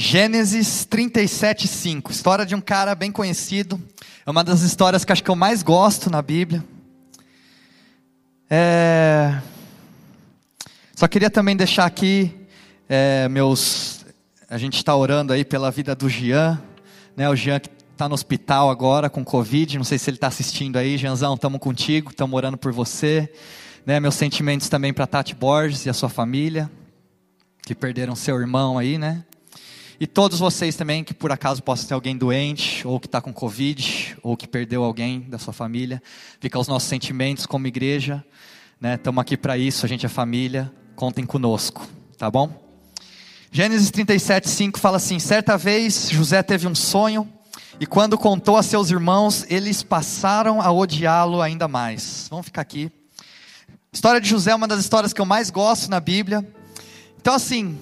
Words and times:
Gênesis 0.00 0.86
37, 0.86 1.68
5. 1.68 2.10
História 2.10 2.46
de 2.46 2.54
um 2.54 2.60
cara 2.60 2.94
bem 2.94 3.12
conhecido. 3.12 3.78
É 4.24 4.30
uma 4.30 4.42
das 4.42 4.62
histórias 4.62 5.04
que 5.04 5.12
acho 5.12 5.22
que 5.22 5.30
eu 5.30 5.36
mais 5.36 5.62
gosto 5.62 6.08
na 6.08 6.22
Bíblia. 6.22 6.64
É... 8.48 9.38
Só 10.96 11.06
queria 11.06 11.28
também 11.28 11.54
deixar 11.54 11.84
aqui 11.84 12.34
é, 12.88 13.28
meus. 13.28 14.06
A 14.48 14.56
gente 14.56 14.78
está 14.78 14.96
orando 14.96 15.34
aí 15.34 15.44
pela 15.44 15.70
vida 15.70 15.94
do 15.94 16.08
Jean, 16.08 16.58
né? 17.14 17.28
O 17.28 17.36
Jean 17.36 17.60
que 17.60 17.68
está 17.92 18.08
no 18.08 18.14
hospital 18.14 18.70
agora 18.70 19.10
com 19.10 19.22
Covid. 19.22 19.76
Não 19.76 19.84
sei 19.84 19.98
se 19.98 20.08
ele 20.08 20.16
está 20.16 20.28
assistindo 20.28 20.78
aí, 20.78 20.96
Jeanzão. 20.96 21.34
Estamos 21.34 21.60
contigo, 21.60 22.08
estamos 22.08 22.34
orando 22.34 22.56
por 22.56 22.72
você. 22.72 23.30
Né? 23.84 24.00
Meus 24.00 24.14
sentimentos 24.14 24.70
também 24.70 24.94
para 24.94 25.06
Tati 25.06 25.34
Borges 25.34 25.84
e 25.84 25.90
a 25.90 25.92
sua 25.92 26.08
família 26.08 26.70
que 27.62 27.74
perderam 27.74 28.16
seu 28.16 28.40
irmão 28.40 28.78
aí, 28.78 28.96
né? 28.96 29.24
E 30.00 30.06
todos 30.06 30.38
vocês 30.38 30.76
também 30.76 31.04
que 31.04 31.12
por 31.12 31.30
acaso 31.30 31.62
possam 31.62 31.88
ter 31.88 31.92
alguém 31.92 32.16
doente, 32.16 32.88
ou 32.88 32.98
que 32.98 33.06
está 33.06 33.20
com 33.20 33.34
Covid, 33.34 34.16
ou 34.22 34.34
que 34.34 34.48
perdeu 34.48 34.82
alguém 34.82 35.20
da 35.28 35.38
sua 35.38 35.52
família. 35.52 36.02
Fica 36.40 36.58
os 36.58 36.66
nossos 36.66 36.88
sentimentos 36.88 37.44
como 37.44 37.66
igreja. 37.66 38.24
Estamos 38.82 39.16
né? 39.18 39.20
aqui 39.20 39.36
para 39.36 39.58
isso, 39.58 39.84
a 39.84 39.88
gente 39.90 40.06
é 40.06 40.08
família. 40.08 40.72
Contem 40.96 41.26
conosco, 41.26 41.86
tá 42.16 42.30
bom? 42.30 42.50
Gênesis 43.52 43.90
37, 43.90 44.48
5 44.48 44.80
fala 44.80 44.96
assim: 44.96 45.18
Certa 45.18 45.58
vez 45.58 46.08
José 46.08 46.42
teve 46.42 46.66
um 46.66 46.74
sonho, 46.74 47.30
e 47.78 47.84
quando 47.84 48.16
contou 48.16 48.56
a 48.56 48.62
seus 48.62 48.90
irmãos, 48.90 49.44
eles 49.50 49.82
passaram 49.82 50.62
a 50.62 50.72
odiá-lo 50.72 51.42
ainda 51.42 51.68
mais. 51.68 52.26
Vamos 52.30 52.46
ficar 52.46 52.62
aqui. 52.62 52.90
A 53.68 53.92
história 53.92 54.18
de 54.18 54.30
José 54.30 54.52
é 54.52 54.54
uma 54.54 54.66
das 54.66 54.80
histórias 54.80 55.12
que 55.12 55.20
eu 55.20 55.26
mais 55.26 55.50
gosto 55.50 55.90
na 55.90 56.00
Bíblia. 56.00 56.42
Então, 57.20 57.34
assim, 57.34 57.78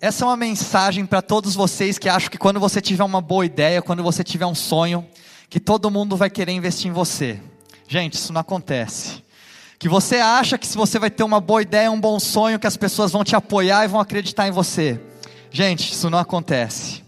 essa 0.00 0.24
é 0.24 0.26
uma 0.26 0.36
mensagem 0.36 1.04
para 1.04 1.20
todos 1.20 1.54
vocês 1.54 1.98
que 1.98 2.08
acham 2.08 2.30
que 2.30 2.38
quando 2.38 2.58
você 2.58 2.80
tiver 2.80 3.04
uma 3.04 3.20
boa 3.20 3.44
ideia, 3.44 3.82
quando 3.82 4.02
você 4.02 4.24
tiver 4.24 4.46
um 4.46 4.54
sonho, 4.54 5.06
que 5.48 5.60
todo 5.60 5.90
mundo 5.90 6.16
vai 6.16 6.30
querer 6.30 6.52
investir 6.52 6.90
em 6.90 6.94
você. 6.94 7.38
Gente, 7.86 8.14
isso 8.14 8.32
não 8.32 8.40
acontece. 8.40 9.22
Que 9.78 9.88
você 9.90 10.16
acha 10.16 10.56
que 10.56 10.66
se 10.66 10.76
você 10.76 10.98
vai 10.98 11.10
ter 11.10 11.22
uma 11.22 11.40
boa 11.40 11.60
ideia, 11.60 11.90
um 11.90 12.00
bom 12.00 12.18
sonho, 12.18 12.58
que 12.58 12.66
as 12.66 12.78
pessoas 12.78 13.12
vão 13.12 13.22
te 13.22 13.36
apoiar 13.36 13.84
e 13.84 13.88
vão 13.88 14.00
acreditar 14.00 14.48
em 14.48 14.50
você. 14.50 14.98
Gente, 15.50 15.92
isso 15.92 16.08
não 16.08 16.18
acontece. 16.18 17.02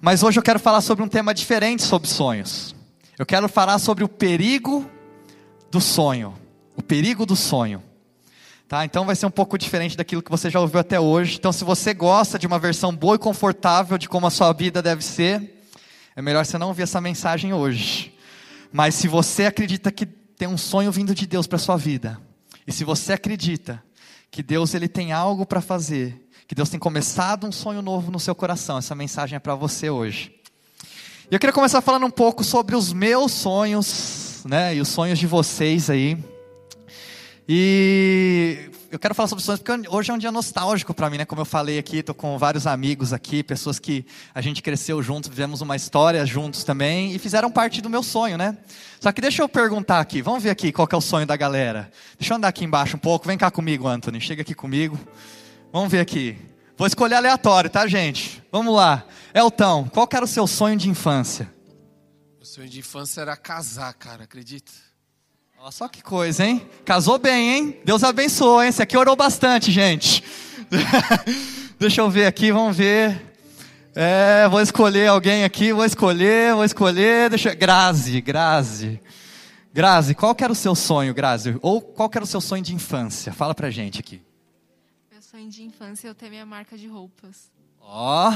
Mas 0.00 0.22
hoje 0.22 0.38
eu 0.38 0.42
quero 0.42 0.58
falar 0.58 0.80
sobre 0.80 1.04
um 1.04 1.08
tema 1.08 1.34
diferente 1.34 1.82
sobre 1.82 2.08
sonhos. 2.08 2.74
Eu 3.18 3.26
quero 3.26 3.48
falar 3.48 3.78
sobre 3.78 4.02
o 4.02 4.08
perigo 4.08 4.88
do 5.70 5.80
sonho. 5.80 6.34
O 6.74 6.82
perigo 6.82 7.26
do 7.26 7.36
sonho. 7.36 7.82
Tá? 8.68 8.84
Então 8.84 9.04
vai 9.04 9.14
ser 9.14 9.26
um 9.26 9.30
pouco 9.30 9.58
diferente 9.58 9.96
daquilo 9.96 10.22
que 10.22 10.30
você 10.30 10.48
já 10.48 10.58
ouviu 10.58 10.80
até 10.80 10.98
hoje. 10.98 11.36
Então, 11.38 11.52
se 11.52 11.64
você 11.64 11.92
gosta 11.92 12.38
de 12.38 12.46
uma 12.46 12.58
versão 12.58 12.94
boa 12.94 13.16
e 13.16 13.18
confortável 13.18 13.98
de 13.98 14.08
como 14.08 14.26
a 14.26 14.30
sua 14.30 14.52
vida 14.52 14.80
deve 14.80 15.04
ser, 15.04 15.62
é 16.16 16.22
melhor 16.22 16.46
você 16.46 16.56
não 16.56 16.68
ouvir 16.68 16.82
essa 16.82 17.00
mensagem 17.00 17.52
hoje. 17.52 18.14
Mas 18.72 18.94
se 18.94 19.06
você 19.06 19.44
acredita 19.44 19.92
que 19.92 20.06
tem 20.06 20.48
um 20.48 20.56
sonho 20.56 20.90
vindo 20.90 21.14
de 21.14 21.26
Deus 21.26 21.46
para 21.46 21.58
sua 21.58 21.76
vida, 21.76 22.18
e 22.66 22.72
se 22.72 22.84
você 22.84 23.12
acredita 23.12 23.82
que 24.30 24.42
Deus 24.42 24.74
ele 24.74 24.88
tem 24.88 25.12
algo 25.12 25.44
para 25.44 25.60
fazer, 25.60 26.28
que 26.48 26.54
Deus 26.54 26.68
tem 26.68 26.80
começado 26.80 27.46
um 27.46 27.52
sonho 27.52 27.82
novo 27.82 28.10
no 28.10 28.18
seu 28.18 28.34
coração, 28.34 28.78
essa 28.78 28.94
mensagem 28.94 29.36
é 29.36 29.38
para 29.38 29.54
você 29.54 29.90
hoje. 29.90 30.34
E 31.30 31.34
eu 31.34 31.38
queria 31.38 31.52
começar 31.52 31.80
falando 31.80 32.06
um 32.06 32.10
pouco 32.10 32.42
sobre 32.42 32.74
os 32.74 32.92
meus 32.92 33.32
sonhos, 33.32 34.42
né, 34.44 34.74
e 34.74 34.80
os 34.80 34.88
sonhos 34.88 35.18
de 35.18 35.26
vocês 35.26 35.88
aí. 35.88 36.33
E 37.46 38.70
eu 38.90 38.98
quero 38.98 39.14
falar 39.14 39.28
sobre 39.28 39.44
sonhos 39.44 39.60
porque 39.60 39.86
hoje 39.88 40.10
é 40.10 40.14
um 40.14 40.18
dia 40.18 40.32
nostálgico 40.32 40.94
para 40.94 41.10
mim, 41.10 41.18
né? 41.18 41.26
Como 41.26 41.42
eu 41.42 41.44
falei 41.44 41.78
aqui, 41.78 41.98
estou 41.98 42.14
com 42.14 42.38
vários 42.38 42.66
amigos 42.66 43.12
aqui, 43.12 43.42
pessoas 43.42 43.78
que 43.78 44.06
a 44.34 44.40
gente 44.40 44.62
cresceu 44.62 45.02
juntos, 45.02 45.28
vivemos 45.28 45.60
uma 45.60 45.76
história 45.76 46.24
juntos 46.24 46.64
também 46.64 47.14
e 47.14 47.18
fizeram 47.18 47.50
parte 47.50 47.82
do 47.82 47.90
meu 47.90 48.02
sonho, 48.02 48.38
né? 48.38 48.56
Só 48.98 49.12
que 49.12 49.20
deixa 49.20 49.42
eu 49.42 49.48
perguntar 49.48 50.00
aqui, 50.00 50.22
vamos 50.22 50.42
ver 50.42 50.48
aqui 50.48 50.72
qual 50.72 50.88
é 50.90 50.96
o 50.96 51.02
sonho 51.02 51.26
da 51.26 51.36
galera. 51.36 51.92
Deixa 52.18 52.32
eu 52.32 52.38
andar 52.38 52.48
aqui 52.48 52.64
embaixo 52.64 52.96
um 52.96 53.00
pouco, 53.00 53.26
vem 53.26 53.36
cá 53.36 53.50
comigo, 53.50 53.86
Anthony, 53.86 54.22
chega 54.22 54.40
aqui 54.40 54.54
comigo. 54.54 54.98
Vamos 55.70 55.90
ver 55.90 56.00
aqui. 56.00 56.38
Vou 56.78 56.86
escolher 56.86 57.16
aleatório, 57.16 57.68
tá, 57.68 57.86
gente? 57.86 58.42
Vamos 58.50 58.74
lá. 58.74 59.04
Elton, 59.34 59.86
qual 59.92 60.08
era 60.12 60.24
o 60.24 60.28
seu 60.28 60.46
sonho 60.46 60.78
de 60.78 60.88
infância? 60.88 61.52
O 62.40 62.46
sonho 62.46 62.68
de 62.70 62.78
infância 62.78 63.20
era 63.20 63.36
casar, 63.36 63.92
cara, 63.92 64.24
acredita? 64.24 64.72
Olha 65.64 65.72
só 65.72 65.88
que 65.88 66.02
coisa, 66.02 66.44
hein? 66.44 66.60
Casou 66.84 67.18
bem, 67.18 67.54
hein? 67.54 67.80
Deus 67.86 68.04
abençoou, 68.04 68.62
hein? 68.62 68.68
Esse 68.68 68.82
aqui 68.82 68.98
orou 68.98 69.16
bastante, 69.16 69.72
gente. 69.72 70.22
Deixa 71.80 72.02
eu 72.02 72.10
ver 72.10 72.26
aqui, 72.26 72.52
vamos 72.52 72.76
ver. 72.76 73.34
É, 73.94 74.46
vou 74.46 74.60
escolher 74.60 75.06
alguém 75.06 75.42
aqui, 75.42 75.72
vou 75.72 75.86
escolher, 75.86 76.54
vou 76.54 76.66
escolher. 76.66 77.30
Deixa. 77.30 77.54
Grazi, 77.54 78.20
Grazi. 78.20 79.00
Grazi, 79.72 80.14
qual 80.14 80.34
que 80.34 80.44
era 80.44 80.52
o 80.52 80.54
seu 80.54 80.74
sonho, 80.74 81.14
Grazi? 81.14 81.58
Ou 81.62 81.80
qual 81.80 82.10
que 82.10 82.18
era 82.18 82.24
o 82.26 82.28
seu 82.28 82.42
sonho 82.42 82.62
de 82.62 82.74
infância? 82.74 83.32
Fala 83.32 83.54
pra 83.54 83.70
gente 83.70 83.98
aqui. 83.98 84.20
Meu 85.10 85.22
sonho 85.22 85.48
de 85.48 85.62
infância 85.62 86.08
é 86.08 86.10
eu 86.10 86.14
ter 86.14 86.28
minha 86.28 86.44
marca 86.44 86.76
de 86.76 86.86
roupas. 86.86 87.50
Ó, 87.80 88.28
oh, 88.28 88.34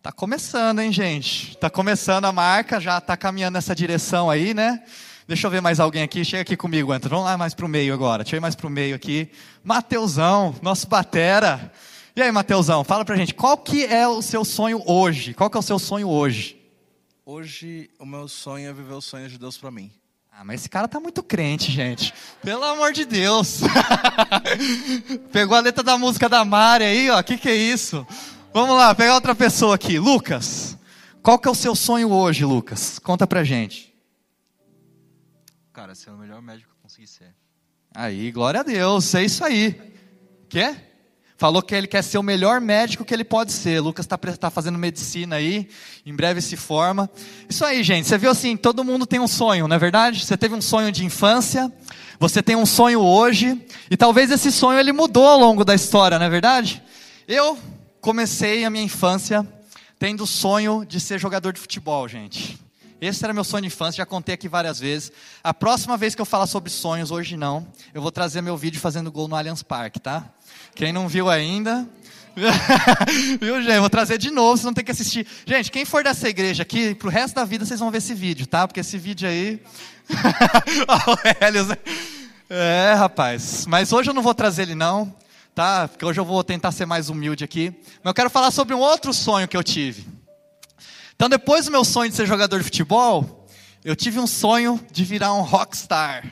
tá 0.00 0.12
começando, 0.12 0.78
hein, 0.78 0.92
gente? 0.92 1.56
Tá 1.56 1.68
começando 1.68 2.26
a 2.26 2.30
marca, 2.30 2.78
já 2.78 3.00
tá 3.00 3.16
caminhando 3.16 3.54
nessa 3.54 3.74
direção 3.74 4.30
aí, 4.30 4.54
né? 4.54 4.80
Deixa 5.26 5.46
eu 5.46 5.50
ver 5.50 5.60
mais 5.60 5.78
alguém 5.78 6.02
aqui. 6.02 6.24
Chega 6.24 6.42
aqui 6.42 6.56
comigo, 6.56 6.92
Antônio. 6.92 7.16
Vamos 7.16 7.24
lá 7.30 7.38
mais 7.38 7.54
para 7.54 7.66
o 7.66 7.68
meio 7.68 7.94
agora. 7.94 8.24
Chega 8.24 8.40
mais 8.40 8.54
para 8.54 8.66
o 8.66 8.70
meio 8.70 8.94
aqui. 8.94 9.30
Mateusão, 9.62 10.54
nosso 10.62 10.88
batera. 10.88 11.72
E 12.14 12.20
aí, 12.20 12.30
Mateusão, 12.30 12.84
fala 12.84 13.04
pra 13.04 13.16
gente, 13.16 13.32
qual 13.32 13.56
que 13.56 13.84
é 13.84 14.06
o 14.06 14.20
seu 14.20 14.44
sonho 14.44 14.82
hoje? 14.86 15.32
Qual 15.32 15.48
que 15.48 15.56
é 15.56 15.60
o 15.60 15.62
seu 15.62 15.78
sonho 15.78 16.08
hoje? 16.08 16.60
Hoje, 17.24 17.88
o 17.98 18.04
meu 18.04 18.26
sonho 18.26 18.68
é 18.68 18.72
viver 18.72 18.94
os 18.94 19.04
sonhos 19.04 19.32
de 19.32 19.38
Deus 19.38 19.56
para 19.56 19.70
mim. 19.70 19.90
Ah, 20.30 20.44
mas 20.44 20.60
esse 20.60 20.68
cara 20.68 20.88
tá 20.88 20.98
muito 20.98 21.22
crente, 21.22 21.70
gente. 21.70 22.12
Pelo 22.42 22.64
amor 22.64 22.92
de 22.92 23.04
Deus. 23.04 23.60
Pegou 25.30 25.56
a 25.56 25.60
letra 25.60 25.84
da 25.84 25.96
música 25.96 26.28
da 26.28 26.44
Mari 26.44 26.84
aí, 26.84 27.10
ó. 27.10 27.22
Que 27.22 27.38
que 27.38 27.48
é 27.48 27.54
isso? 27.54 28.06
Vamos 28.52 28.76
lá, 28.76 28.94
pegar 28.94 29.14
outra 29.14 29.34
pessoa 29.34 29.74
aqui. 29.74 29.98
Lucas, 29.98 30.76
qual 31.22 31.38
que 31.38 31.46
é 31.46 31.50
o 31.50 31.54
seu 31.54 31.74
sonho 31.74 32.10
hoje, 32.10 32.44
Lucas? 32.44 32.98
Conta 32.98 33.26
pra 33.26 33.44
gente. 33.44 33.91
Cara, 35.72 35.94
ser 35.94 36.10
o 36.10 36.18
melhor 36.18 36.42
médico 36.42 36.68
que 36.68 36.76
eu 36.76 36.82
consegui 36.82 37.06
ser. 37.06 37.34
Aí, 37.94 38.30
glória 38.30 38.60
a 38.60 38.62
Deus, 38.62 39.14
é 39.14 39.24
isso 39.24 39.42
aí. 39.42 39.80
Quer? 40.46 40.92
Falou 41.38 41.62
que 41.62 41.74
ele 41.74 41.86
quer 41.86 42.02
ser 42.02 42.18
o 42.18 42.22
melhor 42.22 42.60
médico 42.60 43.06
que 43.06 43.14
ele 43.14 43.24
pode 43.24 43.52
ser. 43.52 43.80
Lucas 43.80 44.04
está 44.04 44.18
tá 44.18 44.50
fazendo 44.50 44.78
medicina 44.78 45.36
aí, 45.36 45.66
em 46.04 46.14
breve 46.14 46.42
se 46.42 46.58
forma. 46.58 47.08
Isso 47.48 47.64
aí, 47.64 47.82
gente. 47.82 48.06
Você 48.06 48.18
viu 48.18 48.30
assim, 48.30 48.54
todo 48.54 48.84
mundo 48.84 49.06
tem 49.06 49.18
um 49.18 49.26
sonho, 49.26 49.66
não 49.66 49.74
é 49.74 49.78
verdade? 49.78 50.22
Você 50.26 50.36
teve 50.36 50.54
um 50.54 50.60
sonho 50.60 50.92
de 50.92 51.06
infância, 51.06 51.72
você 52.20 52.42
tem 52.42 52.54
um 52.54 52.66
sonho 52.66 53.00
hoje, 53.00 53.58
e 53.90 53.96
talvez 53.96 54.30
esse 54.30 54.52
sonho 54.52 54.78
ele 54.78 54.92
mudou 54.92 55.26
ao 55.26 55.38
longo 55.38 55.64
da 55.64 55.74
história, 55.74 56.18
não 56.18 56.26
é 56.26 56.30
verdade? 56.30 56.82
Eu 57.26 57.58
comecei 57.98 58.62
a 58.66 58.68
minha 58.68 58.84
infância 58.84 59.48
tendo 59.98 60.24
o 60.24 60.26
sonho 60.26 60.84
de 60.84 61.00
ser 61.00 61.18
jogador 61.18 61.54
de 61.54 61.60
futebol, 61.60 62.06
gente. 62.06 62.61
Esse 63.02 63.24
era 63.24 63.34
meu 63.34 63.42
sonho 63.42 63.62
de 63.62 63.66
infância, 63.66 63.96
já 63.96 64.06
contei 64.06 64.36
aqui 64.36 64.48
várias 64.48 64.78
vezes. 64.78 65.10
A 65.42 65.52
próxima 65.52 65.96
vez 65.96 66.14
que 66.14 66.20
eu 66.20 66.24
falar 66.24 66.46
sobre 66.46 66.70
sonhos, 66.70 67.10
hoje 67.10 67.36
não, 67.36 67.66
eu 67.92 68.00
vou 68.00 68.12
trazer 68.12 68.40
meu 68.40 68.56
vídeo 68.56 68.80
fazendo 68.80 69.10
gol 69.10 69.26
no 69.26 69.34
Allianz 69.34 69.60
Parque, 69.60 69.98
tá? 69.98 70.24
Quem 70.72 70.92
não 70.92 71.08
viu 71.08 71.28
ainda, 71.28 71.84
Viu, 73.40 73.60
gente? 73.60 73.80
Vou 73.80 73.90
trazer 73.90 74.18
de 74.18 74.30
novo, 74.30 74.56
vocês 74.56 74.62
vão 74.62 74.72
ter 74.72 74.84
que 74.84 74.92
assistir. 74.92 75.26
Gente, 75.44 75.70
quem 75.70 75.84
for 75.84 76.04
dessa 76.04 76.28
igreja 76.28 76.62
aqui, 76.62 76.94
pro 76.94 77.10
resto 77.10 77.34
da 77.34 77.44
vida 77.44 77.66
vocês 77.66 77.80
vão 77.80 77.90
ver 77.90 77.98
esse 77.98 78.14
vídeo, 78.14 78.46
tá? 78.46 78.68
Porque 78.68 78.80
esse 78.80 78.96
vídeo 78.96 79.28
aí. 79.28 79.60
É, 82.54 82.92
rapaz. 82.92 83.64
Mas 83.66 83.94
hoje 83.94 84.10
eu 84.10 84.14
não 84.14 84.22
vou 84.22 84.34
trazer 84.34 84.62
ele, 84.62 84.74
não, 84.74 85.14
tá? 85.54 85.88
Porque 85.88 86.04
hoje 86.04 86.20
eu 86.20 86.24
vou 86.24 86.44
tentar 86.44 86.70
ser 86.70 86.84
mais 86.84 87.08
humilde 87.08 87.42
aqui. 87.42 87.72
Mas 88.02 88.10
eu 88.10 88.14
quero 88.14 88.28
falar 88.28 88.50
sobre 88.50 88.74
um 88.74 88.78
outro 88.78 89.10
sonho 89.14 89.48
que 89.48 89.56
eu 89.56 89.62
tive. 89.62 90.06
Então, 91.22 91.30
depois 91.30 91.66
do 91.66 91.70
meu 91.70 91.84
sonho 91.84 92.10
de 92.10 92.16
ser 92.16 92.26
jogador 92.26 92.58
de 92.58 92.64
futebol, 92.64 93.46
eu 93.84 93.94
tive 93.94 94.18
um 94.18 94.26
sonho 94.26 94.84
de 94.90 95.04
virar 95.04 95.32
um 95.34 95.42
rockstar. 95.42 96.24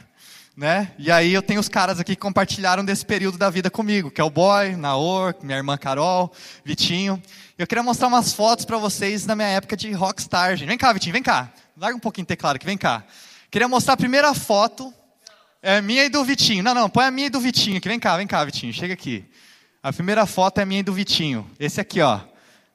Né? 0.57 0.91
E 0.99 1.13
aí 1.13 1.33
eu 1.33 1.41
tenho 1.41 1.61
os 1.61 1.69
caras 1.69 2.01
aqui 2.01 2.17
que 2.17 2.21
compartilharam 2.21 2.85
desse 2.85 3.07
período 3.07 3.39
da 3.39 3.49
vida 3.51 3.71
comigo, 3.71 4.11
que 4.11 4.21
é 4.21 4.25
o 4.25 4.29
Boy, 4.29 4.75
Naor, 4.75 5.37
minha 5.45 5.57
irmã 5.57 5.79
Carol, 5.79 6.33
Vitinho. 6.65 7.23
Eu 7.57 7.69
queria 7.69 7.85
mostrar 7.85 8.09
umas 8.09 8.33
fotos 8.33 8.65
para 8.65 8.79
vocês 8.79 9.25
da 9.25 9.37
minha 9.37 9.47
época 9.47 9.77
de 9.77 9.93
rockstar, 9.93 10.57
gente. 10.57 10.67
Vem 10.67 10.77
cá, 10.77 10.93
Vitinho, 10.93 11.13
vem 11.13 11.23
cá. 11.23 11.53
Larga 11.77 11.97
um 11.97 12.01
pouquinho 12.01 12.25
o 12.25 12.27
teclado 12.27 12.57
aqui, 12.57 12.67
vem 12.67 12.77
cá. 12.77 13.05
Queria 13.49 13.69
mostrar 13.69 13.95
a 13.95 13.97
primeira 13.97 14.35
foto, 14.35 14.93
é 15.63 15.81
minha 15.81 16.05
e 16.05 16.09
do 16.09 16.25
Vitinho. 16.25 16.65
Não, 16.65 16.75
não, 16.75 16.91
põe 16.91 17.05
a 17.05 17.13
minha 17.13 17.29
e 17.29 17.31
do 17.31 17.39
Vitinho 17.39 17.77
aqui. 17.77 17.89
Vem 17.89 18.01
cá, 18.01 18.17
vem 18.17 18.27
cá, 18.27 18.45
Vitinho, 18.45 18.73
chega 18.73 18.95
aqui. 18.95 19.25
A 19.85 19.93
primeira 19.93 20.27
foto 20.27 20.61
é 20.61 20.65
minha 20.65 20.81
e 20.81 20.83
do 20.83 20.93
Vitinho. 20.93 21.49
Esse 21.61 21.81
aqui, 21.81 22.01
ó. 22.01 22.19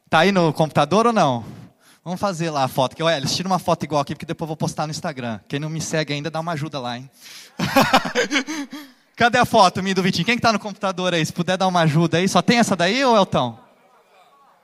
Tá 0.09 0.19
aí 0.19 0.31
no 0.31 0.53
computador 0.53 1.07
ou 1.07 1.11
não? 1.11 1.64
Vamos 2.05 2.19
fazer 2.19 2.51
lá 2.51 2.63
a 2.63 2.67
foto. 2.67 2.95
Que, 2.95 3.01
olha, 3.01 3.17
eles 3.17 3.35
tiram 3.35 3.49
uma 3.49 3.57
foto 3.57 3.83
igual 3.83 3.99
aqui, 3.99 4.13
porque 4.13 4.27
depois 4.27 4.45
eu 4.45 4.49
vou 4.49 4.55
postar 4.55 4.85
no 4.85 4.91
Instagram. 4.91 5.39
Quem 5.47 5.59
não 5.59 5.71
me 5.71 5.81
segue 5.81 6.13
ainda, 6.13 6.29
dá 6.29 6.39
uma 6.39 6.51
ajuda 6.51 6.79
lá, 6.79 6.97
hein? 6.97 7.09
Cadê 9.17 9.39
a 9.39 9.45
foto, 9.45 9.81
minha 9.81 9.95
do 9.95 10.03
Vitinho? 10.03 10.23
Quem 10.23 10.35
que 10.35 10.41
tá 10.41 10.53
no 10.53 10.59
computador 10.59 11.15
aí? 11.15 11.25
Se 11.25 11.33
puder 11.33 11.57
dar 11.57 11.65
uma 11.65 11.81
ajuda 11.81 12.17
aí. 12.17 12.29
Só 12.29 12.43
tem 12.43 12.59
essa 12.59 12.75
daí 12.75 13.03
ou 13.03 13.17
Elton? 13.17 13.57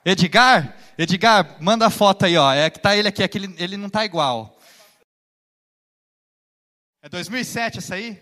Edgar? 0.06 0.78
Edgar, 0.96 1.58
manda 1.60 1.88
a 1.88 1.90
foto 1.90 2.26
aí, 2.26 2.38
ó. 2.38 2.54
É 2.54 2.70
que 2.70 2.80
tá 2.80 2.96
ele 2.96 3.08
aqui, 3.08 3.24
aquele, 3.24 3.56
ele 3.58 3.76
não 3.76 3.90
tá 3.90 4.06
igual. 4.06 4.56
É 7.02 7.10
2007 7.10 7.80
essa 7.80 7.96
aí? 7.96 8.22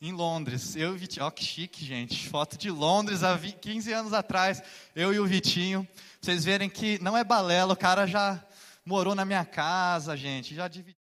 Em 0.00 0.10
Londres. 0.10 0.74
Eu 0.74 0.92
e 0.92 0.94
o 0.96 0.98
Vitinho. 0.98 1.26
Ó, 1.26 1.30
que 1.30 1.44
chique, 1.44 1.84
gente. 1.84 2.28
Foto 2.28 2.58
de 2.58 2.72
Londres 2.72 3.22
há 3.22 3.38
15 3.38 3.92
anos 3.92 4.12
atrás. 4.12 4.60
Eu 4.96 5.14
e 5.14 5.20
o 5.20 5.26
Vitinho. 5.26 5.86
Vocês 6.20 6.44
verem 6.44 6.68
que 6.68 7.02
não 7.02 7.16
é 7.16 7.24
balela, 7.24 7.72
o 7.72 7.76
cara 7.76 8.06
já 8.06 8.44
morou 8.84 9.14
na 9.14 9.24
minha 9.24 9.44
casa, 9.44 10.16
gente. 10.16 10.54
Já 10.54 10.68
dividiu. 10.68 11.00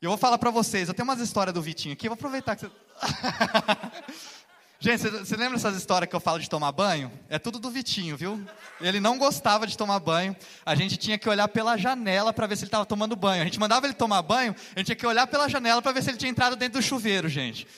E 0.00 0.06
eu 0.06 0.10
vou 0.10 0.18
falar 0.18 0.38
para 0.38 0.50
vocês, 0.50 0.88
eu 0.88 0.94
tenho 0.94 1.06
umas 1.06 1.20
histórias 1.20 1.52
do 1.52 1.60
Vitinho 1.60 1.92
aqui, 1.92 2.06
eu 2.06 2.10
vou 2.10 2.14
aproveitar 2.14 2.56
que 2.56 2.62
você... 2.62 2.72
Gente, 4.82 5.02
você, 5.02 5.10
você 5.10 5.36
lembra 5.36 5.58
essas 5.58 5.76
histórias 5.76 6.08
que 6.08 6.16
eu 6.16 6.20
falo 6.20 6.38
de 6.38 6.48
tomar 6.48 6.72
banho? 6.72 7.12
É 7.28 7.38
tudo 7.38 7.58
do 7.58 7.70
Vitinho, 7.70 8.16
viu? 8.16 8.42
Ele 8.80 8.98
não 8.98 9.18
gostava 9.18 9.66
de 9.66 9.76
tomar 9.76 10.00
banho. 10.00 10.34
A 10.64 10.74
gente 10.74 10.96
tinha 10.96 11.18
que 11.18 11.28
olhar 11.28 11.48
pela 11.48 11.76
janela 11.76 12.32
para 12.32 12.46
ver 12.46 12.56
se 12.56 12.62
ele 12.62 12.68
estava 12.68 12.86
tomando 12.86 13.14
banho. 13.14 13.42
A 13.42 13.44
gente 13.44 13.60
mandava 13.60 13.84
ele 13.84 13.92
tomar 13.92 14.22
banho, 14.22 14.56
a 14.74 14.78
gente 14.78 14.86
tinha 14.86 14.96
que 14.96 15.06
olhar 15.06 15.26
pela 15.26 15.50
janela 15.50 15.82
para 15.82 15.92
ver 15.92 16.02
se 16.02 16.08
ele 16.08 16.16
tinha 16.16 16.30
entrado 16.30 16.56
dentro 16.56 16.80
do 16.80 16.82
chuveiro, 16.82 17.28
gente. 17.28 17.68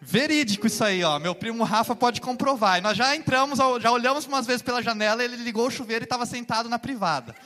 Verídico 0.00 0.66
isso 0.66 0.82
aí, 0.82 1.04
ó. 1.04 1.18
Meu 1.18 1.34
primo 1.34 1.62
Rafa 1.62 1.94
pode 1.94 2.22
comprovar. 2.22 2.78
E 2.78 2.80
nós 2.80 2.96
já 2.96 3.14
entramos, 3.14 3.58
já 3.80 3.90
olhamos 3.90 4.26
umas 4.26 4.46
vezes 4.46 4.62
pela 4.62 4.82
janela, 4.82 5.22
ele 5.22 5.36
ligou 5.36 5.66
o 5.66 5.70
chuveiro 5.70 6.02
e 6.02 6.06
estava 6.06 6.24
sentado 6.24 6.70
na 6.70 6.78
privada. 6.78 7.36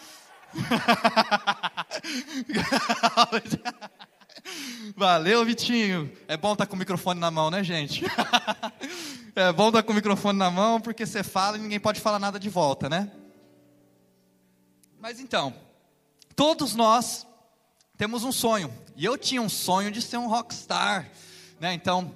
Valeu, 4.97 5.45
Vitinho. 5.45 6.11
É 6.29 6.37
bom 6.37 6.53
estar 6.53 6.67
tá 6.67 6.71
com 6.71 6.77
o 6.77 6.79
microfone 6.79 7.19
na 7.19 7.31
mão, 7.31 7.51
né, 7.51 7.65
gente? 7.65 8.05
é 9.35 9.53
bom 9.53 9.69
estar 9.69 9.83
tá 9.83 9.87
com 9.87 9.93
o 9.93 9.97
microfone 9.97 10.39
na 10.39 10.51
mão 10.51 10.81
porque 10.81 11.05
você 11.05 11.25
fala 11.25 11.59
e 11.59 11.61
ninguém 11.61 11.81
pode 11.81 12.01
falar 12.01 12.21
nada 12.21 12.39
de 12.39 12.49
volta, 12.49 12.89
né? 12.89 13.11
Mas 15.01 15.19
então, 15.19 15.53
todos 16.37 16.77
nós 16.77 17.27
temos 17.99 18.23
um 18.23 18.31
sonho. 18.31 18.73
E 18.97 19.05
eu 19.05 19.19
tinha 19.19 19.43
um 19.43 19.49
sonho 19.49 19.91
de 19.91 20.01
ser 20.01 20.19
um 20.19 20.29
rockstar, 20.29 21.11
né? 21.59 21.75
Então, 21.75 22.15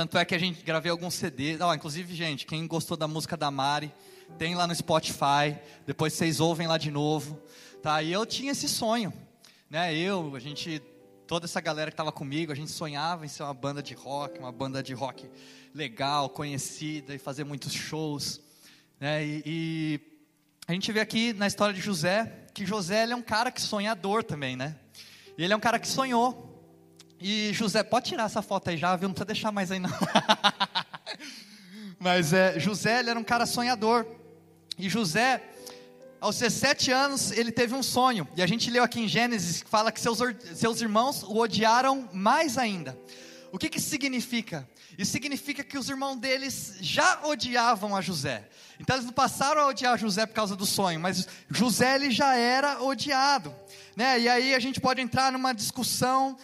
tanto 0.00 0.16
é 0.16 0.24
que 0.24 0.34
a 0.34 0.38
gente 0.38 0.62
gravei 0.62 0.90
alguns 0.90 1.12
CDs. 1.12 1.58
Inclusive, 1.76 2.14
gente, 2.14 2.46
quem 2.46 2.66
gostou 2.66 2.96
da 2.96 3.06
música 3.06 3.36
da 3.36 3.50
Mari, 3.50 3.92
tem 4.38 4.54
lá 4.54 4.66
no 4.66 4.74
Spotify. 4.74 5.58
Depois 5.86 6.14
vocês 6.14 6.40
ouvem 6.40 6.66
lá 6.66 6.78
de 6.78 6.90
novo, 6.90 7.38
tá? 7.82 8.02
E 8.02 8.10
eu 8.10 8.24
tinha 8.24 8.52
esse 8.52 8.66
sonho, 8.66 9.12
né? 9.68 9.94
Eu, 9.94 10.34
a 10.34 10.38
gente 10.38 10.80
toda 11.26 11.44
essa 11.44 11.60
galera 11.60 11.90
que 11.90 11.92
estava 11.92 12.10
comigo, 12.10 12.50
a 12.50 12.54
gente 12.54 12.70
sonhava 12.70 13.26
em 13.26 13.28
ser 13.28 13.42
uma 13.42 13.52
banda 13.52 13.82
de 13.82 13.92
rock, 13.92 14.38
uma 14.38 14.50
banda 14.50 14.82
de 14.82 14.94
rock 14.94 15.28
legal, 15.74 16.30
conhecida 16.30 17.14
e 17.14 17.18
fazer 17.18 17.44
muitos 17.44 17.74
shows. 17.74 18.40
Né? 18.98 19.22
E, 19.22 19.42
e 19.44 20.00
a 20.66 20.72
gente 20.72 20.90
vê 20.92 21.00
aqui 21.00 21.34
na 21.34 21.46
história 21.46 21.74
de 21.74 21.80
José 21.82 22.46
que 22.54 22.64
José 22.64 23.04
é 23.04 23.14
um 23.14 23.20
cara 23.20 23.50
que 23.50 23.60
sonhador 23.60 24.24
também, 24.24 24.56
né? 24.56 24.76
E 25.36 25.44
ele 25.44 25.52
é 25.52 25.56
um 25.56 25.60
cara 25.60 25.78
que 25.78 25.86
sonhou. 25.86 26.49
E 27.20 27.52
José, 27.52 27.82
pode 27.82 28.08
tirar 28.08 28.24
essa 28.24 28.40
foto 28.40 28.70
aí 28.70 28.78
já, 28.78 28.96
viu? 28.96 29.08
Não 29.08 29.14
precisa 29.14 29.26
deixar 29.26 29.52
mais 29.52 29.70
aí 29.70 29.78
não. 29.78 29.90
Mas 32.00 32.32
é, 32.32 32.58
José 32.58 33.00
ele 33.00 33.10
era 33.10 33.18
um 33.18 33.24
cara 33.24 33.44
sonhador. 33.44 34.06
E 34.78 34.88
José, 34.88 35.42
aos 36.18 36.38
17 36.38 36.90
anos, 36.90 37.30
ele 37.32 37.52
teve 37.52 37.74
um 37.74 37.82
sonho. 37.82 38.26
E 38.34 38.42
a 38.42 38.46
gente 38.46 38.70
leu 38.70 38.82
aqui 38.82 39.00
em 39.00 39.06
Gênesis 39.06 39.62
que 39.62 39.68
fala 39.68 39.92
que 39.92 40.00
seus, 40.00 40.18
seus 40.54 40.80
irmãos 40.80 41.22
o 41.22 41.36
odiaram 41.36 42.08
mais 42.10 42.56
ainda. 42.56 42.98
O 43.52 43.58
que, 43.58 43.68
que 43.68 43.76
isso 43.76 43.90
significa? 43.90 44.66
Isso 44.96 45.12
significa 45.12 45.62
que 45.62 45.76
os 45.76 45.90
irmãos 45.90 46.16
deles 46.16 46.76
já 46.80 47.20
odiavam 47.24 47.94
a 47.94 48.00
José. 48.00 48.48
Então 48.78 48.96
eles 48.96 49.04
não 49.04 49.12
passaram 49.12 49.60
a 49.60 49.66
odiar 49.66 49.98
José 49.98 50.24
por 50.24 50.34
causa 50.34 50.56
do 50.56 50.64
sonho, 50.64 50.98
mas 50.98 51.28
José 51.50 51.96
ele 51.96 52.10
já 52.10 52.34
era 52.34 52.82
odiado. 52.82 53.54
Né? 53.94 54.20
E 54.20 54.28
aí 54.28 54.54
a 54.54 54.58
gente 54.58 54.80
pode 54.80 55.02
entrar 55.02 55.30
numa 55.30 55.52
discussão 55.52 56.38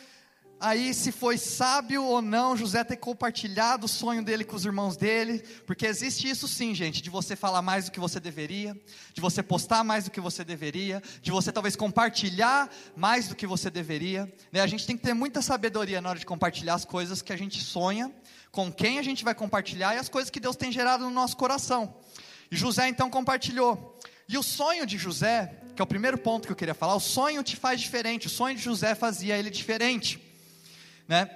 aí 0.66 0.92
se 0.92 1.12
foi 1.12 1.38
sábio 1.38 2.02
ou 2.02 2.20
não 2.20 2.56
José 2.56 2.82
ter 2.82 2.96
compartilhado 2.96 3.86
o 3.86 3.88
sonho 3.88 4.22
dele 4.22 4.44
com 4.44 4.56
os 4.56 4.64
irmãos 4.64 4.96
dele, 4.96 5.38
porque 5.64 5.86
existe 5.86 6.28
isso 6.28 6.48
sim, 6.48 6.74
gente, 6.74 7.00
de 7.00 7.08
você 7.08 7.36
falar 7.36 7.62
mais 7.62 7.84
do 7.84 7.92
que 7.92 8.00
você 8.00 8.18
deveria, 8.18 8.76
de 9.14 9.20
você 9.20 9.44
postar 9.44 9.84
mais 9.84 10.04
do 10.04 10.10
que 10.10 10.20
você 10.20 10.44
deveria, 10.44 11.00
de 11.22 11.30
você 11.30 11.52
talvez 11.52 11.76
compartilhar 11.76 12.68
mais 12.96 13.28
do 13.28 13.36
que 13.36 13.46
você 13.46 13.70
deveria. 13.70 14.32
Né? 14.50 14.60
A 14.60 14.66
gente 14.66 14.84
tem 14.84 14.96
que 14.96 15.04
ter 15.04 15.14
muita 15.14 15.40
sabedoria 15.40 16.00
na 16.00 16.10
hora 16.10 16.18
de 16.18 16.26
compartilhar 16.26 16.74
as 16.74 16.84
coisas 16.84 17.22
que 17.22 17.32
a 17.32 17.38
gente 17.38 17.62
sonha, 17.62 18.12
com 18.50 18.72
quem 18.72 18.98
a 18.98 19.02
gente 19.02 19.22
vai 19.22 19.36
compartilhar 19.36 19.94
e 19.94 19.98
as 19.98 20.08
coisas 20.08 20.30
que 20.30 20.40
Deus 20.40 20.56
tem 20.56 20.72
gerado 20.72 21.04
no 21.04 21.10
nosso 21.10 21.36
coração. 21.36 21.94
E 22.50 22.56
José 22.56 22.88
então 22.88 23.08
compartilhou. 23.08 23.96
E 24.28 24.36
o 24.36 24.42
sonho 24.42 24.84
de 24.84 24.98
José, 24.98 25.62
que 25.76 25.80
é 25.80 25.84
o 25.84 25.86
primeiro 25.86 26.18
ponto 26.18 26.46
que 26.46 26.52
eu 26.52 26.56
queria 26.56 26.74
falar, 26.74 26.96
o 26.96 27.00
sonho 27.00 27.44
te 27.44 27.54
faz 27.54 27.80
diferente, 27.80 28.26
o 28.26 28.30
sonho 28.30 28.56
de 28.56 28.62
José 28.62 28.96
fazia 28.96 29.38
ele 29.38 29.50
diferente 29.50 30.25
né? 31.08 31.30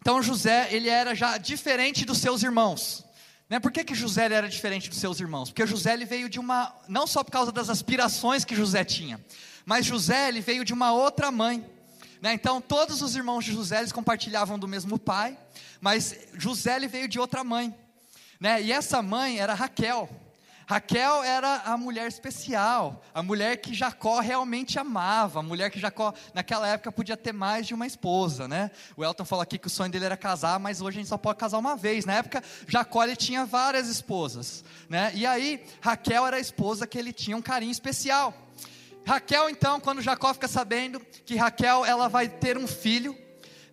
Então 0.00 0.22
José, 0.22 0.68
ele 0.70 0.88
era 0.88 1.14
já 1.14 1.38
diferente 1.38 2.04
dos 2.04 2.18
seus 2.18 2.42
irmãos. 2.42 3.04
Né? 3.48 3.58
Por 3.58 3.72
que, 3.72 3.84
que 3.84 3.94
José 3.94 4.24
era 4.24 4.48
diferente 4.48 4.88
dos 4.90 4.98
seus 4.98 5.20
irmãos? 5.20 5.50
Porque 5.50 5.66
José 5.66 5.92
ele 5.92 6.04
veio 6.04 6.28
de 6.28 6.38
uma, 6.38 6.74
não 6.88 7.06
só 7.06 7.22
por 7.22 7.30
causa 7.30 7.52
das 7.52 7.70
aspirações 7.70 8.44
que 8.44 8.54
José 8.54 8.84
tinha, 8.84 9.18
mas 9.64 9.86
José 9.86 10.28
ele 10.28 10.40
veio 10.40 10.64
de 10.64 10.72
uma 10.72 10.92
outra 10.92 11.30
mãe. 11.30 11.64
Né? 12.20 12.34
Então 12.34 12.60
todos 12.60 13.02
os 13.02 13.16
irmãos 13.16 13.44
de 13.44 13.52
José 13.52 13.78
eles 13.78 13.92
compartilhavam 13.92 14.58
do 14.58 14.68
mesmo 14.68 14.98
pai, 14.98 15.38
mas 15.80 16.18
José 16.34 16.76
ele 16.76 16.88
veio 16.88 17.08
de 17.08 17.18
outra 17.18 17.44
mãe. 17.44 17.74
Né? 18.40 18.62
E 18.62 18.72
essa 18.72 19.00
mãe 19.00 19.38
era 19.38 19.54
Raquel. 19.54 20.08
Raquel 20.66 21.22
era 21.22 21.56
a 21.64 21.76
mulher 21.76 22.08
especial, 22.08 23.02
a 23.12 23.22
mulher 23.22 23.58
que 23.58 23.74
Jacó 23.74 24.20
realmente 24.20 24.78
amava, 24.78 25.40
a 25.40 25.42
mulher 25.42 25.70
que 25.70 25.78
Jacó, 25.78 26.14
naquela 26.32 26.66
época, 26.66 26.90
podia 26.90 27.16
ter 27.16 27.32
mais 27.32 27.66
de 27.66 27.74
uma 27.74 27.86
esposa, 27.86 28.48
né? 28.48 28.70
O 28.96 29.04
Elton 29.04 29.24
falou 29.24 29.42
aqui 29.42 29.58
que 29.58 29.66
o 29.66 29.70
sonho 29.70 29.90
dele 29.90 30.06
era 30.06 30.16
casar, 30.16 30.58
mas 30.58 30.80
hoje 30.80 30.98
a 30.98 31.00
gente 31.00 31.08
só 31.08 31.18
pode 31.18 31.38
casar 31.38 31.58
uma 31.58 31.76
vez. 31.76 32.04
Na 32.04 32.14
época, 32.14 32.42
Jacó 32.66 33.02
ele 33.04 33.16
tinha 33.16 33.44
várias 33.44 33.88
esposas, 33.88 34.64
né? 34.88 35.12
E 35.14 35.26
aí, 35.26 35.64
Raquel 35.80 36.26
era 36.26 36.36
a 36.36 36.40
esposa 36.40 36.86
que 36.86 36.98
ele 36.98 37.12
tinha 37.12 37.36
um 37.36 37.42
carinho 37.42 37.72
especial. 37.72 38.32
Raquel, 39.06 39.50
então, 39.50 39.78
quando 39.80 40.00
Jacó 40.00 40.32
fica 40.32 40.48
sabendo 40.48 40.98
que 41.26 41.36
Raquel 41.36 41.84
ela 41.84 42.08
vai 42.08 42.26
ter 42.26 42.56
um 42.56 42.66
filho, 42.66 43.16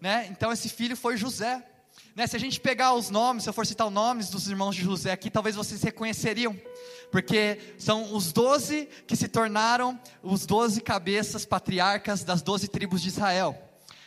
né? 0.02 0.28
Então 0.30 0.52
esse 0.52 0.68
filho 0.68 0.98
foi 0.98 1.16
José. 1.16 1.64
Né, 2.14 2.28
se 2.28 2.36
a 2.36 2.40
gente 2.40 2.60
pegar 2.60 2.94
os 2.94 3.10
nomes, 3.10 3.44
se 3.44 3.50
eu 3.50 3.54
for 3.54 3.66
citar 3.66 3.88
os 3.88 3.94
nomes 3.94 4.30
dos 4.30 4.48
irmãos 4.50 4.76
de 4.76 4.82
José 4.82 5.12
aqui, 5.12 5.30
talvez 5.30 5.56
vocês 5.56 5.82
reconheceriam, 5.82 6.60
porque 7.10 7.58
são 7.78 8.14
os 8.14 8.34
doze 8.34 8.90
que 9.08 9.16
se 9.16 9.30
tornaram 9.30 9.98
os 10.22 10.46
doze 10.46 10.82
cabeças 10.82 11.46
patriarcas 11.46 12.24
das 12.24 12.42
doze 12.42 12.68
tribos 12.68 13.02
de 13.02 13.08
Israel. 13.08 13.58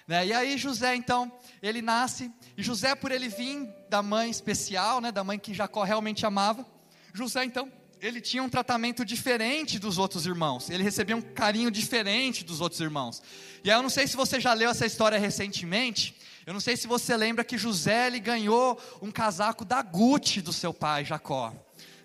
Né, 0.06 0.26
e 0.26 0.32
aí 0.34 0.58
José, 0.58 0.94
então, 0.94 1.32
ele 1.62 1.80
nasce, 1.80 2.30
e 2.58 2.62
José, 2.62 2.94
por 2.94 3.10
ele 3.10 3.28
vir 3.28 3.66
da 3.88 4.02
mãe 4.02 4.28
especial, 4.28 5.00
né, 5.00 5.10
da 5.10 5.24
mãe 5.24 5.38
que 5.38 5.54
Jacó 5.54 5.82
realmente 5.82 6.26
amava, 6.26 6.66
José, 7.14 7.42
então, 7.42 7.72
ele 8.02 8.20
tinha 8.20 8.42
um 8.42 8.50
tratamento 8.50 9.02
diferente 9.02 9.78
dos 9.78 9.96
outros 9.96 10.26
irmãos, 10.26 10.68
ele 10.68 10.82
recebia 10.82 11.16
um 11.16 11.22
carinho 11.22 11.70
diferente 11.70 12.44
dos 12.44 12.60
outros 12.60 12.82
irmãos. 12.82 13.22
E 13.64 13.70
aí 13.70 13.78
eu 13.78 13.82
não 13.82 13.88
sei 13.88 14.06
se 14.06 14.14
você 14.14 14.38
já 14.38 14.52
leu 14.52 14.68
essa 14.68 14.84
história 14.84 15.18
recentemente, 15.18 16.14
eu 16.46 16.52
não 16.52 16.60
sei 16.60 16.76
se 16.76 16.86
você 16.86 17.16
lembra 17.16 17.44
que 17.44 17.56
José 17.56 18.06
ele 18.06 18.20
ganhou 18.20 18.78
um 19.00 19.10
casaco 19.10 19.64
da 19.64 19.80
Gucci 19.80 20.42
do 20.42 20.52
seu 20.52 20.74
pai 20.74 21.04
Jacó, 21.04 21.54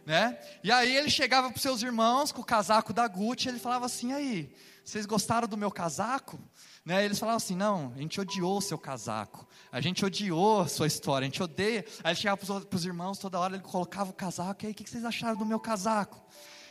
né? 0.05 0.39
E 0.63 0.71
aí 0.71 0.95
ele 0.95 1.09
chegava 1.09 1.49
para 1.49 1.57
os 1.57 1.61
seus 1.61 1.81
irmãos 1.83 2.31
com 2.31 2.41
o 2.41 2.45
casaco 2.45 2.93
da 2.93 3.07
Gucci, 3.07 3.49
ele 3.49 3.59
falava 3.59 3.85
assim: 3.85 4.13
"Aí, 4.13 4.53
vocês 4.83 5.05
gostaram 5.05 5.47
do 5.47 5.57
meu 5.57 5.69
casaco?" 5.69 6.39
Né? 6.85 7.03
Eles 7.03 7.19
falavam 7.19 7.37
assim: 7.37 7.55
"Não, 7.55 7.91
a 7.95 7.99
gente 7.99 8.19
odiou 8.19 8.57
o 8.57 8.61
seu 8.61 8.77
casaco. 8.77 9.45
A 9.71 9.81
gente 9.81 10.05
odiou 10.05 10.61
a 10.61 10.67
sua 10.67 10.87
história, 10.87 11.25
a 11.25 11.29
gente 11.29 11.43
odeia". 11.43 11.85
Aí 12.03 12.11
ele 12.11 12.19
chegava 12.19 12.37
para 12.37 12.75
os 12.75 12.85
irmãos 12.85 13.17
toda 13.17 13.39
hora, 13.39 13.55
ele 13.55 13.63
colocava 13.63 14.09
o 14.09 14.13
casaco, 14.13 14.63
e 14.63 14.67
aí 14.67 14.71
o 14.71 14.75
que 14.75 14.89
vocês 14.89 15.03
acharam 15.03 15.37
do 15.37 15.45
meu 15.45 15.59
casaco? 15.59 16.25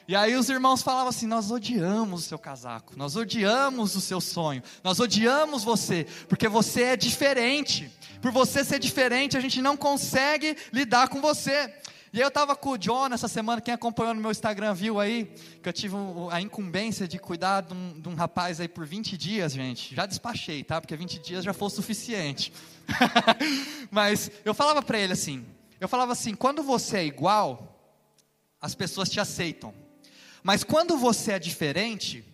E 0.09 0.17
aí 0.17 0.35
os 0.35 0.49
irmãos 0.49 0.83
falavam 0.83 1.09
assim: 1.09 1.27
Nós 1.27 1.51
odiamos 1.51 2.25
o 2.25 2.29
seu 2.29 2.39
casaco, 2.39 2.97
nós 2.97 3.15
odiamos 3.15 3.95
o 3.95 4.01
seu 4.01 4.23
sonho, 4.23 4.63
nós 4.83 4.99
odiamos 4.99 5.63
você, 5.63 6.07
porque 6.27 6.49
você 6.49 6.83
é 6.83 6.97
diferente. 6.97 7.93
Por 8.23 8.33
você 8.33 8.65
ser 8.65 8.79
diferente, 8.79 9.37
a 9.37 9.41
gente 9.41 9.61
não 9.61 9.77
consegue 9.77 10.57
lidar 10.73 11.09
com 11.09 11.21
você. 11.21 11.73
E 12.11 12.19
eu 12.19 12.29
estava 12.29 12.57
com 12.57 12.71
o 12.71 12.79
John 12.79 13.09
essa 13.13 13.29
semana, 13.29 13.61
quem 13.61 13.75
acompanhou 13.75 14.15
no 14.15 14.21
meu 14.21 14.31
Instagram 14.31 14.73
viu 14.73 14.99
aí, 14.99 15.27
que 15.63 15.69
eu 15.69 15.73
tive 15.75 15.95
a 16.33 16.41
incumbência 16.41 17.07
de 17.07 17.19
cuidar 17.19 17.61
de 17.61 17.75
um, 17.75 18.01
de 18.01 18.09
um 18.09 18.15
rapaz 18.15 18.61
aí 18.61 18.67
por 18.67 18.87
20 18.87 19.17
dias, 19.17 19.53
gente. 19.53 19.95
Já 19.95 20.07
despachei, 20.07 20.65
tá? 20.65 20.81
Porque 20.81 20.97
20 20.97 21.19
dias 21.19 21.45
já 21.45 21.53
foi 21.53 21.67
o 21.67 21.71
suficiente. 21.71 22.51
Mas 23.91 24.31
eu 24.43 24.55
falava 24.55 24.81
para 24.83 24.99
ele 24.99 25.13
assim, 25.13 25.45
eu 25.79 25.87
falava 25.87 26.13
assim, 26.13 26.35
quando 26.35 26.63
você 26.63 26.97
é 26.97 27.05
igual, 27.05 27.79
as 28.59 28.75
pessoas 28.75 29.11
te 29.11 29.21
aceitam. 29.21 29.75
Mas 30.49 30.65
quando 30.65 30.97
você 30.97 31.33
é 31.33 31.39
diferente, 31.39 32.25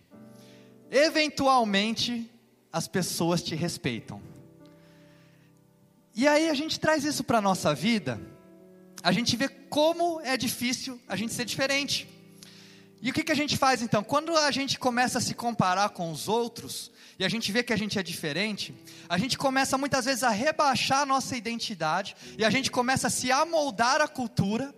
eventualmente 0.89 2.31
as 2.73 2.87
pessoas 2.87 3.43
te 3.43 3.57
respeitam. 3.57 4.23
E 6.15 6.29
aí 6.29 6.49
a 6.49 6.55
gente 6.55 6.79
traz 6.79 7.03
isso 7.03 7.25
para 7.25 7.39
a 7.39 7.41
nossa 7.41 7.75
vida, 7.75 8.21
a 9.03 9.11
gente 9.11 9.37
vê 9.37 9.49
como 9.49 10.21
é 10.21 10.37
difícil 10.37 11.01
a 11.09 11.17
gente 11.17 11.35
ser 11.35 11.45
diferente. 11.45 12.09
E 13.03 13.11
o 13.11 13.13
que, 13.13 13.25
que 13.25 13.33
a 13.33 13.35
gente 13.35 13.57
faz 13.57 13.83
então? 13.83 14.05
Quando 14.05 14.37
a 14.37 14.53
gente 14.53 14.79
começa 14.79 15.19
a 15.19 15.21
se 15.21 15.35
comparar 15.35 15.89
com 15.89 16.13
os 16.13 16.29
outros, 16.29 16.93
e 17.19 17.25
a 17.25 17.29
gente 17.29 17.51
vê 17.51 17.65
que 17.65 17.73
a 17.73 17.77
gente 17.77 17.99
é 17.99 18.03
diferente, 18.05 18.73
a 19.09 19.19
gente 19.19 19.37
começa 19.37 19.77
muitas 19.77 20.05
vezes 20.05 20.23
a 20.23 20.31
rebaixar 20.31 21.01
a 21.01 21.07
nossa 21.07 21.37
identidade, 21.37 22.15
e 22.39 22.45
a 22.45 22.51
gente 22.51 22.71
começa 22.71 23.09
a 23.09 23.11
se 23.11 23.33
amoldar 23.33 24.01
à 24.01 24.07
cultura, 24.07 24.73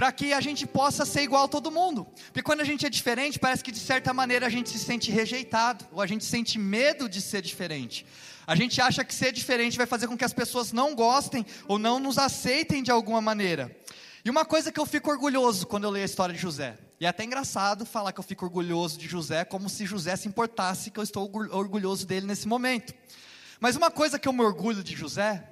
para 0.00 0.12
que 0.12 0.32
a 0.32 0.40
gente 0.40 0.66
possa 0.66 1.04
ser 1.04 1.20
igual 1.20 1.44
a 1.44 1.48
todo 1.48 1.70
mundo. 1.70 2.06
Porque 2.28 2.42
quando 2.42 2.62
a 2.62 2.64
gente 2.64 2.86
é 2.86 2.88
diferente, 2.88 3.38
parece 3.38 3.62
que 3.62 3.70
de 3.70 3.78
certa 3.78 4.14
maneira 4.14 4.46
a 4.46 4.48
gente 4.48 4.70
se 4.70 4.78
sente 4.78 5.10
rejeitado, 5.10 5.84
ou 5.92 6.00
a 6.00 6.06
gente 6.06 6.24
sente 6.24 6.58
medo 6.58 7.06
de 7.06 7.20
ser 7.20 7.42
diferente. 7.42 8.06
A 8.46 8.56
gente 8.56 8.80
acha 8.80 9.04
que 9.04 9.14
ser 9.14 9.30
diferente 9.30 9.76
vai 9.76 9.84
fazer 9.86 10.08
com 10.08 10.16
que 10.16 10.24
as 10.24 10.32
pessoas 10.32 10.72
não 10.72 10.94
gostem 10.94 11.44
ou 11.68 11.78
não 11.78 11.98
nos 11.98 12.16
aceitem 12.16 12.82
de 12.82 12.90
alguma 12.90 13.20
maneira. 13.20 13.76
E 14.24 14.30
uma 14.30 14.42
coisa 14.42 14.72
que 14.72 14.80
eu 14.80 14.86
fico 14.86 15.10
orgulhoso 15.10 15.66
quando 15.66 15.84
eu 15.84 15.90
leio 15.90 16.04
a 16.04 16.06
história 16.06 16.34
de 16.34 16.40
José, 16.40 16.78
e 16.98 17.04
é 17.04 17.08
até 17.10 17.22
engraçado 17.22 17.84
falar 17.84 18.10
que 18.14 18.20
eu 18.20 18.24
fico 18.24 18.46
orgulhoso 18.46 18.98
de 18.98 19.06
José, 19.06 19.44
como 19.44 19.68
se 19.68 19.84
José 19.84 20.16
se 20.16 20.26
importasse 20.26 20.90
que 20.90 20.98
eu 20.98 21.04
estou 21.04 21.30
orgulhoso 21.52 22.06
dele 22.06 22.26
nesse 22.26 22.48
momento. 22.48 22.94
Mas 23.60 23.76
uma 23.76 23.90
coisa 23.90 24.18
que 24.18 24.26
eu 24.26 24.32
me 24.32 24.40
orgulho 24.40 24.82
de 24.82 24.96
José, 24.96 25.46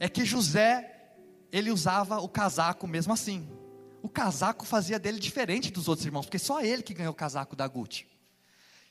é 0.00 0.08
que 0.08 0.24
José, 0.24 1.12
ele 1.52 1.70
usava 1.70 2.20
o 2.20 2.28
casaco 2.30 2.88
mesmo 2.88 3.12
assim. 3.12 3.46
O 4.02 4.08
casaco 4.08 4.66
fazia 4.66 4.98
dele 4.98 5.20
diferente 5.20 5.70
dos 5.70 5.86
outros 5.86 6.04
irmãos, 6.04 6.26
porque 6.26 6.38
só 6.38 6.60
ele 6.60 6.82
que 6.82 6.92
ganhou 6.92 7.12
o 7.12 7.16
casaco 7.16 7.54
da 7.54 7.68
Gucci. 7.68 8.06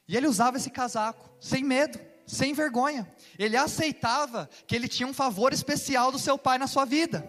E 0.08 0.16
ele 0.16 0.26
usava 0.26 0.56
esse 0.56 0.70
casaco, 0.70 1.30
sem 1.40 1.64
medo, 1.64 2.00
sem 2.26 2.54
vergonha. 2.54 3.06
Ele 3.38 3.58
aceitava 3.58 4.50
que 4.66 4.74
ele 4.74 4.88
tinha 4.88 5.08
um 5.08 5.14
favor 5.14 5.52
especial 5.52 6.12
do 6.12 6.18
seu 6.18 6.38
pai 6.38 6.58
na 6.58 6.66
sua 6.66 6.86
vida. 6.86 7.28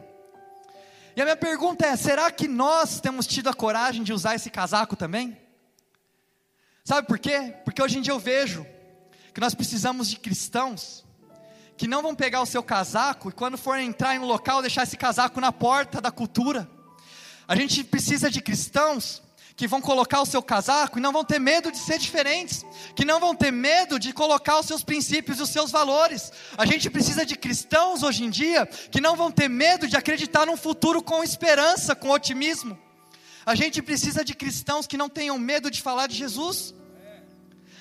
E 1.16 1.20
a 1.20 1.24
minha 1.24 1.36
pergunta 1.36 1.84
é: 1.84 1.96
será 1.96 2.30
que 2.30 2.46
nós 2.46 3.00
temos 3.00 3.26
tido 3.26 3.48
a 3.48 3.54
coragem 3.54 4.04
de 4.04 4.12
usar 4.12 4.36
esse 4.36 4.48
casaco 4.48 4.94
também? 4.94 5.36
Sabe 6.84 7.06
por 7.06 7.18
quê? 7.18 7.54
Porque 7.64 7.82
hoje 7.82 7.98
em 7.98 8.02
dia 8.02 8.12
eu 8.12 8.18
vejo 8.18 8.64
que 9.34 9.40
nós 9.40 9.54
precisamos 9.54 10.08
de 10.08 10.18
cristãos 10.18 11.04
que 11.76 11.88
não 11.88 12.02
vão 12.02 12.14
pegar 12.14 12.40
o 12.40 12.46
seu 12.46 12.62
casaco 12.62 13.28
e 13.28 13.32
quando 13.32 13.58
for 13.58 13.76
entrar 13.78 14.14
em 14.14 14.18
um 14.18 14.24
local 14.24 14.60
deixar 14.60 14.84
esse 14.84 14.96
casaco 14.96 15.40
na 15.40 15.50
porta 15.50 16.00
da 16.00 16.12
cultura. 16.12 16.68
A 17.52 17.54
gente 17.54 17.84
precisa 17.84 18.30
de 18.30 18.40
cristãos 18.40 19.22
que 19.54 19.68
vão 19.68 19.82
colocar 19.82 20.22
o 20.22 20.24
seu 20.24 20.42
casaco 20.42 20.98
e 20.98 21.02
não 21.02 21.12
vão 21.12 21.22
ter 21.22 21.38
medo 21.38 21.70
de 21.70 21.76
ser 21.76 21.98
diferentes, 21.98 22.64
que 22.96 23.04
não 23.04 23.20
vão 23.20 23.34
ter 23.34 23.50
medo 23.50 23.98
de 23.98 24.10
colocar 24.10 24.58
os 24.58 24.64
seus 24.64 24.82
princípios 24.82 25.38
e 25.38 25.42
os 25.42 25.50
seus 25.50 25.70
valores. 25.70 26.32
A 26.56 26.64
gente 26.64 26.88
precisa 26.88 27.26
de 27.26 27.36
cristãos 27.36 28.02
hoje 28.02 28.24
em 28.24 28.30
dia 28.30 28.64
que 28.64 29.02
não 29.02 29.16
vão 29.16 29.30
ter 29.30 29.50
medo 29.50 29.86
de 29.86 29.98
acreditar 29.98 30.46
num 30.46 30.56
futuro 30.56 31.02
com 31.02 31.22
esperança, 31.22 31.94
com 31.94 32.08
otimismo. 32.08 32.78
A 33.44 33.54
gente 33.54 33.82
precisa 33.82 34.24
de 34.24 34.34
cristãos 34.34 34.86
que 34.86 34.96
não 34.96 35.10
tenham 35.10 35.38
medo 35.38 35.70
de 35.70 35.82
falar 35.82 36.06
de 36.06 36.16
Jesus. 36.16 36.74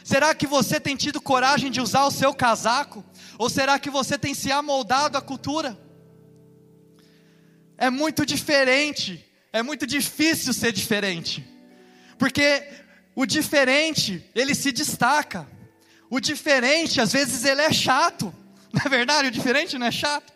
Será 0.04 0.36
que 0.36 0.48
você 0.48 0.82
tem 0.82 0.98
tido 0.98 1.22
coragem 1.22 1.72
de 1.72 1.80
usar 1.80 2.04
o 2.04 2.12
seu 2.12 2.34
casaco? 2.34 3.06
Ou 3.38 3.50
será 3.50 3.80
que 3.80 3.90
você 3.90 4.18
tem 4.18 4.34
se 4.34 4.52
amoldado 4.52 5.18
à 5.18 5.22
cultura? 5.22 5.80
É 7.78 7.90
muito 7.90 8.26
diferente, 8.26 9.31
é 9.52 9.62
muito 9.62 9.86
difícil 9.86 10.54
ser 10.54 10.72
diferente. 10.72 11.48
Porque 12.18 12.64
o 13.16 13.26
diferente, 13.26 14.24
ele 14.34 14.56
se 14.56 14.72
destaca. 14.72 15.48
O 16.10 16.20
diferente, 16.20 17.02
às 17.02 17.12
vezes, 17.12 17.44
ele 17.44 17.62
é 17.62 17.72
chato. 17.72 18.34
Não 18.72 18.82
é 18.86 18.90
verdade? 18.90 19.28
O 19.28 19.32
diferente 19.32 19.78
não 19.78 19.86
é 19.86 19.92
chato. 19.92 20.32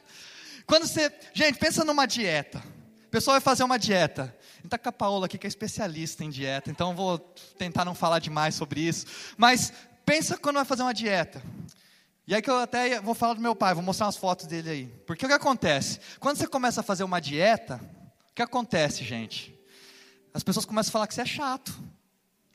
Quando 0.66 0.86
você. 0.86 1.10
Gente, 1.34 1.58
pensa 1.58 1.86
numa 1.86 2.06
dieta. 2.06 2.62
O 3.06 3.10
pessoal 3.10 3.36
vai 3.36 3.42
fazer 3.42 3.64
uma 3.64 3.80
dieta. 3.80 4.36
Está 4.62 4.78
com 4.78 4.90
a 4.90 4.92
Paola 4.92 5.28
aqui, 5.28 5.38
que 5.38 5.46
é 5.46 5.48
especialista 5.48 6.24
em 6.24 6.30
dieta, 6.30 6.72
então 6.72 6.96
vou 6.96 7.20
tentar 7.58 7.86
não 7.86 7.94
falar 7.96 8.20
demais 8.20 8.56
sobre 8.56 8.82
isso. 8.82 9.06
Mas 9.38 9.72
pensa 10.06 10.38
quando 10.38 10.56
vai 10.56 10.66
fazer 10.66 10.82
uma 10.82 10.94
dieta. 10.94 11.42
E 12.28 12.34
aí 12.34 12.42
que 12.42 12.50
eu 12.50 12.58
até 12.58 13.00
vou 13.00 13.14
falar 13.14 13.36
do 13.36 13.42
meu 13.42 13.56
pai, 13.56 13.74
vou 13.74 13.84
mostrar 13.84 14.08
umas 14.08 14.18
fotos 14.18 14.48
dele 14.48 14.70
aí. 14.70 14.86
Porque 15.06 15.26
o 15.26 15.30
que 15.30 15.36
acontece? 15.36 16.00
Quando 16.20 16.38
você 16.38 16.48
começa 16.48 16.82
a 16.82 16.84
fazer 16.84 17.04
uma 17.04 17.22
dieta, 17.22 17.80
o 18.36 18.42
que 18.42 18.42
acontece, 18.42 19.06
gente? 19.06 19.58
as 20.34 20.44
pessoas 20.44 20.66
começam 20.66 20.90
a 20.90 20.92
falar 20.92 21.08
que 21.08 21.14
você 21.14 21.22
é 21.22 21.26
chato. 21.26 21.74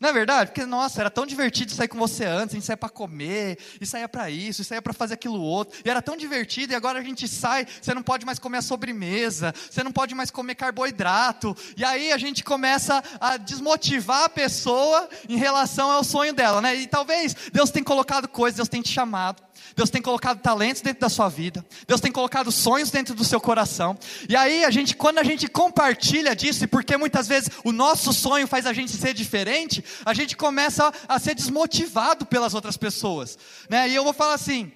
Não 0.01 0.09
é 0.09 0.13
verdade? 0.15 0.51
Porque, 0.51 0.65
nossa, 0.65 0.99
era 1.03 1.11
tão 1.11 1.27
divertido 1.27 1.73
sair 1.73 1.87
com 1.87 1.99
você 1.99 2.25
antes, 2.25 2.55
a 2.55 2.57
gente 2.57 2.65
saía 2.65 2.77
para 2.79 2.89
comer, 2.89 3.59
e 3.79 3.85
saía 3.85 4.09
para 4.09 4.31
isso, 4.31 4.63
e 4.63 4.65
saía 4.65 4.81
para 4.81 4.95
fazer 4.95 5.13
aquilo 5.13 5.39
outro, 5.39 5.79
e 5.85 5.91
era 5.91 6.01
tão 6.01 6.17
divertido, 6.17 6.73
e 6.73 6.77
agora 6.77 6.99
a 6.99 7.03
gente 7.03 7.29
sai, 7.29 7.67
você 7.81 7.93
não 7.93 8.03
pode 8.03 8.25
mais 8.25 8.39
comer 8.39 8.59
a 8.59 8.63
sobremesa, 8.63 9.53
você 9.71 9.85
não 9.85 9.93
pode 9.93 10.15
mais 10.15 10.31
comer 10.31 10.55
carboidrato, 10.55 11.55
e 11.77 11.85
aí 11.85 12.13
a 12.13 12.17
gente 12.17 12.43
começa 12.43 13.05
a 13.21 13.37
desmotivar 13.37 14.25
a 14.25 14.29
pessoa 14.31 15.07
em 15.29 15.37
relação 15.37 15.91
ao 15.91 16.03
sonho 16.03 16.33
dela, 16.33 16.63
né? 16.63 16.75
E 16.77 16.87
talvez 16.87 17.37
Deus 17.53 17.71
tenha 17.71 17.85
colocado 17.85 18.27
coisas, 18.27 18.57
Deus 18.57 18.71
tenha 18.71 18.83
te 18.83 18.91
chamado, 18.91 19.43
Deus 19.77 19.91
tem 19.91 20.03
colocado 20.03 20.41
talentos 20.41 20.83
dentro 20.83 21.01
da 21.01 21.09
sua 21.09 21.29
vida. 21.29 21.65
Deus 21.87 22.01
tem 22.01 22.11
colocado 22.11 22.51
sonhos 22.51 22.91
dentro 22.91 23.15
do 23.15 23.25
seu 23.25 23.41
coração. 23.41 23.97
E 24.29 24.37
aí 24.37 24.65
a 24.65 24.71
gente, 24.71 24.97
quando 24.97 25.19
a 25.19 25.23
gente 25.23 25.47
compartilha 25.49 26.35
disso, 26.35 26.65
e 26.65 26.67
porque 26.67 26.97
muitas 26.97 27.29
vezes 27.29 27.51
o 27.65 27.73
nosso 27.73 28.13
sonho 28.13 28.47
faz 28.47 28.67
a 28.67 28.73
gente 28.73 28.93
ser 28.93 29.15
diferente, 29.15 29.85
a 30.05 30.15
gente 30.15 30.37
começa 30.37 30.93
a, 31.09 31.19
ser 31.19 31.35
desmotivado 31.35 32.27
pelas 32.27 32.55
outras 32.55 32.77
pessoas, 32.77 33.39
né? 33.69 33.89
E 33.89 33.95
eu 33.95 34.05
vou 34.05 34.13
falar 34.13 34.35
assim, 34.35 34.73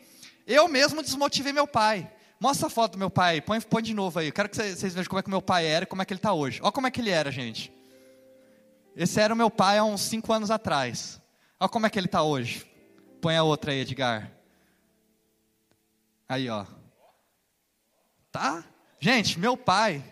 eu 0.47 0.69
mesmo 0.69 1.03
desmotivei 1.03 1.53
meu 1.53 1.67
pai. 1.67 2.11
Mostra 2.41 2.67
a 2.67 2.71
foto 2.71 2.93
do 2.93 2.99
meu 2.99 3.11
pai, 3.11 3.41
põe, 3.41 3.61
põe 3.61 3.83
de 3.83 3.95
novo 3.95 4.19
aí. 4.19 4.29
Eu 4.29 4.33
quero 4.33 4.49
que 4.49 4.57
vocês 4.57 4.95
vejam 4.95 5.09
como 5.09 5.19
é 5.19 5.23
que 5.23 5.31
meu 5.31 5.41
pai 5.41 5.67
era 5.67 5.85
e 5.85 5.87
como 5.87 6.03
é 6.03 6.05
que 6.05 6.13
ele 6.13 6.19
está 6.19 6.33
hoje. 6.33 6.61
Olha 6.63 6.73
como 6.73 6.87
é 6.87 6.91
que 6.91 7.01
ele 7.01 7.11
era, 7.11 7.31
gente. 7.31 7.73
Esse 8.97 9.21
era 9.21 9.33
o 9.33 9.37
meu 9.37 9.51
pai 9.51 9.79
há 9.79 9.85
uns 9.85 10.03
cinco 10.03 10.33
anos 10.33 10.51
atrás. 10.51 11.21
Olha 11.59 11.69
como 11.69 11.87
é 11.87 11.91
que 11.91 11.99
ele 11.99 12.07
está 12.07 12.23
hoje. 12.23 12.67
Põe 13.21 13.37
a 13.37 13.43
outra 13.43 13.73
aí, 13.73 13.81
Edgar. 13.81 14.31
Aí, 16.29 16.49
ó. 16.51 16.67
Tá? 18.31 18.65
Gente, 19.01 19.39
meu 19.39 19.57
pai 19.57 20.03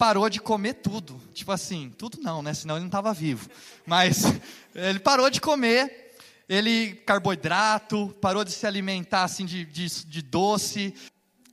parou 0.00 0.30
de 0.30 0.40
comer 0.40 0.76
tudo. 0.76 1.20
Tipo 1.34 1.52
assim, 1.52 1.92
tudo 1.98 2.18
não, 2.22 2.40
né? 2.42 2.54
Senão 2.54 2.76
ele 2.76 2.84
não 2.84 2.88
estava 2.88 3.12
vivo. 3.12 3.50
Mas 3.84 4.22
ele 4.74 4.98
parou 4.98 5.28
de 5.28 5.42
comer. 5.42 6.16
Ele, 6.48 6.94
carboidrato, 7.04 8.08
parou 8.18 8.42
de 8.42 8.50
se 8.50 8.66
alimentar 8.66 9.24
assim 9.24 9.44
de, 9.44 9.66
de, 9.66 10.06
de 10.06 10.22
doce. 10.22 10.94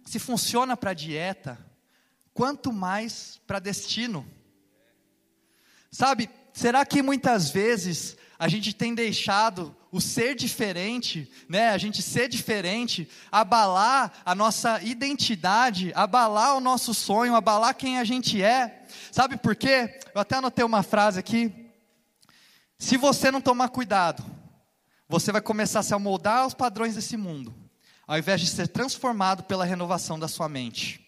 Se 0.06 0.18
funciona 0.18 0.77
para 0.77 0.94
dieta, 0.94 1.60
quanto 2.34 2.72
mais 2.72 3.38
para 3.46 3.60
destino. 3.60 4.25
Sabe, 5.92 6.30
será 6.54 6.86
que 6.86 7.01
muitas 7.01 7.50
vezes 7.50 8.16
a 8.39 8.48
gente 8.48 8.74
tem 8.74 8.96
deixado 8.96 9.75
o 9.91 10.01
ser 10.01 10.36
diferente, 10.36 11.32
né, 11.48 11.70
a 11.70 11.77
gente 11.77 12.01
ser 12.01 12.27
diferente, 12.27 13.10
abalar 13.32 14.12
a 14.25 14.36
nossa 14.36 14.82
identidade, 14.84 15.91
abalar 15.96 16.56
o 16.56 16.60
nosso 16.60 16.94
sonho, 16.94 17.36
abalar 17.36 17.75
quem 17.75 17.98
a 17.98 18.03
gente 18.03 18.41
é. 18.41 18.86
Sabe 19.12 19.38
por 19.38 19.56
quê? 19.56 20.00
Eu 20.13 20.22
até 20.22 20.36
anotei 20.36 20.65
uma 20.65 20.84
frase 20.84 21.20
aqui. 21.20 21.72
Se 22.77 22.98
você 22.98 23.32
não 23.32 23.41
tomar 23.41 23.70
cuidado, 23.70 24.24
você 25.08 25.32
vai 25.32 25.41
começar 25.41 25.79
a 25.79 25.84
se 25.84 25.94
amoldar 25.94 26.39
aos 26.39 26.53
padrões 26.53 26.96
desse 26.96 27.15
mundo, 27.15 27.56
ao 28.06 28.17
invés 28.17 28.41
de 28.41 28.48
ser 28.48 28.67
transformado 28.67 29.44
pela 29.44 29.65
renovação 29.65 30.20
da 30.20 30.27
sua 30.27 30.50
mente. 30.50 31.08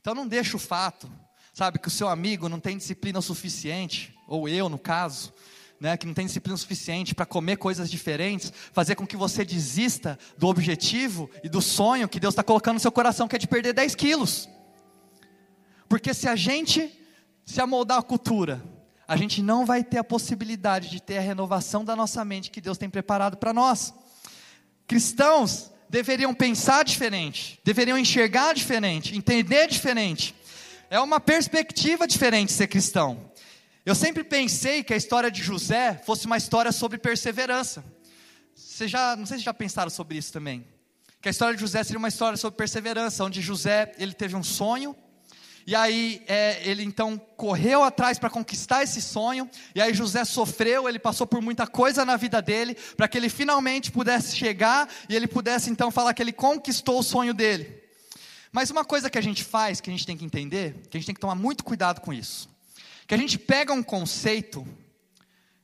Então 0.00 0.14
não 0.14 0.26
deixe 0.26 0.54
o 0.54 0.58
fato, 0.58 1.10
sabe, 1.52 1.78
que 1.78 1.88
o 1.88 1.90
seu 1.90 2.08
amigo 2.08 2.48
não 2.48 2.60
tem 2.60 2.78
disciplina 2.78 3.18
o 3.18 3.22
suficiente, 3.22 4.16
ou 4.26 4.48
eu 4.48 4.68
no 4.68 4.78
caso, 4.78 5.32
né, 5.80 5.96
que 5.96 6.06
não 6.06 6.14
tem 6.14 6.26
disciplina 6.26 6.56
suficiente 6.56 7.14
para 7.14 7.24
comer 7.24 7.56
coisas 7.56 7.90
diferentes, 7.90 8.52
fazer 8.72 8.94
com 8.94 9.06
que 9.06 9.16
você 9.16 9.44
desista 9.44 10.18
do 10.36 10.48
objetivo 10.48 11.30
e 11.42 11.48
do 11.48 11.62
sonho 11.62 12.08
que 12.08 12.18
Deus 12.18 12.32
está 12.32 12.42
colocando 12.42 12.74
no 12.74 12.80
seu 12.80 12.92
coração, 12.92 13.28
que 13.28 13.36
é 13.36 13.38
de 13.38 13.46
perder 13.46 13.72
10 13.72 13.94
quilos. 13.94 14.48
Porque 15.88 16.12
se 16.12 16.28
a 16.28 16.36
gente 16.36 16.92
se 17.44 17.60
amoldar 17.60 17.98
à 17.98 18.02
cultura, 18.02 18.62
a 19.06 19.16
gente 19.16 19.40
não 19.40 19.64
vai 19.64 19.82
ter 19.82 19.98
a 19.98 20.04
possibilidade 20.04 20.90
de 20.90 21.00
ter 21.00 21.16
a 21.16 21.22
renovação 21.22 21.84
da 21.84 21.96
nossa 21.96 22.22
mente 22.24 22.50
que 22.50 22.60
Deus 22.60 22.76
tem 22.76 22.90
preparado 22.90 23.38
para 23.38 23.54
nós. 23.54 23.94
Cristãos 24.86 25.70
deveriam 25.88 26.34
pensar 26.34 26.84
diferente, 26.84 27.58
deveriam 27.64 27.96
enxergar 27.96 28.52
diferente, 28.52 29.16
entender 29.16 29.66
diferente. 29.66 30.34
É 30.90 31.00
uma 31.00 31.20
perspectiva 31.20 32.06
diferente 32.06 32.52
ser 32.52 32.66
cristão. 32.66 33.27
Eu 33.88 33.94
sempre 33.94 34.22
pensei 34.22 34.84
que 34.84 34.92
a 34.92 34.96
história 34.98 35.30
de 35.30 35.42
José 35.42 35.98
fosse 36.04 36.26
uma 36.26 36.36
história 36.36 36.70
sobre 36.72 36.98
perseverança. 36.98 37.82
Você 38.54 38.86
já, 38.86 39.16
não 39.16 39.24
sei 39.24 39.38
se 39.38 39.44
já 39.44 39.54
pensaram 39.54 39.88
sobre 39.88 40.18
isso 40.18 40.30
também. 40.30 40.62
Que 41.22 41.28
a 41.28 41.30
história 41.30 41.54
de 41.54 41.60
José 41.62 41.82
seria 41.82 41.98
uma 41.98 42.08
história 42.08 42.36
sobre 42.36 42.58
perseverança, 42.58 43.24
onde 43.24 43.40
José 43.40 43.94
ele 43.96 44.12
teve 44.12 44.36
um 44.36 44.42
sonho 44.42 44.94
e 45.66 45.74
aí 45.74 46.22
é, 46.28 46.60
ele 46.68 46.82
então 46.82 47.16
correu 47.16 47.82
atrás 47.82 48.18
para 48.18 48.28
conquistar 48.28 48.82
esse 48.82 49.00
sonho. 49.00 49.48
E 49.74 49.80
aí 49.80 49.94
José 49.94 50.22
sofreu, 50.26 50.86
ele 50.86 50.98
passou 50.98 51.26
por 51.26 51.40
muita 51.40 51.66
coisa 51.66 52.04
na 52.04 52.18
vida 52.18 52.42
dele 52.42 52.76
para 52.94 53.08
que 53.08 53.16
ele 53.16 53.30
finalmente 53.30 53.90
pudesse 53.90 54.36
chegar 54.36 54.86
e 55.08 55.16
ele 55.16 55.26
pudesse 55.26 55.70
então 55.70 55.90
falar 55.90 56.12
que 56.12 56.22
ele 56.22 56.32
conquistou 56.34 56.98
o 56.98 57.02
sonho 57.02 57.32
dele. 57.32 57.82
Mas 58.52 58.68
uma 58.68 58.84
coisa 58.84 59.08
que 59.08 59.16
a 59.16 59.22
gente 59.22 59.42
faz, 59.42 59.80
que 59.80 59.88
a 59.88 59.92
gente 59.94 60.04
tem 60.04 60.14
que 60.14 60.26
entender, 60.26 60.74
que 60.90 60.98
a 60.98 61.00
gente 61.00 61.06
tem 61.06 61.14
que 61.14 61.20
tomar 61.22 61.34
muito 61.34 61.64
cuidado 61.64 62.02
com 62.02 62.12
isso, 62.12 62.57
que 63.08 63.14
a 63.14 63.18
gente 63.18 63.38
pega 63.38 63.72
um 63.72 63.82
conceito, 63.82 64.68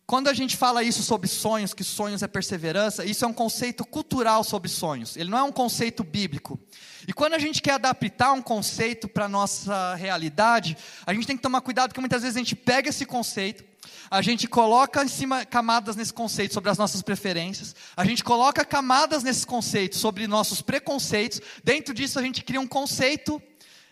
quando 0.07 0.29
a 0.29 0.33
gente 0.33 0.57
fala 0.57 0.83
isso 0.83 1.03
sobre 1.03 1.29
sonhos, 1.29 1.75
que 1.75 1.85
sonhos 1.85 2.23
é 2.23 2.27
perseverança, 2.27 3.05
isso 3.05 3.23
é 3.23 3.29
um 3.29 3.35
conceito 3.35 3.85
cultural 3.85 4.43
sobre 4.43 4.71
sonhos, 4.71 5.15
ele 5.15 5.29
não 5.29 5.37
é 5.37 5.43
um 5.43 5.53
conceito 5.53 6.03
bíblico. 6.03 6.59
E 7.07 7.13
quando 7.13 7.35
a 7.35 7.39
gente 7.39 7.61
quer 7.61 7.73
adaptar 7.73 8.33
um 8.33 8.41
conceito 8.41 9.07
para 9.07 9.27
a 9.27 9.29
nossa 9.29 9.95
realidade, 9.95 10.75
a 11.05 11.13
gente 11.13 11.27
tem 11.27 11.37
que 11.37 11.43
tomar 11.43 11.61
cuidado, 11.61 11.91
porque 11.91 12.01
muitas 12.01 12.23
vezes 12.23 12.35
a 12.35 12.39
gente 12.39 12.57
pega 12.57 12.89
esse 12.89 13.05
conceito, 13.05 13.63
a 14.11 14.23
gente 14.23 14.49
coloca 14.49 15.05
em 15.05 15.09
cima 15.09 15.45
camadas 15.45 15.97
nesse 15.97 16.15
conceito 16.15 16.55
sobre 16.55 16.71
as 16.71 16.79
nossas 16.79 17.03
preferências, 17.03 17.77
a 17.95 18.07
gente 18.07 18.25
coloca 18.25 18.65
camadas 18.65 19.23
nesse 19.23 19.47
conceito 19.47 19.99
sobre 19.99 20.27
nossos 20.27 20.63
preconceitos, 20.63 21.43
dentro 21.63 21.93
disso 21.93 22.19
a 22.19 22.23
gente 22.23 22.43
cria 22.43 22.61
um 22.61 22.67
conceito 22.67 23.43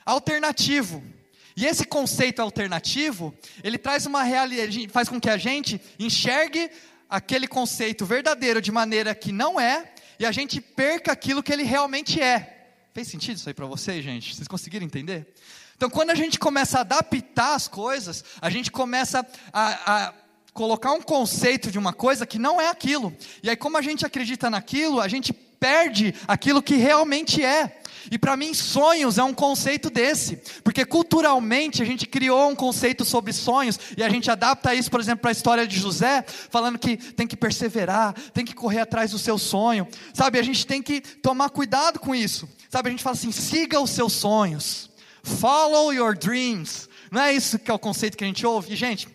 alternativo. 0.06 1.02
E 1.56 1.66
esse 1.66 1.84
conceito 1.84 2.40
alternativo, 2.40 3.34
ele 3.62 3.78
traz 3.78 4.06
uma 4.06 4.22
realidade, 4.22 4.88
faz 4.88 5.08
com 5.08 5.20
que 5.20 5.28
a 5.28 5.36
gente 5.36 5.80
enxergue 5.98 6.70
aquele 7.08 7.46
conceito 7.46 8.06
verdadeiro 8.06 8.60
de 8.60 8.72
maneira 8.72 9.14
que 9.14 9.32
não 9.32 9.60
é, 9.60 9.92
e 10.18 10.24
a 10.24 10.32
gente 10.32 10.60
perca 10.60 11.12
aquilo 11.12 11.42
que 11.42 11.52
ele 11.52 11.62
realmente 11.62 12.20
é. 12.20 12.70
Fez 12.94 13.08
sentido 13.08 13.36
isso 13.36 13.48
aí 13.48 13.54
para 13.54 13.66
vocês, 13.66 14.04
gente? 14.04 14.34
Vocês 14.34 14.48
conseguiram 14.48 14.84
entender? 14.84 15.26
Então, 15.76 15.90
quando 15.90 16.10
a 16.10 16.14
gente 16.14 16.38
começa 16.38 16.78
a 16.78 16.80
adaptar 16.82 17.54
as 17.54 17.66
coisas, 17.66 18.24
a 18.40 18.48
gente 18.48 18.70
começa 18.70 19.26
a, 19.52 20.06
a 20.06 20.14
colocar 20.52 20.92
um 20.92 21.02
conceito 21.02 21.70
de 21.70 21.78
uma 21.78 21.92
coisa 21.92 22.26
que 22.26 22.38
não 22.38 22.60
é 22.60 22.68
aquilo. 22.68 23.14
E 23.42 23.50
aí, 23.50 23.56
como 23.56 23.76
a 23.76 23.82
gente 23.82 24.06
acredita 24.06 24.48
naquilo, 24.48 25.00
a 25.00 25.08
gente 25.08 25.32
perde 25.32 26.14
aquilo 26.26 26.62
que 26.62 26.76
realmente 26.76 27.44
é. 27.44 27.81
E 28.10 28.18
para 28.18 28.36
mim, 28.36 28.54
sonhos 28.54 29.18
é 29.18 29.22
um 29.22 29.34
conceito 29.34 29.90
desse, 29.90 30.36
porque 30.64 30.84
culturalmente 30.84 31.82
a 31.82 31.84
gente 31.84 32.06
criou 32.06 32.50
um 32.50 32.54
conceito 32.54 33.04
sobre 33.04 33.32
sonhos 33.32 33.78
e 33.96 34.02
a 34.02 34.08
gente 34.08 34.30
adapta 34.30 34.74
isso, 34.74 34.90
por 34.90 35.00
exemplo, 35.00 35.22
para 35.22 35.30
a 35.30 35.32
história 35.32 35.66
de 35.66 35.78
José, 35.78 36.24
falando 36.50 36.78
que 36.78 36.96
tem 36.96 37.26
que 37.26 37.36
perseverar, 37.36 38.14
tem 38.32 38.44
que 38.44 38.54
correr 38.54 38.80
atrás 38.80 39.10
do 39.10 39.18
seu 39.18 39.38
sonho, 39.38 39.86
sabe? 40.12 40.38
A 40.38 40.42
gente 40.42 40.66
tem 40.66 40.82
que 40.82 41.00
tomar 41.00 41.50
cuidado 41.50 41.98
com 41.98 42.14
isso, 42.14 42.48
sabe? 42.70 42.88
A 42.88 42.90
gente 42.90 43.02
fala 43.02 43.14
assim: 43.14 43.32
siga 43.32 43.80
os 43.80 43.90
seus 43.90 44.12
sonhos, 44.12 44.90
follow 45.22 45.92
your 45.92 46.16
dreams. 46.16 46.88
Não 47.10 47.20
é 47.20 47.32
isso 47.32 47.58
que 47.58 47.70
é 47.70 47.74
o 47.74 47.78
conceito 47.78 48.16
que 48.16 48.24
a 48.24 48.26
gente 48.26 48.46
ouve? 48.46 48.72
E, 48.72 48.76
gente, 48.76 49.06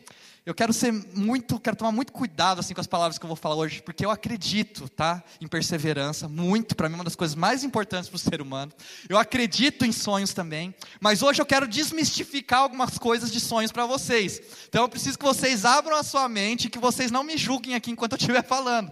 eu 0.48 0.56
quero 0.56 0.72
ser 0.72 0.94
muito, 0.94 1.60
quero 1.60 1.76
tomar 1.76 1.92
muito 1.92 2.14
cuidado 2.14 2.62
assim 2.62 2.74
com 2.74 2.80
as 2.80 2.88
palavras 2.88 3.18
que 3.18 3.26
eu 3.26 3.28
vou 3.28 3.36
falar 3.36 3.56
hoje, 3.56 3.82
porque 3.82 4.06
eu 4.06 4.10
acredito, 4.10 4.88
tá, 4.88 5.22
em 5.42 5.48
perseverança, 5.48 6.30
muito, 6.30 6.74
para 6.74 6.88
mim 6.88 6.96
uma 6.96 7.04
das 7.04 7.18
coisas 7.18 7.36
mais 7.36 7.66
importantes 7.66 8.08
para 8.08 8.16
o 8.16 8.20
ser 8.20 8.42
humano. 8.42 8.72
Eu 9.10 9.18
acredito 9.18 9.84
em 9.84 9.92
sonhos 9.92 10.34
também, 10.34 10.74
mas 11.02 11.22
hoje 11.22 11.42
eu 11.42 11.46
quero 11.46 11.68
desmistificar 11.68 12.60
algumas 12.60 12.98
coisas 12.98 13.30
de 13.30 13.42
sonhos 13.42 13.74
para 13.74 13.86
vocês. 13.86 14.42
Então 14.70 14.84
eu 14.84 14.88
preciso 14.88 15.20
que 15.20 15.26
vocês 15.26 15.66
abram 15.66 15.98
a 15.98 16.04
sua 16.04 16.30
mente, 16.30 16.70
que 16.70 16.80
vocês 16.80 17.12
não 17.12 17.26
me 17.26 17.36
julguem 17.36 17.76
aqui 17.76 17.92
enquanto 17.92 18.14
eu 18.14 18.18
estiver 18.18 18.42
falando. 18.42 18.90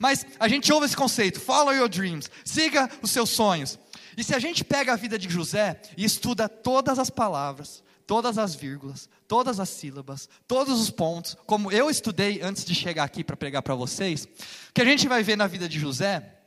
Mas 0.00 0.26
a 0.40 0.48
gente 0.48 0.72
ouve 0.72 0.86
esse 0.86 0.96
conceito, 0.96 1.40
follow 1.40 1.72
your 1.72 1.88
dreams, 1.88 2.28
siga 2.44 2.90
os 3.00 3.12
seus 3.12 3.30
sonhos. 3.30 3.78
E 4.16 4.24
se 4.24 4.34
a 4.34 4.40
gente 4.40 4.64
pega 4.64 4.94
a 4.94 4.96
vida 4.96 5.16
de 5.16 5.30
José 5.30 5.80
e 5.96 6.04
estuda 6.04 6.48
todas 6.48 6.98
as 6.98 7.08
palavras, 7.08 7.84
todas 8.08 8.38
as 8.38 8.54
vírgulas, 8.54 9.06
todas 9.28 9.60
as 9.60 9.68
sílabas, 9.68 10.30
todos 10.46 10.80
os 10.80 10.88
pontos, 10.88 11.36
como 11.44 11.70
eu 11.70 11.90
estudei 11.90 12.40
antes 12.40 12.64
de 12.64 12.74
chegar 12.74 13.04
aqui 13.04 13.22
para 13.22 13.36
pregar 13.36 13.62
para 13.62 13.74
vocês, 13.74 14.24
o 14.24 14.72
que 14.72 14.80
a 14.80 14.84
gente 14.86 15.06
vai 15.06 15.22
ver 15.22 15.36
na 15.36 15.46
vida 15.46 15.68
de 15.68 15.78
José 15.78 16.38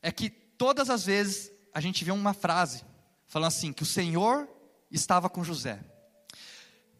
é 0.00 0.12
que 0.12 0.30
todas 0.30 0.88
as 0.88 1.04
vezes 1.04 1.50
a 1.74 1.80
gente 1.80 2.04
vê 2.04 2.12
uma 2.12 2.32
frase 2.32 2.84
falando 3.26 3.48
assim, 3.48 3.72
que 3.72 3.82
o 3.82 3.86
Senhor 3.86 4.48
estava 4.92 5.28
com 5.28 5.42
José. 5.42 5.80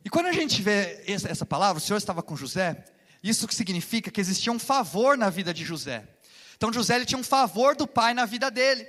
E 0.04 0.10
quando 0.10 0.26
a 0.26 0.32
gente 0.32 0.60
vê 0.60 1.04
essa 1.06 1.46
palavra, 1.46 1.78
o 1.78 1.80
Senhor 1.80 1.98
estava 1.98 2.24
com 2.24 2.36
José, 2.36 2.84
isso 3.22 3.46
que 3.46 3.54
significa 3.54 4.10
que 4.10 4.20
existia 4.20 4.52
um 4.52 4.58
favor 4.58 5.16
na 5.16 5.30
vida 5.30 5.54
de 5.54 5.64
José. 5.64 6.08
Então 6.56 6.72
José 6.72 6.96
ele 6.96 7.06
tinha 7.06 7.20
um 7.20 7.24
favor 7.24 7.76
do 7.76 7.86
pai 7.86 8.14
na 8.14 8.26
vida 8.26 8.50
dele. 8.50 8.84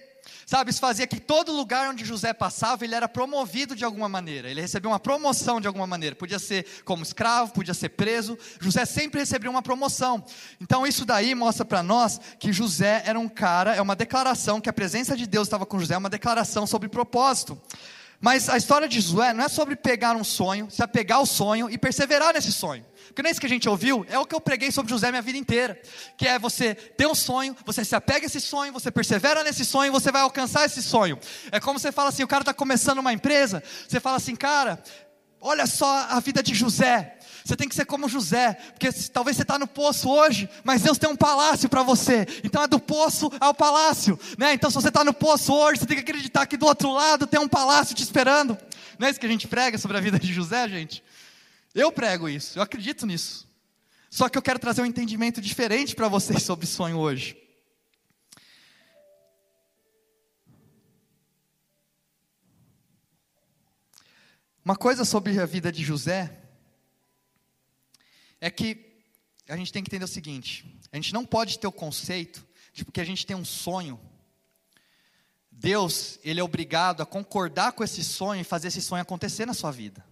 Sabe, 0.46 0.72
isso 0.72 0.80
fazia 0.80 1.08
que 1.08 1.20
todo 1.20 1.52
lugar 1.52 1.90
onde 1.90 2.04
José 2.04 2.34
passava, 2.34 2.84
ele 2.84 2.96
era 2.96 3.08
promovido 3.08 3.76
de 3.76 3.86
alguma 3.86 4.10
maneira. 4.10 4.50
Ele 4.50 4.62
recebia 4.62 4.90
uma 4.90 5.00
promoção 5.00 5.62
de 5.62 5.68
alguma 5.68 5.88
maneira. 5.88 6.16
Podia 6.16 6.40
ser 6.40 6.66
como 6.84 7.04
escravo, 7.04 7.54
podia 7.54 7.74
ser 7.74 7.90
preso. 7.90 8.38
José 8.60 8.86
sempre 8.86 9.20
recebia 9.20 9.50
uma 9.50 9.62
promoção. 9.62 10.24
Então 10.60 10.86
isso 10.86 11.06
daí 11.06 11.34
mostra 11.34 11.64
para 11.64 11.82
nós 11.82 12.20
que 12.40 12.52
José 12.52 13.04
era 13.06 13.20
um 13.20 13.30
cara, 13.30 13.76
é 13.76 13.82
uma 13.82 13.96
declaração 13.96 14.60
que 14.60 14.70
a 14.70 14.74
presença 14.74 15.16
de 15.16 15.26
Deus 15.26 15.48
estava 15.48 15.66
com 15.66 15.80
José, 15.80 15.94
é 15.94 15.98
uma 15.98 16.10
declaração 16.10 16.68
sobre 16.68 16.90
propósito. 16.90 17.60
Mas 18.22 18.48
a 18.48 18.56
história 18.56 18.88
de 18.88 19.02
Josué 19.02 19.34
não 19.34 19.44
é 19.44 19.50
sobre 19.50 19.76
pegar 19.76 20.16
um 20.16 20.24
sonho, 20.24 20.70
se 20.70 20.84
apegar 20.84 21.18
ao 21.18 21.26
sonho 21.26 21.68
e 21.72 21.78
perseverar 21.78 22.36
nesse 22.36 22.52
sonho. 22.52 22.86
Porque 23.08 23.24
não 23.24 23.28
é 23.28 23.32
isso 23.32 23.40
que 23.42 23.48
a 23.48 23.50
gente 23.50 23.68
ouviu, 23.68 24.06
é 24.08 24.20
o 24.20 24.26
que 24.26 24.36
eu 24.36 24.40
preguei 24.40 24.72
sobre 24.72 24.92
José 24.92 25.10
minha 25.10 25.24
vida 25.24 25.40
inteira. 25.40 25.82
Que 26.16 26.28
é 26.28 26.38
você 26.38 26.76
ter 26.76 27.08
um 27.08 27.16
sonho, 27.16 27.58
você 27.66 27.84
se 27.84 27.96
apega 27.96 28.26
a 28.26 28.28
esse 28.28 28.40
sonho, 28.40 28.72
você 28.72 28.92
persevera 28.92 29.44
nesse 29.44 29.66
sonho, 29.66 29.92
você 29.92 30.12
vai 30.12 30.22
alcançar 30.22 30.66
esse 30.66 30.84
sonho. 30.84 31.18
É 31.52 31.60
como 31.60 31.80
você 31.80 31.92
fala 31.92 32.10
assim: 32.10 32.24
o 32.24 32.28
cara 32.28 32.44
está 32.44 32.54
começando 32.54 33.00
uma 33.00 33.12
empresa, 33.12 33.64
você 33.88 34.00
fala 34.00 34.18
assim, 34.18 34.36
cara, 34.36 34.82
olha 35.40 35.66
só 35.66 36.06
a 36.10 36.20
vida 36.20 36.44
de 36.44 36.54
José. 36.54 37.18
Você 37.44 37.56
tem 37.56 37.68
que 37.68 37.76
ser 37.76 37.86
como 37.86 38.08
José, 38.08 38.54
porque 38.54 38.92
talvez 39.12 39.36
você 39.36 39.44
está 39.44 39.58
no 39.58 39.68
poço 39.68 40.10
hoje, 40.10 40.50
mas 40.64 40.82
Deus 40.82 40.98
tem 40.98 41.10
um 41.10 41.16
palácio 41.16 41.68
para 41.68 41.84
você. 41.84 42.28
Então 42.44 42.64
é 42.64 42.68
do 42.68 42.80
poço 42.80 43.32
ao 43.40 43.54
palácio, 43.54 44.20
né? 44.38 44.54
Então 44.54 44.70
se 44.70 44.76
você 44.76 44.90
está 44.90 45.04
no 45.04 45.14
poço 45.14 45.54
hoje, 45.54 45.80
você 45.80 45.86
tem 45.86 45.98
que 45.98 46.04
acreditar 46.04 46.46
que 46.46 46.58
do 46.58 46.66
outro 46.66 46.92
lado 46.92 47.26
tem 47.26 47.40
um 47.40 47.48
palácio 47.48 47.96
te 47.96 48.04
esperando. 48.04 48.58
Não 49.00 49.08
é 49.08 49.12
isso 49.12 49.20
que 49.20 49.26
a 49.26 49.30
gente 49.30 49.48
prega 49.48 49.78
sobre 49.78 49.98
a 49.98 50.02
vida 50.02 50.20
de 50.20 50.32
José, 50.32 50.68
gente? 50.70 51.04
Eu 51.74 51.92
prego 51.92 52.30
isso, 52.30 52.60
eu 52.60 52.64
acredito 52.64 53.06
nisso. 53.06 53.50
Só 54.10 54.28
que 54.28 54.38
eu 54.38 54.42
quero 54.42 54.60
trazer 54.60 54.82
um 54.82 54.86
entendimento 54.86 55.40
diferente 55.42 55.96
para 55.96 56.08
vocês 56.08 56.44
sobre 56.44 56.68
sonho 56.68 56.98
hoje. 56.98 57.38
Uma 64.64 64.76
coisa 64.76 65.04
sobre 65.04 65.40
a 65.40 65.46
vida 65.46 65.72
de 65.72 65.84
José 65.84 66.41
que 68.62 68.92
a 69.50 69.58
gente 69.58 69.74
tem 69.74 69.84
que 69.84 69.90
entender 69.90 70.06
o 70.06 70.08
seguinte: 70.08 70.66
a 70.92 70.96
gente 70.96 71.14
não 71.14 71.26
pode 71.26 71.58
ter 71.58 71.68
o 71.68 71.72
conceito 71.72 72.46
de 72.74 72.86
porque 72.86 73.02
a 73.02 73.06
gente 73.06 73.26
tem 73.26 73.36
um 73.36 73.44
sonho, 73.44 74.00
Deus, 75.50 76.20
ele 76.24 76.40
é 76.40 76.44
obrigado 76.44 77.02
a 77.02 77.06
concordar 77.06 77.74
com 77.74 77.84
esse 77.84 78.04
sonho 78.04 78.42
e 78.42 78.46
fazer 78.46 78.70
esse 78.70 78.82
sonho 78.82 79.02
acontecer 79.02 79.46
na 79.46 79.54
sua 79.54 79.72
vida. 79.72 80.06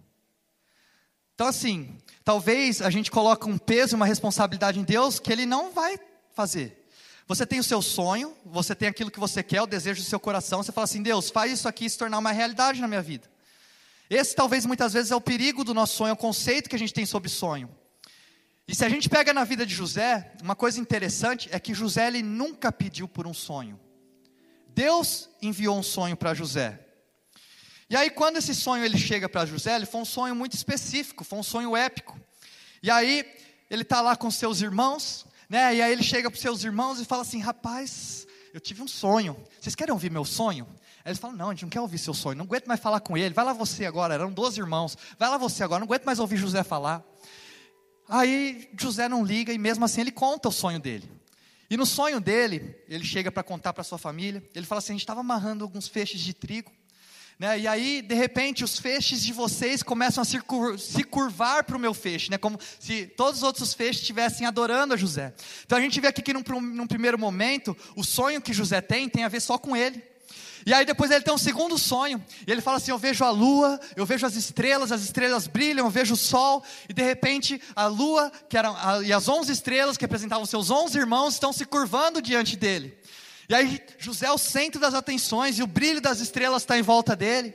Então, 1.34 1.46
assim, 1.46 1.96
talvez 2.22 2.82
a 2.82 2.90
gente 2.90 3.10
coloque 3.10 3.48
um 3.48 3.56
peso 3.56 3.94
e 3.94 3.96
uma 3.96 4.04
responsabilidade 4.04 4.78
em 4.78 4.84
Deus 4.84 5.18
que 5.18 5.32
Ele 5.32 5.46
não 5.46 5.72
vai 5.72 5.98
fazer. 6.34 6.86
Você 7.26 7.46
tem 7.46 7.58
o 7.58 7.64
seu 7.64 7.80
sonho, 7.80 8.36
você 8.44 8.74
tem 8.74 8.88
aquilo 8.88 9.10
que 9.10 9.20
você 9.20 9.42
quer, 9.42 9.62
o 9.62 9.66
desejo 9.66 10.02
do 10.02 10.06
seu 10.06 10.20
coração, 10.20 10.62
você 10.62 10.72
fala 10.72 10.84
assim: 10.84 11.02
Deus, 11.02 11.30
faz 11.30 11.52
isso 11.52 11.68
aqui 11.68 11.88
se 11.88 11.96
tornar 11.96 12.18
uma 12.18 12.32
realidade 12.32 12.80
na 12.80 12.88
minha 12.88 13.00
vida. 13.00 13.30
Esse 14.10 14.34
talvez 14.34 14.66
muitas 14.66 14.92
vezes 14.92 15.12
é 15.12 15.16
o 15.16 15.20
perigo 15.20 15.64
do 15.64 15.72
nosso 15.72 15.96
sonho, 15.96 16.10
é 16.10 16.12
o 16.12 16.16
conceito 16.16 16.68
que 16.68 16.76
a 16.76 16.78
gente 16.78 16.92
tem 16.92 17.06
sobre 17.06 17.30
sonho. 17.30 17.70
E 18.70 18.74
se 18.76 18.84
a 18.84 18.88
gente 18.88 19.08
pega 19.08 19.34
na 19.34 19.42
vida 19.42 19.66
de 19.66 19.74
José, 19.74 20.30
uma 20.40 20.54
coisa 20.54 20.78
interessante 20.78 21.48
é 21.50 21.58
que 21.58 21.74
José 21.74 22.06
ele 22.06 22.22
nunca 22.22 22.70
pediu 22.70 23.08
por 23.08 23.26
um 23.26 23.34
sonho. 23.34 23.80
Deus 24.68 25.28
enviou 25.42 25.76
um 25.76 25.82
sonho 25.82 26.16
para 26.16 26.34
José. 26.34 26.78
E 27.90 27.96
aí 27.96 28.08
quando 28.10 28.36
esse 28.36 28.54
sonho 28.54 28.84
ele 28.84 28.96
chega 28.96 29.28
para 29.28 29.44
José, 29.44 29.74
ele 29.74 29.86
foi 29.86 30.00
um 30.00 30.04
sonho 30.04 30.36
muito 30.36 30.52
específico, 30.52 31.24
foi 31.24 31.40
um 31.40 31.42
sonho 31.42 31.76
épico. 31.76 32.16
E 32.80 32.88
aí 32.92 33.24
ele 33.68 33.82
está 33.82 34.00
lá 34.00 34.14
com 34.14 34.30
seus 34.30 34.60
irmãos, 34.60 35.26
né? 35.48 35.74
E 35.74 35.82
aí 35.82 35.90
ele 35.90 36.04
chega 36.04 36.30
para 36.30 36.40
seus 36.40 36.62
irmãos 36.62 37.00
e 37.00 37.04
fala 37.04 37.22
assim: 37.22 37.40
rapaz, 37.40 38.24
eu 38.54 38.60
tive 38.60 38.82
um 38.82 38.88
sonho. 38.88 39.36
Vocês 39.60 39.74
querem 39.74 39.92
ouvir 39.92 40.12
meu 40.12 40.24
sonho? 40.24 40.64
Aí 41.04 41.10
eles 41.10 41.18
falam: 41.18 41.36
não, 41.36 41.48
a 41.48 41.50
gente 41.54 41.62
não 41.62 41.70
quer 41.70 41.80
ouvir 41.80 41.98
seu 41.98 42.14
sonho, 42.14 42.38
não 42.38 42.44
aguento 42.44 42.68
mais 42.68 42.78
falar 42.78 43.00
com 43.00 43.18
ele. 43.18 43.34
Vai 43.34 43.44
lá 43.44 43.52
você 43.52 43.84
agora, 43.84 44.14
eram 44.14 44.30
12 44.30 44.60
irmãos. 44.60 44.96
Vai 45.18 45.28
lá 45.28 45.38
você 45.38 45.64
agora, 45.64 45.80
não 45.80 45.86
aguento 45.86 46.04
mais 46.04 46.20
ouvir 46.20 46.36
José 46.36 46.62
falar. 46.62 47.04
Aí 48.10 48.68
José 48.76 49.08
não 49.08 49.24
liga 49.24 49.52
e 49.52 49.58
mesmo 49.58 49.84
assim 49.84 50.00
ele 50.00 50.10
conta 50.10 50.48
o 50.48 50.52
sonho 50.52 50.80
dele. 50.80 51.08
E 51.70 51.76
no 51.76 51.86
sonho 51.86 52.20
dele, 52.20 52.74
ele 52.88 53.04
chega 53.04 53.30
para 53.30 53.44
contar 53.44 53.72
para 53.72 53.84
sua 53.84 53.96
família. 53.96 54.42
Ele 54.52 54.66
fala 54.66 54.80
assim: 54.80 54.92
a 54.92 54.94
gente 54.94 55.02
estava 55.02 55.20
amarrando 55.20 55.62
alguns 55.62 55.86
feixes 55.86 56.20
de 56.20 56.34
trigo. 56.34 56.72
Né? 57.38 57.60
E 57.60 57.68
aí, 57.68 58.02
de 58.02 58.14
repente, 58.14 58.64
os 58.64 58.78
feixes 58.80 59.22
de 59.22 59.32
vocês 59.32 59.80
começam 59.80 60.20
a 60.20 60.24
se, 60.24 60.40
cur 60.40 60.76
se 60.76 61.04
curvar 61.04 61.62
para 61.62 61.76
o 61.76 61.80
meu 61.80 61.94
feixe, 61.94 62.30
né? 62.30 62.36
como 62.36 62.58
se 62.80 63.06
todos 63.06 63.38
os 63.38 63.42
outros 63.44 63.72
feixes 63.72 64.02
estivessem 64.02 64.46
adorando 64.46 64.92
a 64.92 64.96
José. 64.96 65.32
Então 65.64 65.78
a 65.78 65.80
gente 65.80 65.98
vê 66.00 66.08
aqui 66.08 66.20
que 66.20 66.34
num, 66.34 66.42
num 66.60 66.86
primeiro 66.86 67.18
momento, 67.18 67.74
o 67.94 68.02
sonho 68.02 68.42
que 68.42 68.52
José 68.52 68.80
tem 68.80 69.08
tem 69.08 69.22
a 69.22 69.28
ver 69.28 69.40
só 69.40 69.56
com 69.56 69.76
ele. 69.76 70.02
E 70.66 70.74
aí 70.74 70.84
depois 70.84 71.10
ele 71.10 71.22
tem 71.22 71.32
um 71.32 71.38
segundo 71.38 71.78
sonho, 71.78 72.22
e 72.46 72.50
ele 72.50 72.60
fala 72.60 72.76
assim: 72.76 72.90
Eu 72.90 72.98
vejo 72.98 73.24
a 73.24 73.30
lua, 73.30 73.80
eu 73.96 74.04
vejo 74.04 74.26
as 74.26 74.34
estrelas, 74.34 74.92
as 74.92 75.02
estrelas 75.02 75.46
brilham, 75.46 75.86
eu 75.86 75.90
vejo 75.90 76.14
o 76.14 76.16
sol, 76.16 76.62
e 76.88 76.92
de 76.92 77.02
repente 77.02 77.60
a 77.74 77.86
lua 77.86 78.30
que 78.48 78.56
era, 78.56 78.70
a, 78.70 79.02
e 79.02 79.12
as 79.12 79.28
onze 79.28 79.52
estrelas 79.52 79.96
que 79.96 80.04
representavam 80.04 80.44
seus 80.44 80.70
onze 80.70 80.98
irmãos 80.98 81.34
estão 81.34 81.52
se 81.52 81.64
curvando 81.64 82.20
diante 82.20 82.56
dele. 82.56 82.96
E 83.48 83.54
aí 83.54 83.80
José 83.98 84.26
é 84.26 84.32
o 84.32 84.38
centro 84.38 84.80
das 84.80 84.94
atenções 84.94 85.58
e 85.58 85.62
o 85.62 85.66
brilho 85.66 86.00
das 86.00 86.20
estrelas 86.20 86.62
está 86.62 86.78
em 86.78 86.82
volta 86.82 87.16
dele. 87.16 87.54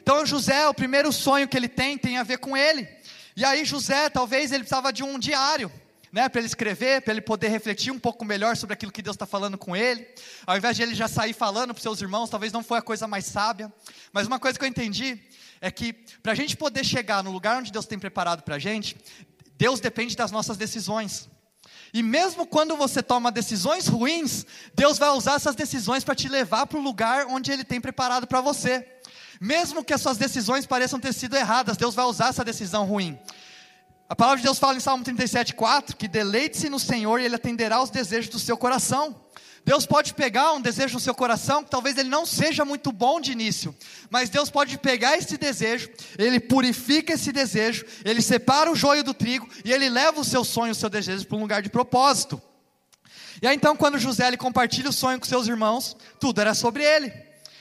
Então 0.00 0.24
José, 0.26 0.68
o 0.68 0.74
primeiro 0.74 1.12
sonho 1.12 1.48
que 1.48 1.56
ele 1.56 1.68
tem 1.68 1.96
tem 1.96 2.18
a 2.18 2.22
ver 2.22 2.38
com 2.38 2.56
ele. 2.56 2.88
E 3.34 3.44
aí 3.44 3.64
José, 3.64 4.08
talvez 4.10 4.52
ele 4.52 4.60
precisava 4.60 4.92
de 4.92 5.02
um 5.02 5.18
diário, 5.18 5.72
né, 6.12 6.28
para 6.28 6.40
ele 6.40 6.46
escrever, 6.46 7.00
para 7.00 7.14
ele 7.14 7.22
poder 7.22 7.48
refletir 7.48 7.90
um 7.90 7.98
pouco 7.98 8.22
melhor 8.22 8.54
sobre 8.54 8.74
aquilo 8.74 8.92
que 8.92 9.00
Deus 9.00 9.14
está 9.14 9.24
falando 9.24 9.56
com 9.56 9.74
ele. 9.74 10.06
Ao 10.46 10.56
invés 10.56 10.76
de 10.76 10.82
ele 10.82 10.94
já 10.94 11.08
sair 11.08 11.32
falando 11.32 11.72
para 11.72 11.82
seus 11.82 12.02
irmãos, 12.02 12.28
talvez 12.28 12.52
não 12.52 12.62
foi 12.62 12.78
a 12.78 12.82
coisa 12.82 13.08
mais 13.08 13.24
sábia. 13.24 13.72
Mas 14.12 14.26
uma 14.26 14.38
coisa 14.38 14.58
que 14.58 14.64
eu 14.64 14.68
entendi 14.68 15.18
é 15.58 15.70
que 15.70 15.94
para 16.22 16.32
a 16.32 16.34
gente 16.34 16.54
poder 16.54 16.84
chegar 16.84 17.24
no 17.24 17.30
lugar 17.30 17.56
onde 17.58 17.72
Deus 17.72 17.86
tem 17.86 17.98
preparado 17.98 18.42
para 18.42 18.56
a 18.56 18.58
gente, 18.58 18.94
Deus 19.56 19.80
depende 19.80 20.14
das 20.14 20.30
nossas 20.30 20.58
decisões. 20.58 21.30
E 21.94 22.02
mesmo 22.02 22.46
quando 22.46 22.76
você 22.76 23.02
toma 23.02 23.32
decisões 23.32 23.86
ruins, 23.86 24.44
Deus 24.74 24.98
vai 24.98 25.10
usar 25.10 25.36
essas 25.36 25.54
decisões 25.54 26.04
para 26.04 26.14
te 26.14 26.28
levar 26.28 26.66
para 26.66 26.78
o 26.78 26.82
lugar 26.82 27.26
onde 27.26 27.50
Ele 27.50 27.64
tem 27.64 27.80
preparado 27.80 28.26
para 28.26 28.40
você. 28.40 28.86
Mesmo 29.40 29.82
que 29.82 29.94
as 29.94 30.00
suas 30.00 30.18
decisões 30.18 30.66
pareçam 30.66 31.00
ter 31.00 31.12
sido 31.14 31.36
erradas, 31.36 31.76
Deus 31.76 31.94
vai 31.94 32.04
usar 32.04 32.28
essa 32.28 32.44
decisão 32.44 32.84
ruim. 32.84 33.18
A 34.12 34.14
palavra 34.14 34.36
de 34.36 34.42
Deus 34.42 34.58
fala 34.58 34.76
em 34.76 34.80
Salmo 34.80 35.02
37,4 35.02 35.94
que 35.96 36.06
deleite-se 36.06 36.68
no 36.68 36.78
Senhor 36.78 37.18
e 37.18 37.24
Ele 37.24 37.36
atenderá 37.36 37.82
os 37.82 37.88
desejos 37.88 38.28
do 38.28 38.38
seu 38.38 38.58
coração. 38.58 39.18
Deus 39.64 39.86
pode 39.86 40.12
pegar 40.12 40.52
um 40.52 40.60
desejo 40.60 40.92
no 40.92 41.00
seu 41.00 41.14
coração 41.14 41.64
que 41.64 41.70
talvez 41.70 41.96
ele 41.96 42.10
não 42.10 42.26
seja 42.26 42.62
muito 42.62 42.92
bom 42.92 43.22
de 43.22 43.32
início, 43.32 43.74
mas 44.10 44.28
Deus 44.28 44.50
pode 44.50 44.76
pegar 44.76 45.16
esse 45.16 45.38
desejo, 45.38 45.88
ele 46.18 46.38
purifica 46.38 47.14
esse 47.14 47.32
desejo, 47.32 47.86
ele 48.04 48.20
separa 48.20 48.70
o 48.70 48.76
joio 48.76 49.02
do 49.02 49.14
trigo 49.14 49.48
e 49.64 49.72
ele 49.72 49.88
leva 49.88 50.20
o 50.20 50.24
seu 50.24 50.44
sonho, 50.44 50.72
o 50.72 50.74
seu 50.74 50.90
desejo 50.90 51.26
para 51.26 51.38
um 51.38 51.40
lugar 51.40 51.62
de 51.62 51.70
propósito. 51.70 52.38
E 53.40 53.46
aí 53.46 53.56
então, 53.56 53.74
quando 53.74 53.98
José 53.98 54.28
ele 54.28 54.36
compartilha 54.36 54.90
o 54.90 54.92
sonho 54.92 55.18
com 55.18 55.24
seus 55.24 55.48
irmãos, 55.48 55.96
tudo 56.20 56.38
era 56.38 56.52
sobre 56.52 56.84
ele. 56.84 57.10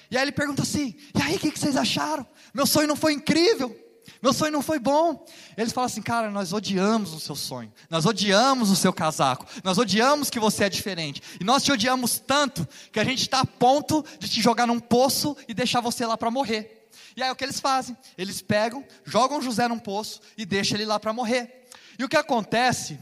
E 0.09 0.17
aí 0.17 0.23
ele 0.25 0.33
pergunta 0.33 0.63
assim: 0.63 0.97
e 1.15 1.21
aí, 1.21 1.37
o 1.37 1.39
que, 1.39 1.49
que 1.49 1.59
vocês 1.59 1.77
acharam? 1.77 2.27
Meu 2.53 2.65
sonho 2.65 2.89
não 2.89 2.97
foi 2.97 3.13
incrível? 3.13 3.73
Meu 4.21 4.33
sonho 4.33 4.51
não 4.51 4.61
foi 4.61 4.77
bom. 4.77 5.25
Eles 5.57 5.73
falam 5.73 5.87
assim, 5.87 6.01
cara, 6.01 6.29
nós 6.29 6.53
odiamos 6.53 7.13
o 7.13 7.19
seu 7.19 7.35
sonho, 7.35 7.73
nós 7.89 8.05
odiamos 8.05 8.69
o 8.69 8.75
seu 8.75 8.93
casaco, 8.93 9.45
nós 9.63 9.77
odiamos 9.77 10.29
que 10.29 10.39
você 10.39 10.65
é 10.65 10.69
diferente, 10.69 11.21
e 11.39 11.43
nós 11.43 11.63
te 11.63 11.71
odiamos 11.71 12.19
tanto 12.19 12.67
que 12.91 12.99
a 12.99 13.03
gente 13.03 13.21
está 13.21 13.39
a 13.39 13.45
ponto 13.45 14.05
de 14.19 14.29
te 14.29 14.41
jogar 14.41 14.67
num 14.67 14.79
poço 14.79 15.35
e 15.47 15.53
deixar 15.53 15.81
você 15.81 16.05
lá 16.05 16.15
para 16.17 16.29
morrer. 16.29 16.89
E 17.15 17.23
aí 17.23 17.31
o 17.31 17.35
que 17.35 17.43
eles 17.43 17.59
fazem? 17.59 17.97
Eles 18.17 18.41
pegam, 18.41 18.85
jogam 19.03 19.41
José 19.41 19.67
num 19.67 19.79
poço 19.79 20.21
e 20.37 20.45
deixam 20.45 20.77
ele 20.77 20.85
lá 20.85 20.99
para 20.99 21.11
morrer. 21.11 21.67
E 21.97 22.03
o 22.03 22.09
que 22.09 22.17
acontece? 22.17 22.99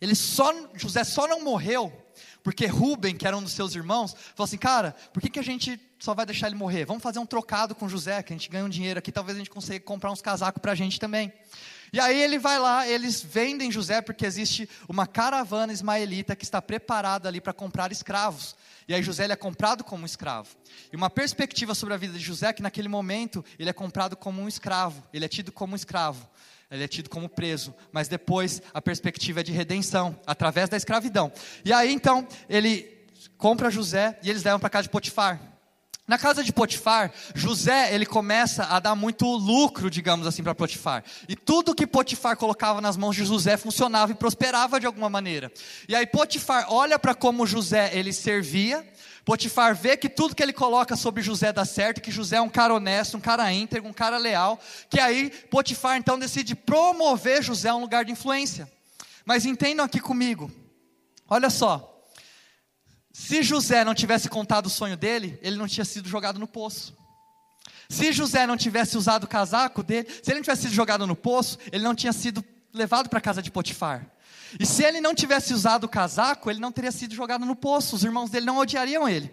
Ele 0.00 0.14
só, 0.14 0.52
José 0.74 1.04
só 1.04 1.26
não 1.26 1.42
morreu 1.42 1.92
porque 2.46 2.64
Rubem, 2.66 3.16
que 3.16 3.26
era 3.26 3.36
um 3.36 3.42
dos 3.42 3.54
seus 3.54 3.74
irmãos, 3.74 4.12
falou 4.12 4.44
assim: 4.44 4.56
Cara, 4.56 4.94
por 5.12 5.20
que, 5.20 5.28
que 5.28 5.40
a 5.40 5.42
gente 5.42 5.80
só 5.98 6.14
vai 6.14 6.24
deixar 6.24 6.46
ele 6.46 6.54
morrer? 6.54 6.84
Vamos 6.84 7.02
fazer 7.02 7.18
um 7.18 7.26
trocado 7.26 7.74
com 7.74 7.88
José, 7.88 8.22
que 8.22 8.32
a 8.32 8.36
gente 8.36 8.48
ganha 8.48 8.64
um 8.64 8.68
dinheiro 8.68 9.00
aqui, 9.00 9.10
talvez 9.10 9.36
a 9.36 9.40
gente 9.40 9.50
consiga 9.50 9.80
comprar 9.80 10.12
uns 10.12 10.22
casacos 10.22 10.62
para 10.62 10.70
a 10.70 10.74
gente 10.76 11.00
também. 11.00 11.32
E 11.92 11.98
aí 11.98 12.22
ele 12.22 12.38
vai 12.38 12.56
lá, 12.60 12.86
eles 12.86 13.20
vendem 13.20 13.72
José, 13.72 14.00
porque 14.00 14.24
existe 14.24 14.68
uma 14.88 15.08
caravana 15.08 15.72
ismaelita 15.72 16.36
que 16.36 16.44
está 16.44 16.62
preparada 16.62 17.28
ali 17.28 17.40
para 17.40 17.52
comprar 17.52 17.90
escravos. 17.90 18.54
E 18.86 18.94
aí 18.94 19.02
José 19.02 19.24
é 19.24 19.34
comprado 19.34 19.82
como 19.82 20.04
um 20.04 20.06
escravo. 20.06 20.50
E 20.92 20.94
uma 20.94 21.10
perspectiva 21.10 21.74
sobre 21.74 21.94
a 21.94 21.96
vida 21.96 22.16
de 22.16 22.24
José 22.24 22.50
é 22.50 22.52
que 22.52 22.62
naquele 22.62 22.86
momento 22.86 23.44
ele 23.58 23.70
é 23.70 23.72
comprado 23.72 24.16
como 24.16 24.40
um 24.40 24.46
escravo, 24.46 25.02
ele 25.12 25.24
é 25.24 25.28
tido 25.28 25.50
como 25.50 25.72
um 25.72 25.76
escravo 25.76 26.30
ele 26.70 26.84
é 26.84 26.88
tido 26.88 27.08
como 27.08 27.28
preso, 27.28 27.74
mas 27.92 28.08
depois 28.08 28.60
a 28.74 28.82
perspectiva 28.82 29.40
é 29.40 29.42
de 29.42 29.52
redenção, 29.52 30.18
através 30.26 30.68
da 30.68 30.76
escravidão. 30.76 31.32
E 31.64 31.72
aí 31.72 31.92
então, 31.92 32.26
ele 32.48 33.06
compra 33.38 33.70
José 33.70 34.18
e 34.22 34.30
eles 34.30 34.42
levam 34.42 34.58
para 34.58 34.70
casa 34.70 34.84
de 34.84 34.90
Potifar. 34.90 35.40
Na 36.06 36.16
casa 36.16 36.44
de 36.44 36.52
Potifar, 36.52 37.12
José, 37.34 37.92
ele 37.92 38.06
começa 38.06 38.64
a 38.64 38.78
dar 38.78 38.94
muito 38.94 39.26
lucro, 39.26 39.90
digamos 39.90 40.24
assim, 40.24 40.40
para 40.40 40.54
Potifar. 40.54 41.02
E 41.28 41.34
tudo 41.34 41.74
que 41.74 41.84
Potifar 41.84 42.36
colocava 42.36 42.80
nas 42.80 42.96
mãos 42.96 43.16
de 43.16 43.24
José 43.24 43.56
funcionava 43.56 44.12
e 44.12 44.14
prosperava 44.14 44.78
de 44.78 44.86
alguma 44.86 45.10
maneira. 45.10 45.50
E 45.88 45.96
aí 45.96 46.06
Potifar 46.06 46.66
olha 46.72 46.96
para 46.96 47.12
como 47.12 47.44
José 47.44 47.90
ele 47.92 48.12
servia, 48.12 48.86
Potifar 49.26 49.74
vê 49.74 49.96
que 49.96 50.08
tudo 50.08 50.36
que 50.36 50.42
ele 50.42 50.52
coloca 50.52 50.94
sobre 50.94 51.20
José 51.20 51.52
dá 51.52 51.64
certo, 51.64 52.00
que 52.00 52.12
José 52.12 52.36
é 52.36 52.40
um 52.40 52.48
cara 52.48 52.72
honesto, 52.72 53.16
um 53.16 53.20
cara 53.20 53.52
íntegro, 53.52 53.90
um 53.90 53.92
cara 53.92 54.18
leal, 54.18 54.56
que 54.88 55.00
aí 55.00 55.30
Potifar 55.50 55.96
então 55.96 56.16
decide 56.16 56.54
promover 56.54 57.42
José 57.42 57.70
a 57.70 57.74
um 57.74 57.80
lugar 57.80 58.04
de 58.04 58.12
influência. 58.12 58.70
Mas 59.24 59.44
entendam 59.44 59.84
aqui 59.84 59.98
comigo, 59.98 60.48
olha 61.28 61.50
só, 61.50 62.06
se 63.12 63.42
José 63.42 63.84
não 63.84 63.96
tivesse 63.96 64.28
contado 64.28 64.66
o 64.66 64.70
sonho 64.70 64.96
dele, 64.96 65.36
ele 65.42 65.56
não 65.56 65.66
tinha 65.66 65.84
sido 65.84 66.08
jogado 66.08 66.38
no 66.38 66.46
poço. 66.46 66.96
Se 67.88 68.12
José 68.12 68.46
não 68.46 68.56
tivesse 68.56 68.96
usado 68.96 69.24
o 69.24 69.28
casaco 69.28 69.82
dele, 69.82 70.08
se 70.08 70.30
ele 70.30 70.36
não 70.36 70.42
tivesse 70.42 70.62
sido 70.62 70.74
jogado 70.74 71.04
no 71.04 71.16
poço, 71.16 71.58
ele 71.72 71.82
não 71.82 71.96
tinha 71.96 72.12
sido 72.12 72.44
levado 72.72 73.08
para 73.08 73.18
a 73.18 73.22
casa 73.22 73.42
de 73.42 73.50
Potifar. 73.50 74.08
E 74.58 74.66
se 74.66 74.84
ele 74.84 75.00
não 75.00 75.14
tivesse 75.14 75.52
usado 75.52 75.84
o 75.84 75.88
casaco, 75.88 76.50
ele 76.50 76.60
não 76.60 76.72
teria 76.72 76.92
sido 76.92 77.14
jogado 77.14 77.44
no 77.44 77.56
poço, 77.56 77.96
os 77.96 78.04
irmãos 78.04 78.30
dele 78.30 78.46
não 78.46 78.58
odiariam 78.58 79.08
ele. 79.08 79.30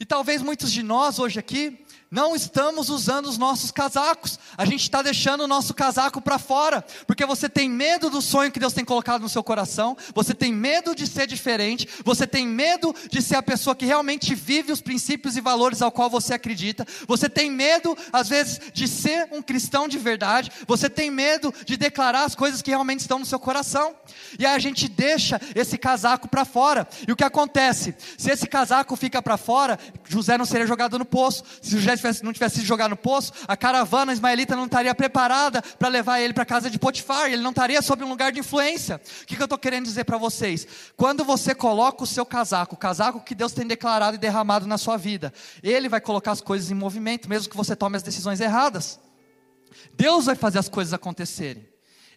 E 0.00 0.04
talvez 0.04 0.42
muitos 0.42 0.70
de 0.70 0.82
nós 0.82 1.18
hoje 1.18 1.38
aqui 1.38 1.84
não 2.10 2.34
estamos 2.34 2.88
usando 2.88 3.26
os 3.26 3.38
nossos 3.38 3.70
casacos. 3.70 4.38
A 4.56 4.64
gente 4.64 4.82
está 4.82 5.02
deixando 5.02 5.42
o 5.42 5.48
nosso 5.48 5.74
casaco 5.74 6.20
para 6.20 6.38
fora, 6.38 6.84
porque 7.06 7.26
você 7.26 7.48
tem 7.48 7.68
medo 7.68 8.10
do 8.10 8.22
sonho 8.22 8.50
que 8.50 8.60
Deus 8.60 8.72
tem 8.72 8.84
colocado 8.84 9.22
no 9.22 9.28
seu 9.28 9.42
coração, 9.42 9.96
você 10.14 10.34
tem 10.34 10.52
medo 10.52 10.94
de 10.94 11.06
ser 11.06 11.26
diferente, 11.26 11.88
você 12.04 12.26
tem 12.26 12.46
medo 12.46 12.94
de 13.10 13.20
ser 13.20 13.36
a 13.36 13.42
pessoa 13.42 13.76
que 13.76 13.86
realmente 13.86 14.34
vive 14.34 14.72
os 14.72 14.80
princípios 14.80 15.36
e 15.36 15.40
valores 15.40 15.82
ao 15.82 15.92
qual 15.92 16.08
você 16.08 16.34
acredita, 16.34 16.86
você 17.06 17.28
tem 17.28 17.50
medo, 17.50 17.96
às 18.12 18.28
vezes, 18.28 18.60
de 18.72 18.88
ser 18.88 19.28
um 19.32 19.42
cristão 19.42 19.86
de 19.86 19.98
verdade, 19.98 20.50
você 20.66 20.88
tem 20.88 21.10
medo 21.10 21.52
de 21.64 21.76
declarar 21.76 22.24
as 22.24 22.34
coisas 22.34 22.62
que 22.62 22.70
realmente 22.70 23.00
estão 23.00 23.18
no 23.18 23.26
seu 23.26 23.38
coração, 23.38 23.94
e 24.38 24.46
aí 24.46 24.54
a 24.54 24.58
gente 24.58 24.88
deixa 24.88 25.40
esse 25.54 25.76
casaco 25.76 26.28
para 26.28 26.44
fora. 26.44 26.88
E 27.06 27.12
o 27.12 27.16
que 27.16 27.24
acontece? 27.24 27.94
Se 28.16 28.30
esse 28.30 28.46
casaco 28.46 28.96
fica 28.96 29.20
para 29.20 29.36
fora, 29.36 29.78
José 30.08 30.38
não 30.38 30.44
seria 30.44 30.66
jogado 30.66 30.98
no 30.98 31.04
poço. 31.04 31.44
Se 31.60 31.78
José 31.78 31.97
tivesse, 31.98 32.24
não 32.24 32.32
tivesse 32.32 32.60
jogado 32.62 32.90
no 32.90 32.96
poço, 32.96 33.32
a 33.46 33.56
caravana 33.56 34.12
ismaelita 34.12 34.56
não 34.56 34.64
estaria 34.64 34.94
preparada 34.94 35.60
para 35.60 35.88
levar 35.88 36.20
ele 36.20 36.32
para 36.32 36.42
a 36.42 36.46
casa 36.46 36.70
de 36.70 36.78
Potifar, 36.78 37.30
ele 37.30 37.42
não 37.42 37.50
estaria 37.50 37.80
sob 37.82 38.02
um 38.02 38.08
lugar 38.08 38.32
de 38.32 38.40
influência. 38.40 39.00
O 39.22 39.26
que, 39.26 39.36
que 39.36 39.42
eu 39.42 39.44
estou 39.44 39.58
querendo 39.58 39.84
dizer 39.84 40.04
para 40.04 40.16
vocês? 40.16 40.66
Quando 40.96 41.24
você 41.24 41.54
coloca 41.54 42.04
o 42.04 42.06
seu 42.06 42.24
casaco, 42.24 42.74
o 42.74 42.78
casaco 42.78 43.20
que 43.20 43.34
Deus 43.34 43.52
tem 43.52 43.66
declarado 43.66 44.16
e 44.16 44.18
derramado 44.18 44.66
na 44.66 44.78
sua 44.78 44.96
vida, 44.96 45.32
ele 45.62 45.88
vai 45.88 46.00
colocar 46.00 46.32
as 46.32 46.40
coisas 46.40 46.70
em 46.70 46.74
movimento, 46.74 47.28
mesmo 47.28 47.50
que 47.50 47.56
você 47.56 47.76
tome 47.76 47.96
as 47.96 48.02
decisões 48.02 48.40
erradas. 48.40 48.98
Deus 49.94 50.26
vai 50.26 50.34
fazer 50.34 50.58
as 50.58 50.68
coisas 50.68 50.94
acontecerem. 50.94 51.66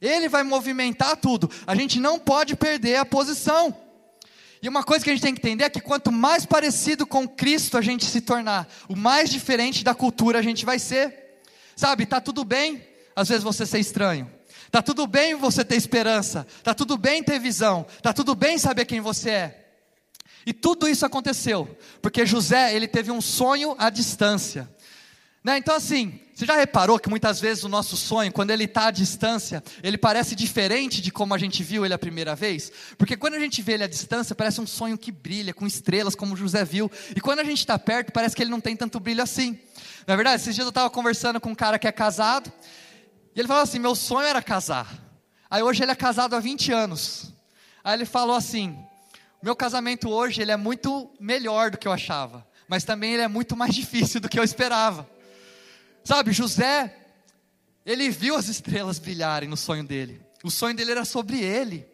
Ele 0.01 0.27
vai 0.27 0.43
movimentar 0.43 1.15
tudo. 1.17 1.49
A 1.67 1.75
gente 1.75 1.99
não 1.99 2.17
pode 2.17 2.55
perder 2.55 2.95
a 2.95 3.05
posição. 3.05 3.75
E 4.61 4.69
uma 4.69 4.83
coisa 4.83 5.03
que 5.03 5.09
a 5.09 5.13
gente 5.13 5.23
tem 5.23 5.33
que 5.33 5.39
entender 5.39 5.63
é 5.63 5.69
que 5.69 5.81
quanto 5.81 6.11
mais 6.11 6.45
parecido 6.45 7.07
com 7.07 7.27
Cristo 7.27 7.77
a 7.77 7.81
gente 7.81 8.05
se 8.05 8.21
tornar, 8.21 8.71
o 8.87 8.95
mais 8.95 9.29
diferente 9.29 9.83
da 9.83 9.95
cultura 9.95 10.37
a 10.37 10.41
gente 10.41 10.65
vai 10.65 10.77
ser. 10.77 11.41
Sabe, 11.75 12.05
tá 12.05 12.21
tudo 12.21 12.43
bem 12.43 12.85
às 13.15 13.29
vezes 13.29 13.43
você 13.43 13.65
ser 13.65 13.79
estranho. 13.79 14.29
Tá 14.69 14.81
tudo 14.81 15.05
bem 15.05 15.35
você 15.35 15.65
ter 15.65 15.75
esperança, 15.75 16.47
tá 16.63 16.73
tudo 16.73 16.97
bem 16.97 17.21
ter 17.21 17.39
visão, 17.39 17.85
tá 18.01 18.13
tudo 18.13 18.33
bem 18.33 18.57
saber 18.57 18.85
quem 18.85 19.01
você 19.01 19.29
é. 19.29 19.65
E 20.45 20.53
tudo 20.53 20.87
isso 20.87 21.05
aconteceu 21.05 21.77
porque 22.01 22.25
José, 22.25 22.73
ele 22.73 22.87
teve 22.87 23.11
um 23.11 23.21
sonho 23.21 23.75
à 23.77 23.89
distância. 23.89 24.69
Né? 25.43 25.57
Então, 25.57 25.75
assim, 25.75 26.19
você 26.35 26.45
já 26.45 26.55
reparou 26.55 26.99
que 26.99 27.09
muitas 27.09 27.39
vezes 27.39 27.63
o 27.63 27.69
nosso 27.69 27.97
sonho, 27.97 28.31
quando 28.31 28.51
ele 28.51 28.65
está 28.65 28.87
à 28.87 28.91
distância, 28.91 29.63
ele 29.81 29.97
parece 29.97 30.35
diferente 30.35 31.01
de 31.01 31.11
como 31.11 31.33
a 31.33 31.37
gente 31.37 31.63
viu 31.63 31.83
ele 31.83 31.93
a 31.93 31.99
primeira 31.99 32.35
vez? 32.35 32.71
Porque 32.97 33.17
quando 33.17 33.33
a 33.33 33.39
gente 33.39 33.61
vê 33.61 33.73
ele 33.73 33.83
à 33.83 33.87
distância, 33.87 34.35
parece 34.35 34.61
um 34.61 34.67
sonho 34.67 34.97
que 34.97 35.11
brilha, 35.11 35.53
com 35.53 35.65
estrelas, 35.65 36.15
como 36.15 36.35
José 36.35 36.63
viu. 36.63 36.91
E 37.15 37.19
quando 37.19 37.39
a 37.39 37.43
gente 37.43 37.59
está 37.59 37.77
perto, 37.77 38.11
parece 38.11 38.35
que 38.35 38.43
ele 38.43 38.51
não 38.51 38.61
tem 38.61 38.75
tanto 38.75 38.99
brilho 38.99 39.23
assim. 39.23 39.57
Na 40.07 40.13
é 40.13 40.17
verdade, 40.17 40.41
esses 40.41 40.53
dias 40.53 40.65
eu 40.65 40.69
estava 40.69 40.89
conversando 40.89 41.39
com 41.39 41.49
um 41.49 41.55
cara 41.55 41.79
que 41.79 41.87
é 41.87 41.91
casado, 41.91 42.51
e 43.35 43.39
ele 43.39 43.47
falou 43.47 43.63
assim: 43.63 43.79
meu 43.79 43.95
sonho 43.95 44.27
era 44.27 44.41
casar. 44.41 44.87
Aí 45.49 45.61
hoje 45.61 45.83
ele 45.83 45.91
é 45.91 45.95
casado 45.95 46.35
há 46.35 46.39
20 46.39 46.71
anos. 46.71 47.33
Aí 47.83 47.95
ele 47.95 48.05
falou 48.05 48.35
assim: 48.35 48.77
meu 49.41 49.55
casamento 49.55 50.09
hoje 50.09 50.41
ele 50.41 50.51
é 50.51 50.57
muito 50.57 51.11
melhor 51.19 51.71
do 51.71 51.77
que 51.77 51.87
eu 51.87 51.91
achava, 51.91 52.47
mas 52.67 52.83
também 52.83 53.13
ele 53.13 53.23
é 53.23 53.27
muito 53.27 53.55
mais 53.55 53.73
difícil 53.75 54.19
do 54.21 54.29
que 54.29 54.39
eu 54.39 54.43
esperava. 54.43 55.07
Sabe, 56.03 56.31
José, 56.31 56.95
ele 57.85 58.09
viu 58.09 58.35
as 58.35 58.47
estrelas 58.47 58.99
brilharem 58.99 59.49
no 59.49 59.57
sonho 59.57 59.83
dele. 59.83 60.21
O 60.43 60.51
sonho 60.51 60.75
dele 60.75 60.91
era 60.91 61.05
sobre 61.05 61.39
ele. 61.39 61.87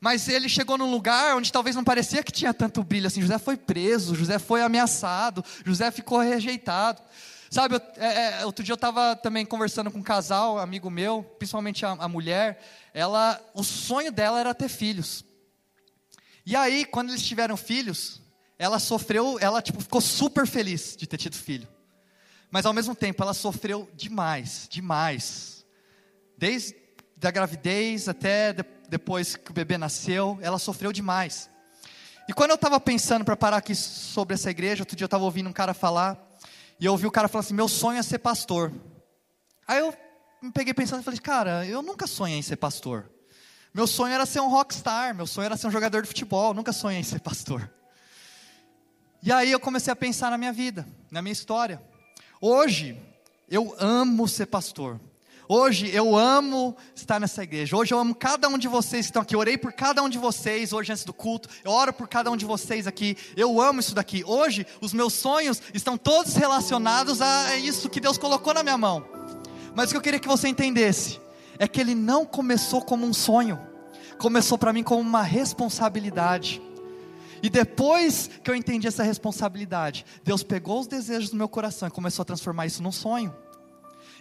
Mas 0.00 0.28
ele 0.28 0.48
chegou 0.48 0.76
num 0.76 0.90
lugar 0.90 1.36
onde 1.36 1.50
talvez 1.50 1.74
não 1.74 1.82
parecia 1.82 2.22
que 2.22 2.32
tinha 2.32 2.52
tanto 2.52 2.82
brilho 2.84 3.06
assim. 3.06 3.22
José 3.22 3.38
foi 3.38 3.56
preso, 3.56 4.14
José 4.14 4.38
foi 4.38 4.62
ameaçado, 4.62 5.44
José 5.64 5.90
ficou 5.90 6.18
rejeitado. 6.18 7.02
Sabe, 7.50 7.76
eu, 7.76 7.80
é, 7.96 8.40
é 8.40 8.46
outro 8.46 8.64
dia 8.64 8.72
eu 8.72 8.76
estava 8.76 9.16
também 9.16 9.46
conversando 9.46 9.90
com 9.90 9.98
um 9.98 10.02
casal, 10.02 10.58
amigo 10.58 10.90
meu, 10.90 11.22
principalmente 11.38 11.86
a, 11.86 11.92
a 11.92 12.08
mulher. 12.08 12.62
Ela, 12.92 13.40
o 13.54 13.64
sonho 13.64 14.12
dela 14.12 14.38
era 14.38 14.54
ter 14.54 14.68
filhos. 14.68 15.24
E 16.44 16.54
aí, 16.54 16.84
quando 16.84 17.10
eles 17.10 17.24
tiveram 17.24 17.56
filhos, 17.56 18.20
ela 18.58 18.78
sofreu, 18.78 19.38
ela 19.40 19.62
tipo 19.62 19.80
ficou 19.80 20.00
super 20.00 20.46
feliz 20.46 20.94
de 20.96 21.06
ter 21.06 21.16
tido 21.16 21.36
filho. 21.36 21.66
Mas 22.56 22.64
ao 22.64 22.72
mesmo 22.72 22.94
tempo 22.94 23.22
ela 23.22 23.34
sofreu 23.34 23.86
demais, 23.92 24.66
demais. 24.70 25.66
Desde 26.38 26.74
a 27.22 27.30
gravidez 27.30 28.08
até 28.08 28.54
de, 28.54 28.64
depois 28.88 29.36
que 29.36 29.50
o 29.50 29.52
bebê 29.52 29.76
nasceu, 29.76 30.38
ela 30.40 30.58
sofreu 30.58 30.90
demais. 30.90 31.50
E 32.26 32.32
quando 32.32 32.52
eu 32.52 32.54
estava 32.54 32.80
pensando 32.80 33.26
para 33.26 33.36
parar 33.36 33.58
aqui 33.58 33.74
sobre 33.74 34.32
essa 34.32 34.50
igreja, 34.50 34.80
outro 34.80 34.96
dia 34.96 35.04
eu 35.04 35.06
estava 35.06 35.22
ouvindo 35.22 35.50
um 35.50 35.52
cara 35.52 35.74
falar, 35.74 36.18
e 36.80 36.86
eu 36.86 36.92
ouvi 36.92 37.06
o 37.06 37.10
cara 37.10 37.28
falar 37.28 37.40
assim: 37.40 37.52
meu 37.52 37.68
sonho 37.68 37.98
é 37.98 38.02
ser 38.02 38.20
pastor. 38.20 38.72
Aí 39.68 39.80
eu 39.80 39.94
me 40.40 40.50
peguei 40.50 40.72
pensando 40.72 41.02
e 41.02 41.04
falei: 41.04 41.20
cara, 41.20 41.66
eu 41.66 41.82
nunca 41.82 42.06
sonhei 42.06 42.38
em 42.38 42.42
ser 42.42 42.56
pastor. 42.56 43.12
Meu 43.74 43.86
sonho 43.86 44.14
era 44.14 44.24
ser 44.24 44.40
um 44.40 44.48
rockstar, 44.48 45.14
meu 45.14 45.26
sonho 45.26 45.44
era 45.44 45.58
ser 45.58 45.66
um 45.66 45.70
jogador 45.70 46.00
de 46.00 46.08
futebol, 46.08 46.54
nunca 46.54 46.72
sonhei 46.72 47.00
em 47.00 47.04
ser 47.04 47.20
pastor. 47.20 47.70
E 49.22 49.30
aí 49.30 49.52
eu 49.52 49.60
comecei 49.60 49.92
a 49.92 49.96
pensar 49.96 50.30
na 50.30 50.38
minha 50.38 50.54
vida, 50.54 50.86
na 51.10 51.20
minha 51.20 51.34
história. 51.34 51.82
Hoje, 52.40 52.98
eu 53.50 53.74
amo 53.78 54.28
ser 54.28 54.46
pastor. 54.46 55.00
Hoje 55.48 55.88
eu 55.94 56.16
amo 56.16 56.76
estar 56.94 57.18
nessa 57.18 57.42
igreja. 57.42 57.76
Hoje 57.76 57.94
eu 57.94 57.98
amo 57.98 58.14
cada 58.14 58.48
um 58.48 58.58
de 58.58 58.68
vocês 58.68 59.06
que 59.06 59.10
estão 59.10 59.22
aqui. 59.22 59.34
Eu 59.34 59.38
orei 59.38 59.56
por 59.56 59.72
cada 59.72 60.02
um 60.02 60.08
de 60.08 60.18
vocês 60.18 60.72
hoje 60.72 60.92
antes 60.92 61.04
do 61.04 61.14
culto. 61.14 61.48
Eu 61.64 61.70
oro 61.70 61.92
por 61.92 62.08
cada 62.08 62.30
um 62.30 62.36
de 62.36 62.44
vocês 62.44 62.86
aqui. 62.86 63.16
Eu 63.36 63.60
amo 63.60 63.80
isso 63.80 63.94
daqui. 63.94 64.22
Hoje 64.26 64.66
os 64.82 64.92
meus 64.92 65.14
sonhos 65.14 65.62
estão 65.72 65.96
todos 65.96 66.34
relacionados 66.34 67.22
a 67.22 67.56
isso 67.56 67.88
que 67.88 68.00
Deus 68.00 68.18
colocou 68.18 68.52
na 68.52 68.62
minha 68.62 68.76
mão. 68.76 69.06
Mas 69.74 69.88
o 69.88 69.92
que 69.92 69.96
eu 69.96 70.02
queria 70.02 70.20
que 70.20 70.28
você 70.28 70.48
entendesse 70.48 71.20
é 71.58 71.66
que 71.66 71.80
ele 71.80 71.94
não 71.94 72.26
começou 72.26 72.82
como 72.82 73.06
um 73.06 73.14
sonho. 73.14 73.58
Começou 74.18 74.58
para 74.58 74.72
mim 74.72 74.82
como 74.82 75.00
uma 75.00 75.22
responsabilidade. 75.22 76.60
E 77.42 77.50
depois 77.50 78.30
que 78.42 78.50
eu 78.50 78.54
entendi 78.54 78.86
essa 78.86 79.02
responsabilidade, 79.02 80.04
Deus 80.24 80.42
pegou 80.42 80.80
os 80.80 80.86
desejos 80.86 81.30
do 81.30 81.36
meu 81.36 81.48
coração 81.48 81.88
e 81.88 81.90
começou 81.90 82.22
a 82.22 82.26
transformar 82.26 82.66
isso 82.66 82.82
num 82.82 82.92
sonho. 82.92 83.34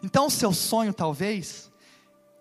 Então 0.04 0.28
o 0.28 0.32
seu 0.32 0.54
sonho 0.54 0.94
talvez 0.94 1.72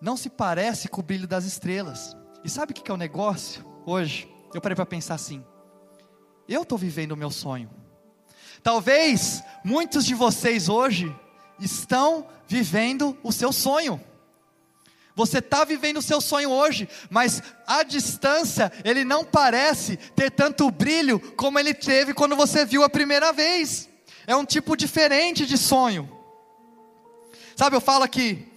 não 0.01 0.17
se 0.17 0.29
parece 0.29 0.89
com 0.89 1.01
o 1.01 1.05
brilho 1.05 1.27
das 1.27 1.45
estrelas. 1.45 2.17
E 2.45 2.51
sabe 2.51 2.73
o 2.73 2.75
que 2.75 2.91
é 2.91 2.95
o 2.95 2.99
negócio 2.99 3.65
hoje? 3.87 4.29
Eu 4.53 4.61
parei 4.61 4.77
para 4.77 4.85
pensar 4.85 5.15
assim. 5.15 5.43
Eu 6.49 6.63
estou 6.63 6.77
vivendo 6.77 7.13
o 7.13 7.17
meu 7.17 7.31
sonho. 7.31 7.71
Talvez 8.63 9.43
muitos 9.65 10.05
de 10.05 10.15
vocês 10.15 10.69
hoje 10.69 11.15
estão 11.59 12.27
vivendo 12.47 13.17
o 13.23 13.33
seu 13.33 13.53
sonho. 13.53 14.01
Você 15.15 15.39
está 15.39 15.65
vivendo 15.65 15.99
o 15.99 16.03
seu 16.03 16.21
sonho 16.21 16.51
hoje, 16.51 16.89
mas 17.09 17.41
à 17.67 17.85
distância 17.85 18.73
ele 18.85 19.05
não 19.05 19.25
parece 19.25 19.97
ter 19.97 20.31
tanto 20.31 20.71
brilho 20.71 21.21
como 21.37 21.59
ele 21.59 21.73
teve 21.73 22.13
quando 22.13 22.35
você 22.35 22.65
viu 22.65 22.83
a 22.83 22.91
primeira 22.91 23.33
vez. 23.33 23.89
É 24.27 24.35
um 24.35 24.45
tipo 24.45 24.77
diferente 24.77 25.47
de 25.47 25.57
sonho. 25.57 26.11
Sabe, 27.55 27.77
eu 27.77 27.81
falo 27.81 28.09
que 28.09 28.49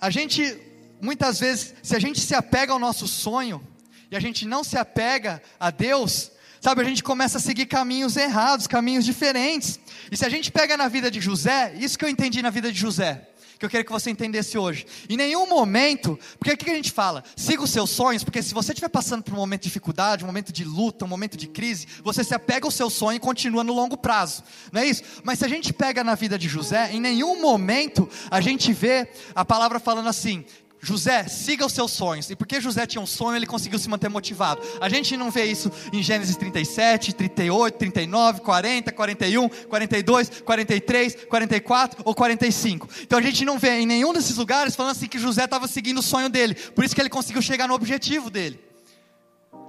a 0.00 0.08
gente, 0.08 0.56
muitas 1.02 1.38
vezes, 1.38 1.74
se 1.82 1.94
a 1.94 1.98
gente 1.98 2.20
se 2.20 2.34
apega 2.34 2.72
ao 2.72 2.78
nosso 2.78 3.06
sonho, 3.06 3.62
e 4.10 4.16
a 4.16 4.20
gente 4.20 4.46
não 4.46 4.64
se 4.64 4.78
apega 4.78 5.42
a 5.58 5.70
Deus, 5.70 6.32
sabe, 6.58 6.80
a 6.80 6.84
gente 6.84 7.02
começa 7.02 7.36
a 7.36 7.40
seguir 7.40 7.66
caminhos 7.66 8.16
errados, 8.16 8.66
caminhos 8.66 9.04
diferentes. 9.04 9.78
E 10.10 10.16
se 10.16 10.24
a 10.24 10.30
gente 10.30 10.50
pega 10.50 10.76
na 10.76 10.88
vida 10.88 11.10
de 11.10 11.20
José, 11.20 11.74
isso 11.76 11.98
que 11.98 12.04
eu 12.04 12.08
entendi 12.08 12.40
na 12.40 12.50
vida 12.50 12.72
de 12.72 12.78
José 12.80 13.26
que 13.60 13.66
eu 13.66 13.70
queria 13.70 13.84
que 13.84 13.92
você 13.92 14.10
entendesse 14.10 14.56
hoje. 14.56 14.86
Em 15.06 15.18
nenhum 15.18 15.46
momento, 15.46 16.18
porque 16.38 16.54
o 16.54 16.56
que 16.56 16.70
a 16.70 16.74
gente 16.74 16.90
fala? 16.90 17.22
Siga 17.36 17.62
os 17.62 17.70
seus 17.70 17.90
sonhos, 17.90 18.24
porque 18.24 18.42
se 18.42 18.54
você 18.54 18.72
estiver 18.72 18.88
passando 18.88 19.22
por 19.22 19.34
um 19.34 19.36
momento 19.36 19.60
de 19.60 19.68
dificuldade, 19.68 20.24
um 20.24 20.26
momento 20.26 20.50
de 20.50 20.64
luta, 20.64 21.04
um 21.04 21.08
momento 21.08 21.36
de 21.36 21.46
crise, 21.46 21.86
você 22.02 22.24
se 22.24 22.34
apega 22.34 22.66
ao 22.66 22.70
seu 22.70 22.88
sonho 22.88 23.16
e 23.16 23.20
continua 23.20 23.62
no 23.62 23.74
longo 23.74 23.98
prazo, 23.98 24.42
não 24.72 24.80
é 24.80 24.86
isso? 24.86 25.02
Mas 25.22 25.40
se 25.40 25.44
a 25.44 25.48
gente 25.48 25.74
pega 25.74 26.02
na 26.02 26.14
vida 26.14 26.38
de 26.38 26.48
José, 26.48 26.90
em 26.90 27.00
nenhum 27.00 27.38
momento 27.38 28.08
a 28.30 28.40
gente 28.40 28.72
vê 28.72 29.06
a 29.34 29.44
palavra 29.44 29.78
falando 29.78 30.08
assim: 30.08 30.42
José, 30.82 31.28
siga 31.28 31.66
os 31.66 31.72
seus 31.72 31.90
sonhos. 31.90 32.30
E 32.30 32.36
porque 32.36 32.60
José 32.60 32.86
tinha 32.86 33.02
um 33.02 33.06
sonho, 33.06 33.36
ele 33.36 33.46
conseguiu 33.46 33.78
se 33.78 33.88
manter 33.88 34.08
motivado. 34.08 34.62
A 34.80 34.88
gente 34.88 35.16
não 35.16 35.30
vê 35.30 35.44
isso 35.44 35.70
em 35.92 36.02
Gênesis 36.02 36.36
37, 36.36 37.14
38, 37.14 37.76
39, 37.76 38.40
40, 38.40 38.92
41, 38.92 39.48
42, 39.48 40.30
43, 40.40 41.14
44 41.28 42.02
ou 42.04 42.14
45. 42.14 42.88
Então 43.02 43.18
a 43.18 43.22
gente 43.22 43.44
não 43.44 43.58
vê 43.58 43.80
em 43.80 43.86
nenhum 43.86 44.12
desses 44.12 44.36
lugares 44.36 44.74
falando 44.74 44.92
assim 44.92 45.06
que 45.06 45.18
José 45.18 45.44
estava 45.44 45.68
seguindo 45.68 45.98
o 45.98 46.02
sonho 46.02 46.30
dele. 46.30 46.54
Por 46.54 46.84
isso 46.84 46.94
que 46.94 47.00
ele 47.00 47.10
conseguiu 47.10 47.42
chegar 47.42 47.68
no 47.68 47.74
objetivo 47.74 48.30
dele. 48.30 48.58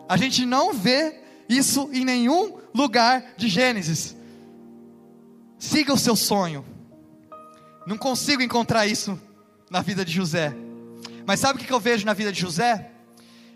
A 0.08 0.16
gente 0.16 0.46
não 0.46 0.74
vê 0.74 1.20
isso 1.50 1.90
em 1.92 2.06
nenhum 2.06 2.58
lugar 2.74 3.34
de 3.36 3.50
Gênesis. 3.50 4.16
Siga 5.60 5.94
o 5.94 5.98
seu 5.98 6.16
sonho. 6.16 6.66
Não 7.86 7.98
consigo 7.98 8.42
encontrar 8.42 8.88
isso 8.88 9.20
na 9.70 9.82
vida 9.82 10.06
de 10.06 10.14
José. 10.14 10.56
Mas 11.26 11.40
sabe 11.40 11.62
o 11.62 11.66
que 11.66 11.72
eu 11.72 11.80
vejo 11.80 12.06
na 12.06 12.14
vida 12.14 12.32
de 12.32 12.40
José? 12.40 12.92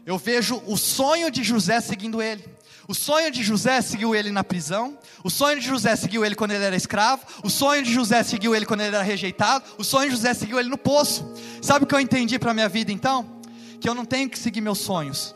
Eu 0.06 0.18
vejo 0.18 0.62
o 0.68 0.78
sonho 0.78 1.32
de 1.32 1.44
José 1.44 1.82
seguindo 1.82 2.22
ele. 2.22 2.44
O 2.88 2.94
sonho 2.94 3.32
de 3.32 3.42
José 3.42 3.82
seguiu 3.82 4.14
ele 4.14 4.30
na 4.30 4.44
prisão. 4.44 4.98
O 5.24 5.30
sonho 5.30 5.60
de 5.60 5.66
José 5.66 5.96
seguiu 5.96 6.24
ele 6.24 6.36
quando 6.36 6.52
ele 6.52 6.64
era 6.64 6.76
escravo. 6.76 7.24
O 7.44 7.50
sonho 7.50 7.82
de 7.82 7.92
José 7.92 8.22
seguiu 8.22 8.54
ele 8.54 8.66
quando 8.66 8.82
ele 8.82 8.96
era 8.96 9.04
rejeitado. 9.04 9.66
O 9.80 9.84
sonho 9.84 10.10
de 10.10 10.16
José 10.16 10.34
seguiu 10.36 10.60
ele 10.60 10.70
no 10.70 10.78
poço. 10.78 11.34
Sabe 11.62 11.86
o 11.86 11.88
que 11.88 11.96
eu 11.96 12.00
entendi 12.00 12.38
para 12.38 12.52
a 12.52 12.54
minha 12.54 12.70
vida 12.70 12.92
então? 12.92 13.42
Que 13.82 13.90
eu 13.90 13.96
não 13.96 14.06
tenho 14.06 14.30
que 14.30 14.38
seguir 14.38 14.62
meus 14.62 14.78
sonhos. 14.78 15.34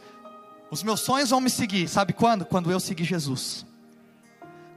Os 0.69 0.83
meus 0.83 0.99
sonhos 0.99 1.31
vão 1.31 1.41
me 1.41 1.49
seguir. 1.49 1.87
Sabe 1.87 2.13
quando? 2.13 2.45
Quando 2.45 2.71
eu 2.71 2.79
seguir 2.79 3.05
Jesus. 3.05 3.65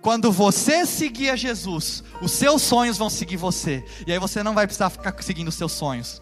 Quando 0.00 0.32
você 0.32 0.86
seguir 0.86 1.28
a 1.28 1.36
Jesus, 1.36 2.02
os 2.22 2.32
seus 2.32 2.62
sonhos 2.62 2.96
vão 2.96 3.10
seguir 3.10 3.36
você. 3.36 3.84
E 4.06 4.12
aí 4.12 4.18
você 4.18 4.42
não 4.42 4.54
vai 4.54 4.66
precisar 4.66 4.88
ficar 4.88 5.14
seguindo 5.22 5.48
os 5.48 5.54
seus 5.54 5.72
sonhos. 5.72 6.21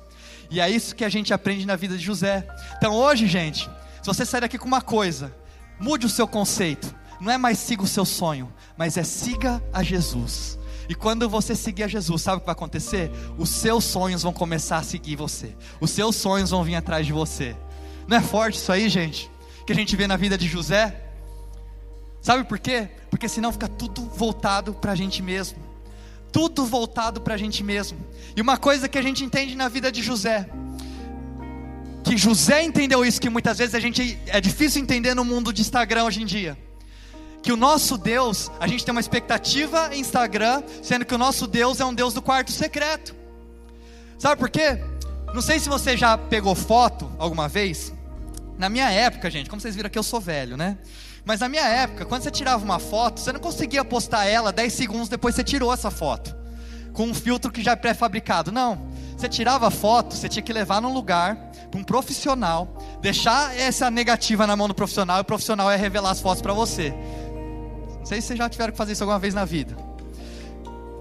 E 0.51 0.61
é 0.61 0.69
isso 0.69 0.97
que 0.97 1.05
a 1.05 1.09
gente 1.09 1.33
aprende 1.33 1.65
na 1.65 1.77
vida 1.77 1.97
de 1.97 2.05
José. 2.05 2.47
Então 2.77 2.93
hoje, 2.93 3.27
gente, 3.29 3.71
se 4.03 4.07
você 4.07 4.27
sair 4.27 4.41
daqui 4.41 4.59
com 4.59 4.67
uma 4.67 4.83
coisa, 4.83 5.35
mude 5.79 6.07
o 6.07 6.09
seu 6.09 6.27
conceito. 6.27 6.95
Não 7.21 7.31
é 7.31 7.39
mais 7.39 7.59
siga 7.59 7.83
o 7.83 7.87
seu 7.87 8.05
sonho, 8.05 8.53
mas 8.77 8.97
é 8.97 9.05
siga 9.05 9.63
a 9.73 9.83
Jesus. 9.83 10.59
E 10.89 10.95
quando 10.95 11.29
você 11.29 11.55
seguir 11.55 11.85
a 11.85 11.89
Jesus, 11.89 12.23
sabe 12.23 12.39
o 12.39 12.41
que 12.41 12.47
vai 12.47 12.53
acontecer? 12.55 13.13
Os 13.39 13.49
seus 13.49 13.85
sonhos 13.85 14.23
vão 14.23 14.33
começar 14.33 14.79
a 14.79 14.83
seguir 14.83 15.15
você. 15.15 15.55
Os 15.81 15.91
seus 15.91 16.17
sonhos 16.17 16.51
vão 16.51 16.65
vir 16.65 16.75
atrás 16.75 17.07
de 17.07 17.13
você. 17.13 17.57
Não 18.09 18.17
é 18.17 18.21
forte 18.21 18.57
isso 18.57 18.73
aí, 18.73 18.89
gente? 18.89 19.31
Que 19.65 19.73
a 19.73 19.77
gente 19.77 19.95
vê 19.95 20.09
na 20.09 20.17
vida 20.17 20.37
de 20.37 20.49
José? 20.49 21.01
Sabe 22.21 22.43
por 22.43 22.59
quê? 22.59 22.89
Porque 23.09 23.29
senão 23.29 23.53
fica 23.53 23.69
tudo 23.69 24.03
voltado 24.03 24.75
para 24.75 24.93
a 24.93 24.97
gente 24.97 25.23
mesmo 25.23 25.70
tudo 26.33 26.65
voltado 26.65 27.21
para 27.21 27.35
a 27.35 27.37
gente 27.37 27.63
mesmo. 27.63 27.99
E 28.37 28.41
uma 28.41 28.57
coisa 28.57 28.89
que 28.89 28.99
a 28.99 29.03
gente 29.03 29.25
entende 29.25 29.55
na 29.55 29.69
vida 29.69 29.91
de 29.91 30.03
José, 30.03 30.49
que 32.05 32.17
José 32.17 32.63
entendeu 32.63 33.05
isso, 33.05 33.21
que 33.21 33.31
muitas 33.31 33.59
vezes 33.59 33.75
a 33.75 33.81
gente 33.81 34.19
é 34.27 34.41
difícil 34.41 34.83
entender 34.83 35.15
no 35.15 35.25
mundo 35.25 35.53
de 35.53 35.61
Instagram 35.61 36.05
hoje 36.05 36.23
em 36.23 36.27
dia. 36.27 36.59
Que 37.43 37.53
o 37.53 37.57
nosso 37.57 37.97
Deus, 37.97 38.51
a 38.59 38.67
gente 38.67 38.85
tem 38.85 38.93
uma 38.93 39.01
expectativa 39.01 39.95
em 39.95 40.01
Instagram, 40.01 40.63
sendo 40.83 41.05
que 41.05 41.15
o 41.15 41.19
nosso 41.19 41.47
Deus 41.47 41.81
é 41.81 41.85
um 41.85 41.95
Deus 41.95 42.13
do 42.13 42.21
quarto 42.21 42.53
secreto. 42.53 43.15
Sabe 44.19 44.39
por 44.39 44.51
quê? 44.51 44.79
Não 45.33 45.41
sei 45.41 45.59
se 45.59 45.69
você 45.69 45.97
já 45.97 46.19
pegou 46.19 46.55
foto 46.55 47.11
alguma 47.19 47.49
vez. 47.49 47.93
Na 48.59 48.69
minha 48.69 48.91
época, 48.91 49.31
gente, 49.31 49.49
como 49.49 49.61
vocês 49.61 49.75
viram 49.75 49.87
aqui, 49.87 49.99
eu 49.99 50.03
sou 50.03 50.21
velho, 50.21 50.57
né? 50.57 50.77
Mas 51.25 51.41
na 51.41 51.49
minha 51.49 51.67
época, 51.67 52.05
quando 52.05 52.23
você 52.23 52.31
tirava 52.31 52.65
uma 52.65 52.79
foto, 52.79 53.21
você 53.21 53.33
não 53.33 53.41
conseguia 53.41 53.85
postar 53.85 54.27
ela 54.27 54.53
10 54.53 54.73
segundos 54.73 55.09
depois 55.09 55.35
você 55.35 55.45
tirou 55.45 55.73
essa 55.73 55.91
foto. 55.91 56.37
Com 56.93 57.05
um 57.05 57.15
filtro 57.15 57.53
que 57.53 57.63
já 57.63 57.73
é 57.73 57.77
pré-fabricado. 57.77 58.51
Não. 58.51 58.91
Você 59.17 59.29
tirava 59.29 59.69
a 59.69 59.71
foto, 59.71 60.15
você 60.15 60.29
tinha 60.29 60.43
que 60.43 60.53
levar 60.53 60.81
num 60.81 60.93
lugar, 60.93 61.37
para 61.71 61.79
um 61.79 61.85
profissional, 61.85 62.69
deixar 63.01 63.57
essa 63.57 63.91
negativa 63.91 64.47
na 64.47 64.57
mão 64.57 64.67
do 64.67 64.75
profissional 64.75 65.19
e 65.19 65.21
o 65.21 65.25
profissional 65.25 65.71
ia 65.71 65.77
revelar 65.77 66.11
as 66.11 66.21
fotos 66.21 66.43
para 66.43 66.53
você. 66.53 66.93
Não 67.99 68.07
sei 68.07 68.21
se 68.21 68.29
vocês 68.29 68.39
já 68.39 68.49
tiveram 68.49 68.73
que 68.73 68.79
fazer 68.79 68.93
isso 68.93 69.05
alguma 69.05 69.19
vez 69.19 69.35
na 69.35 69.45
vida. 69.45 69.77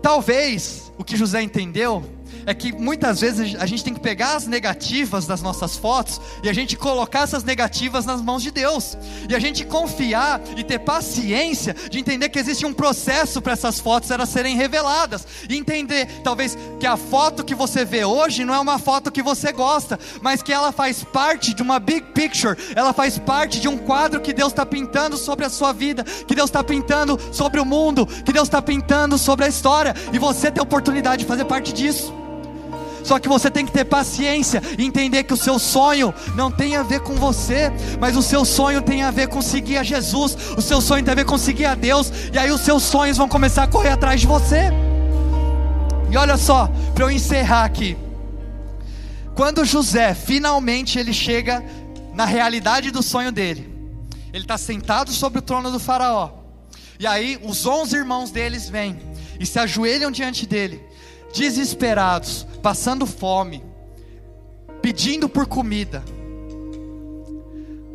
Talvez 0.01 0.91
o 0.97 1.03
que 1.03 1.17
José 1.17 1.41
entendeu 1.41 2.03
é 2.45 2.53
que 2.53 2.71
muitas 2.71 3.19
vezes 3.19 3.55
a 3.59 3.65
gente 3.65 3.83
tem 3.83 3.93
que 3.93 3.99
pegar 3.99 4.35
as 4.35 4.47
negativas 4.47 5.25
das 5.25 5.41
nossas 5.41 5.75
fotos 5.75 6.19
e 6.43 6.49
a 6.49 6.53
gente 6.53 6.75
colocar 6.75 7.21
essas 7.21 7.43
negativas 7.43 8.05
nas 8.05 8.21
mãos 8.21 8.41
de 8.43 8.51
Deus. 8.51 8.97
E 9.29 9.35
a 9.35 9.39
gente 9.39 9.65
confiar 9.65 10.41
e 10.57 10.63
ter 10.63 10.79
paciência 10.79 11.75
de 11.89 11.99
entender 11.99 12.29
que 12.29 12.39
existe 12.39 12.65
um 12.65 12.73
processo 12.73 13.41
para 13.41 13.53
essas 13.53 13.79
fotos 13.79 14.11
elas 14.11 14.29
serem 14.29 14.55
reveladas. 14.55 15.25
E 15.49 15.55
entender, 15.55 16.07
talvez, 16.23 16.57
que 16.79 16.87
a 16.87 16.97
foto 16.97 17.43
que 17.43 17.55
você 17.55 17.85
vê 17.85 18.05
hoje 18.05 18.45
não 18.45 18.53
é 18.53 18.59
uma 18.59 18.79
foto 18.79 19.11
que 19.11 19.21
você 19.21 19.51
gosta, 19.51 19.99
mas 20.21 20.41
que 20.41 20.53
ela 20.53 20.71
faz 20.71 21.03
parte 21.03 21.53
de 21.53 21.61
uma 21.61 21.79
big 21.79 22.01
picture, 22.13 22.57
ela 22.75 22.93
faz 22.93 23.17
parte 23.17 23.59
de 23.59 23.67
um 23.67 23.77
quadro 23.77 24.21
que 24.21 24.33
Deus 24.33 24.51
está 24.51 24.65
pintando 24.65 25.17
sobre 25.17 25.45
a 25.45 25.49
sua 25.49 25.71
vida, 25.71 26.03
que 26.03 26.35
Deus 26.35 26.49
está 26.49 26.63
pintando 26.63 27.19
sobre 27.31 27.59
o 27.59 27.65
mundo, 27.65 28.05
que 28.05 28.33
Deus 28.33 28.47
está 28.47 28.61
pintando 28.61 29.17
sobre 29.17 29.45
a 29.45 29.47
história, 29.47 29.93
e 30.11 30.19
você 30.19 30.51
tem 30.51 30.59
a 30.59 30.63
oportunidade 30.63 31.23
de 31.23 31.27
fazer 31.27 31.45
parte 31.45 31.73
disso. 31.73 32.18
Só 33.09 33.17
que 33.17 33.27
você 33.27 33.49
tem 33.49 33.65
que 33.65 33.71
ter 33.71 33.85
paciência 33.85 34.61
e 34.77 34.85
entender 34.85 35.23
que 35.23 35.33
o 35.33 35.37
seu 35.37 35.57
sonho 35.57 36.13
não 36.35 36.51
tem 36.51 36.75
a 36.75 36.83
ver 36.83 36.99
com 36.99 37.15
você, 37.15 37.71
mas 37.99 38.15
o 38.15 38.21
seu 38.21 38.45
sonho 38.45 38.83
tem 38.83 39.01
a 39.01 39.09
ver 39.09 39.27
com 39.27 39.41
seguir 39.41 39.77
a 39.77 39.83
Jesus, 39.83 40.37
o 40.55 40.61
seu 40.61 40.79
sonho 40.79 41.03
tem 41.03 41.13
a 41.13 41.15
ver 41.15 41.25
com 41.25 41.35
seguir 41.35 41.65
a 41.65 41.73
Deus, 41.73 42.11
e 42.31 42.37
aí 42.37 42.51
os 42.51 42.61
seus 42.61 42.83
sonhos 42.83 43.17
vão 43.17 43.27
começar 43.27 43.63
a 43.63 43.67
correr 43.67 43.89
atrás 43.89 44.21
de 44.21 44.27
você. 44.27 44.69
E 46.11 46.15
olha 46.15 46.37
só, 46.37 46.69
para 46.93 47.05
eu 47.05 47.09
encerrar 47.09 47.63
aqui. 47.63 47.97
Quando 49.33 49.65
José 49.65 50.13
finalmente 50.13 50.99
ele 50.99 51.11
chega 51.11 51.65
na 52.13 52.25
realidade 52.25 52.91
do 52.91 53.01
sonho 53.01 53.31
dele, 53.31 53.73
ele 54.31 54.43
está 54.43 54.55
sentado 54.55 55.11
sobre 55.11 55.39
o 55.39 55.41
trono 55.41 55.71
do 55.71 55.79
faraó. 55.79 56.29
E 56.99 57.07
aí 57.07 57.39
os 57.43 57.65
onze 57.65 57.95
irmãos 57.95 58.29
deles 58.29 58.69
vêm 58.69 58.99
e 59.39 59.47
se 59.47 59.57
ajoelham 59.57 60.11
diante 60.11 60.45
dele, 60.45 60.83
desesperados, 61.33 62.45
passando 62.61 63.05
fome, 63.05 63.63
pedindo 64.81 65.29
por 65.29 65.45
comida. 65.45 66.03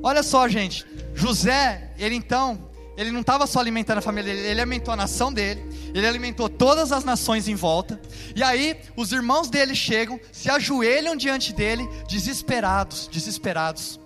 Olha 0.02 0.22
só, 0.22 0.46
gente, 0.48 0.86
José, 1.14 1.90
ele 1.98 2.14
então, 2.14 2.58
ele 2.96 3.10
não 3.10 3.20
estava 3.20 3.46
só 3.46 3.58
alimentando 3.58 3.98
a 3.98 4.02
família 4.02 4.34
dele, 4.34 4.46
ele 4.48 4.60
alimentou 4.60 4.92
a 4.92 4.96
nação 4.96 5.32
dele, 5.32 5.64
ele 5.94 6.06
alimentou 6.06 6.48
todas 6.48 6.92
as 6.92 7.04
nações 7.04 7.48
em 7.48 7.54
volta. 7.54 8.00
E 8.36 8.42
aí, 8.42 8.76
os 8.96 9.12
irmãos 9.12 9.48
dele 9.48 9.74
chegam, 9.74 10.20
se 10.30 10.50
ajoelham 10.50 11.16
diante 11.16 11.52
dele, 11.52 11.88
desesperados, 12.08 13.08
desesperados. 13.10 13.98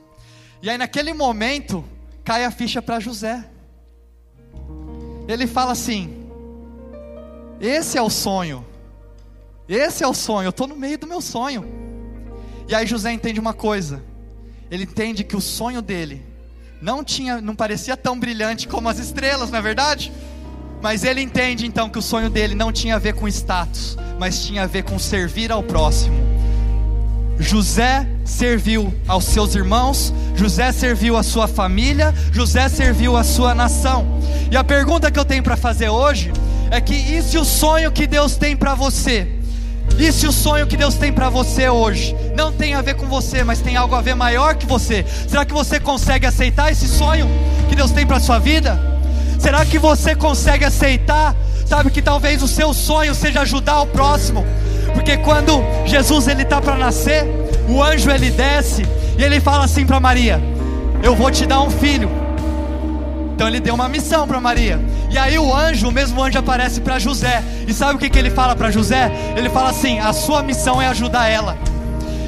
E 0.62 0.70
aí, 0.70 0.78
naquele 0.78 1.12
momento, 1.12 1.84
cai 2.24 2.44
a 2.44 2.50
ficha 2.50 2.80
para 2.80 3.00
José. 3.00 3.44
Ele 5.26 5.46
fala 5.46 5.72
assim: 5.72 6.28
Esse 7.60 7.98
é 7.98 8.02
o 8.02 8.10
sonho, 8.10 8.64
esse 9.68 10.02
é 10.02 10.06
o 10.06 10.14
sonho, 10.14 10.46
eu 10.46 10.50
estou 10.50 10.66
no 10.66 10.76
meio 10.76 10.98
do 10.98 11.06
meu 11.06 11.20
sonho. 11.20 11.64
E 12.68 12.74
aí, 12.74 12.86
José 12.86 13.12
entende 13.12 13.38
uma 13.38 13.52
coisa: 13.52 14.02
ele 14.70 14.84
entende 14.84 15.24
que 15.24 15.36
o 15.36 15.40
sonho 15.40 15.82
dele 15.82 16.22
não 16.80 17.02
tinha, 17.02 17.40
não 17.40 17.54
parecia 17.54 17.96
tão 17.96 18.18
brilhante 18.18 18.68
como 18.68 18.88
as 18.88 18.98
estrelas, 18.98 19.50
não 19.50 19.58
é 19.58 19.62
verdade? 19.62 20.12
Mas 20.80 21.02
ele 21.02 21.20
entende 21.20 21.66
então 21.66 21.90
que 21.90 21.98
o 21.98 22.02
sonho 22.02 22.30
dele 22.30 22.54
não 22.54 22.72
tinha 22.72 22.96
a 22.96 22.98
ver 22.98 23.14
com 23.14 23.26
status, 23.26 23.96
mas 24.18 24.44
tinha 24.44 24.62
a 24.62 24.66
ver 24.66 24.84
com 24.84 24.98
servir 24.98 25.50
ao 25.50 25.62
próximo. 25.62 26.16
José 27.40 28.06
serviu 28.24 28.92
aos 29.06 29.24
seus 29.24 29.54
irmãos, 29.54 30.12
José 30.34 30.72
serviu 30.72 31.16
a 31.16 31.22
sua 31.22 31.46
família, 31.46 32.12
José 32.32 32.68
serviu 32.68 33.16
a 33.16 33.24
sua 33.24 33.54
nação. 33.54 34.06
E 34.50 34.56
a 34.56 34.64
pergunta 34.64 35.10
que 35.10 35.18
eu 35.18 35.24
tenho 35.24 35.42
para 35.42 35.56
fazer 35.56 35.88
hoje 35.88 36.32
é 36.70 36.80
que 36.80 36.94
e 36.94 37.22
se 37.22 37.38
o 37.38 37.44
sonho 37.44 37.92
que 37.92 38.06
Deus 38.06 38.36
tem 38.36 38.56
para 38.56 38.74
você? 38.74 39.37
E 39.98 40.12
se 40.12 40.26
o 40.28 40.32
sonho 40.32 40.66
que 40.66 40.76
Deus 40.76 40.94
tem 40.94 41.12
para 41.12 41.28
você 41.28 41.68
hoje 41.68 42.14
não 42.36 42.52
tem 42.52 42.72
a 42.72 42.80
ver 42.80 42.94
com 42.94 43.06
você, 43.06 43.42
mas 43.42 43.60
tem 43.60 43.76
algo 43.76 43.96
a 43.96 44.00
ver 44.00 44.14
maior 44.14 44.54
que 44.54 44.64
você? 44.64 45.04
Será 45.26 45.44
que 45.44 45.52
você 45.52 45.80
consegue 45.80 46.24
aceitar 46.24 46.70
esse 46.70 46.86
sonho 46.86 47.28
que 47.68 47.74
Deus 47.74 47.90
tem 47.90 48.06
para 48.06 48.20
sua 48.20 48.38
vida? 48.38 48.80
Será 49.40 49.64
que 49.64 49.76
você 49.76 50.14
consegue 50.14 50.64
aceitar? 50.64 51.34
Sabe 51.66 51.90
que 51.90 52.00
talvez 52.00 52.42
o 52.42 52.48
seu 52.48 52.72
sonho 52.72 53.12
seja 53.12 53.40
ajudar 53.40 53.82
o 53.82 53.86
próximo. 53.86 54.46
Porque 54.94 55.16
quando 55.16 55.62
Jesus 55.84 56.28
ele 56.28 56.44
tá 56.44 56.60
para 56.60 56.76
nascer, 56.76 57.24
o 57.68 57.82
anjo 57.82 58.10
ele 58.10 58.30
desce 58.30 58.86
e 59.18 59.22
ele 59.22 59.40
fala 59.40 59.64
assim 59.64 59.84
para 59.84 59.98
Maria: 59.98 60.40
"Eu 61.02 61.16
vou 61.16 61.30
te 61.30 61.44
dar 61.44 61.60
um 61.60 61.70
filho". 61.70 62.08
Então 63.34 63.46
ele 63.46 63.60
deu 63.60 63.74
uma 63.74 63.88
missão 63.88 64.26
para 64.26 64.40
Maria. 64.40 64.80
E 65.10 65.16
aí 65.16 65.38
o 65.38 65.54
anjo, 65.54 65.88
o 65.88 65.92
mesmo 65.92 66.22
anjo 66.22 66.38
aparece 66.38 66.80
para 66.80 66.98
José. 66.98 67.42
E 67.66 67.72
sabe 67.72 67.94
o 67.94 67.98
que, 67.98 68.10
que 68.10 68.18
ele 68.18 68.30
fala 68.30 68.54
para 68.54 68.70
José? 68.70 69.10
Ele 69.36 69.48
fala 69.48 69.70
assim: 69.70 69.98
"A 69.98 70.12
sua 70.12 70.42
missão 70.42 70.80
é 70.80 70.88
ajudar 70.88 71.28
ela". 71.28 71.56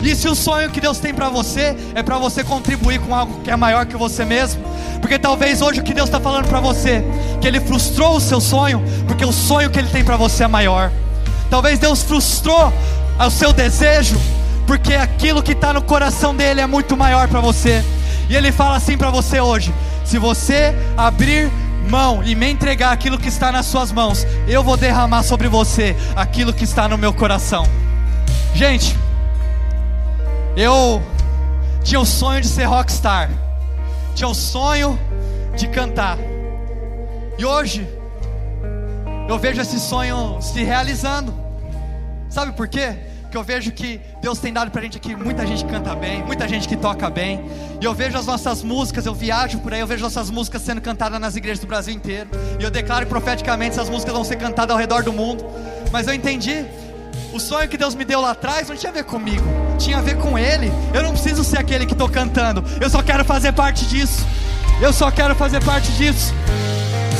E 0.02 0.14
se 0.14 0.28
o 0.28 0.34
sonho 0.34 0.70
que 0.70 0.80
Deus 0.80 0.98
tem 0.98 1.12
para 1.12 1.28
você 1.28 1.76
é 1.94 2.02
para 2.02 2.16
você 2.16 2.42
contribuir 2.42 3.00
com 3.00 3.14
algo 3.14 3.40
que 3.42 3.50
é 3.50 3.56
maior 3.56 3.84
que 3.84 3.96
você 3.96 4.24
mesmo, 4.24 4.62
porque 5.00 5.18
talvez 5.18 5.60
hoje 5.60 5.80
o 5.80 5.82
que 5.82 5.92
Deus 5.92 6.08
está 6.08 6.18
falando 6.18 6.48
para 6.48 6.60
você, 6.60 7.04
que 7.40 7.46
Ele 7.46 7.60
frustrou 7.60 8.16
o 8.16 8.20
seu 8.20 8.40
sonho, 8.40 8.82
porque 9.06 9.24
o 9.24 9.32
sonho 9.32 9.68
que 9.68 9.78
Ele 9.78 9.88
tem 9.88 10.02
para 10.02 10.16
você 10.16 10.44
é 10.44 10.48
maior. 10.48 10.90
Talvez 11.50 11.78
Deus 11.78 12.02
frustrou 12.02 12.72
o 13.18 13.30
seu 13.30 13.52
desejo, 13.52 14.18
porque 14.66 14.94
aquilo 14.94 15.42
que 15.42 15.52
está 15.52 15.72
no 15.72 15.82
coração 15.82 16.34
dele 16.34 16.60
é 16.62 16.66
muito 16.66 16.96
maior 16.96 17.28
para 17.28 17.40
você. 17.40 17.84
E 18.28 18.36
Ele 18.36 18.50
fala 18.52 18.76
assim 18.76 18.96
para 18.96 19.10
você 19.10 19.38
hoje: 19.38 19.74
se 20.04 20.16
você 20.16 20.74
abrir 20.96 21.50
mão 21.88 22.22
e 22.22 22.34
me 22.34 22.50
entregar 22.50 22.92
aquilo 22.92 23.18
que 23.18 23.28
está 23.28 23.50
nas 23.50 23.66
suas 23.66 23.92
mãos, 23.92 24.26
eu 24.46 24.62
vou 24.62 24.76
derramar 24.76 25.22
sobre 25.22 25.48
você 25.48 25.96
aquilo 26.14 26.52
que 26.52 26.64
está 26.64 26.88
no 26.88 26.98
meu 26.98 27.12
coração. 27.12 27.64
Gente, 28.54 28.96
eu 30.56 31.02
tinha 31.82 32.00
o 32.00 32.06
sonho 32.06 32.40
de 32.40 32.48
ser 32.48 32.64
rockstar, 32.64 33.30
tinha 34.14 34.28
o 34.28 34.34
sonho 34.34 34.98
de 35.56 35.68
cantar, 35.68 36.18
e 37.38 37.44
hoje 37.44 37.88
eu 39.28 39.38
vejo 39.38 39.60
esse 39.60 39.78
sonho 39.78 40.38
se 40.40 40.62
realizando. 40.62 41.32
Sabe 42.28 42.52
por 42.52 42.68
quê? 42.68 42.96
Porque 43.30 43.38
eu 43.38 43.44
vejo 43.44 43.70
que 43.70 44.00
Deus 44.20 44.40
tem 44.40 44.52
dado 44.52 44.72
pra 44.72 44.82
gente 44.82 44.96
aqui 44.96 45.14
muita 45.14 45.46
gente 45.46 45.64
que 45.64 45.70
canta 45.70 45.94
bem, 45.94 46.20
muita 46.24 46.48
gente 46.48 46.66
que 46.66 46.76
toca 46.76 47.08
bem. 47.08 47.48
E 47.80 47.84
eu 47.84 47.94
vejo 47.94 48.18
as 48.18 48.26
nossas 48.26 48.60
músicas, 48.60 49.06
eu 49.06 49.14
viajo 49.14 49.60
por 49.60 49.72
aí, 49.72 49.78
eu 49.78 49.86
vejo 49.86 50.02
nossas 50.02 50.28
músicas 50.30 50.62
sendo 50.62 50.80
cantadas 50.80 51.20
nas 51.20 51.36
igrejas 51.36 51.60
do 51.60 51.66
Brasil 51.68 51.94
inteiro. 51.94 52.28
E 52.58 52.64
eu 52.64 52.72
declaro 52.72 53.06
profeticamente 53.06 53.78
essas 53.78 53.88
músicas 53.88 54.12
vão 54.12 54.24
ser 54.24 54.34
cantadas 54.34 54.72
ao 54.72 54.80
redor 54.80 55.04
do 55.04 55.12
mundo. 55.12 55.46
Mas 55.92 56.08
eu 56.08 56.12
entendi 56.12 56.64
o 57.32 57.38
sonho 57.38 57.68
que 57.68 57.76
Deus 57.76 57.94
me 57.94 58.04
deu 58.04 58.20
lá 58.20 58.32
atrás 58.32 58.68
não 58.68 58.74
tinha 58.74 58.90
a 58.90 58.94
ver 58.94 59.04
comigo, 59.04 59.46
tinha 59.78 59.98
a 59.98 60.00
ver 60.00 60.16
com 60.16 60.36
Ele. 60.36 60.72
Eu 60.92 61.04
não 61.04 61.12
preciso 61.12 61.44
ser 61.44 61.60
aquele 61.60 61.86
que 61.86 61.92
estou 61.92 62.08
cantando, 62.08 62.64
eu 62.80 62.90
só 62.90 63.00
quero 63.00 63.24
fazer 63.24 63.52
parte 63.52 63.86
disso. 63.86 64.26
Eu 64.82 64.92
só 64.92 65.08
quero 65.08 65.36
fazer 65.36 65.62
parte 65.62 65.92
disso. 65.92 66.34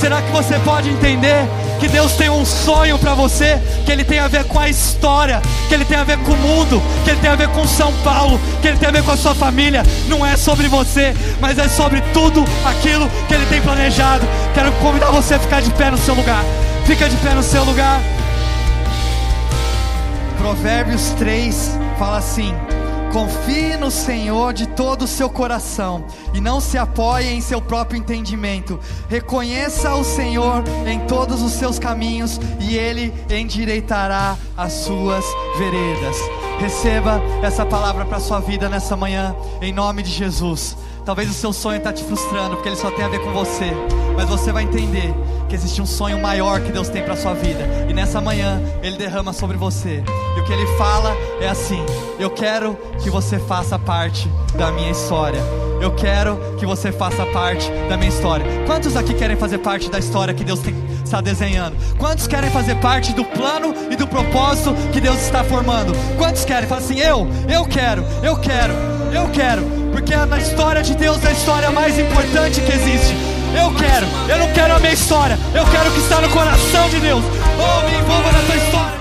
Será 0.00 0.22
que 0.22 0.32
você 0.32 0.58
pode 0.60 0.88
entender 0.88 1.46
que 1.78 1.86
Deus 1.86 2.12
tem 2.12 2.30
um 2.30 2.42
sonho 2.42 2.98
para 2.98 3.12
você, 3.12 3.60
que 3.84 3.92
ele 3.92 4.02
tem 4.02 4.18
a 4.18 4.28
ver 4.28 4.44
com 4.44 4.58
a 4.58 4.66
história, 4.66 5.42
que 5.68 5.74
ele 5.74 5.84
tem 5.84 5.98
a 5.98 6.04
ver 6.04 6.16
com 6.20 6.32
o 6.32 6.36
mundo, 6.38 6.82
que 7.04 7.10
ele 7.10 7.20
tem 7.20 7.28
a 7.28 7.36
ver 7.36 7.48
com 7.48 7.66
São 7.66 7.92
Paulo, 8.02 8.40
que 8.62 8.68
ele 8.68 8.78
tem 8.78 8.88
a 8.88 8.92
ver 8.92 9.02
com 9.02 9.10
a 9.10 9.16
sua 9.18 9.34
família? 9.34 9.82
Não 10.08 10.24
é 10.24 10.38
sobre 10.38 10.68
você, 10.68 11.14
mas 11.38 11.58
é 11.58 11.68
sobre 11.68 12.00
tudo 12.14 12.42
aquilo 12.64 13.10
que 13.28 13.34
ele 13.34 13.44
tem 13.44 13.60
planejado. 13.60 14.26
Quero 14.54 14.72
convidar 14.72 15.10
você 15.10 15.34
a 15.34 15.38
ficar 15.38 15.60
de 15.60 15.70
pé 15.72 15.90
no 15.90 15.98
seu 15.98 16.14
lugar. 16.14 16.42
Fica 16.86 17.06
de 17.06 17.16
pé 17.16 17.34
no 17.34 17.42
seu 17.42 17.62
lugar. 17.62 18.00
Provérbios 20.38 21.10
3 21.18 21.78
fala 21.98 22.16
assim: 22.16 22.54
Confie 23.12 23.76
no 23.76 23.90
Senhor 23.90 24.52
de 24.52 24.68
todo 24.68 25.02
o 25.02 25.08
seu 25.08 25.28
coração 25.28 26.04
e 26.32 26.40
não 26.40 26.60
se 26.60 26.78
apoie 26.78 27.28
em 27.28 27.40
seu 27.40 27.60
próprio 27.60 27.98
entendimento. 27.98 28.78
Reconheça 29.08 29.94
o 29.94 30.04
Senhor 30.04 30.62
em 30.86 31.00
todos 31.06 31.42
os 31.42 31.52
seus 31.52 31.78
caminhos 31.78 32.40
e 32.60 32.76
ele 32.76 33.12
endireitará 33.28 34.36
as 34.56 34.72
suas 34.72 35.24
veredas. 35.58 36.16
Receba 36.60 37.20
essa 37.42 37.66
palavra 37.66 38.04
para 38.04 38.20
sua 38.20 38.38
vida 38.38 38.68
nessa 38.68 38.96
manhã, 38.96 39.34
em 39.60 39.72
nome 39.72 40.02
de 40.04 40.10
Jesus. 40.10 40.76
Talvez 41.04 41.28
o 41.28 41.34
seu 41.34 41.52
sonho 41.52 41.78
está 41.78 41.92
te 41.92 42.04
frustrando, 42.04 42.54
porque 42.54 42.68
ele 42.68 42.76
só 42.76 42.90
tem 42.90 43.04
a 43.04 43.08
ver 43.08 43.20
com 43.20 43.32
você. 43.32 43.72
Mas 44.14 44.28
você 44.28 44.52
vai 44.52 44.62
entender 44.62 45.12
que 45.50 45.56
existe 45.56 45.82
um 45.82 45.86
sonho 45.86 46.16
maior 46.16 46.60
que 46.60 46.70
Deus 46.70 46.88
tem 46.88 47.02
para 47.02 47.16
sua 47.16 47.34
vida. 47.34 47.58
E 47.88 47.92
nessa 47.92 48.20
manhã 48.20 48.62
ele 48.82 48.96
derrama 48.96 49.32
sobre 49.32 49.56
você. 49.56 50.02
E 50.36 50.40
o 50.40 50.44
que 50.44 50.52
ele 50.52 50.64
fala 50.78 51.12
é 51.40 51.48
assim: 51.48 51.84
Eu 52.18 52.30
quero 52.30 52.78
que 53.02 53.10
você 53.10 53.38
faça 53.40 53.76
parte 53.76 54.30
da 54.56 54.70
minha 54.70 54.92
história. 54.92 55.40
Eu 55.80 55.92
quero 55.92 56.38
que 56.56 56.64
você 56.64 56.92
faça 56.92 57.26
parte 57.26 57.68
da 57.88 57.96
minha 57.96 58.10
história. 58.10 58.46
Quantos 58.64 58.96
aqui 58.96 59.12
querem 59.12 59.36
fazer 59.36 59.58
parte 59.58 59.90
da 59.90 59.98
história 59.98 60.32
que 60.32 60.44
Deus 60.44 60.60
tem, 60.60 60.74
está 61.02 61.20
desenhando? 61.20 61.76
Quantos 61.98 62.28
querem 62.28 62.50
fazer 62.50 62.76
parte 62.76 63.12
do 63.12 63.24
plano 63.24 63.74
e 63.90 63.96
do 63.96 64.06
propósito 64.06 64.72
que 64.92 65.00
Deus 65.00 65.20
está 65.20 65.42
formando? 65.42 65.92
Quantos 66.16 66.44
querem? 66.44 66.68
Fala 66.68 66.80
assim: 66.80 67.00
Eu, 67.00 67.26
eu 67.48 67.66
quero, 67.66 68.04
eu 68.22 68.36
quero, 68.36 68.72
eu 69.12 69.28
quero 69.30 69.80
porque 69.90 70.14
na 70.14 70.38
história 70.38 70.82
de 70.82 70.94
Deus 70.94 71.24
é 71.24 71.28
a 71.28 71.32
história 71.32 71.70
mais 71.72 71.98
importante 71.98 72.60
que 72.60 72.72
existe. 72.72 73.39
Eu 73.54 73.74
quero, 73.74 74.06
eu 74.28 74.38
não 74.38 74.52
quero 74.52 74.74
a 74.74 74.78
minha 74.78 74.92
história, 74.92 75.38
eu 75.54 75.64
quero 75.66 75.90
o 75.90 75.92
que 75.92 76.00
está 76.00 76.20
no 76.20 76.28
coração 76.30 76.88
de 76.88 77.00
Deus. 77.00 77.24
Oh, 77.24 77.88
me 77.88 77.98
envolva 77.98 78.32
na 78.32 78.40
tua 78.40 78.56
história. 78.56 78.99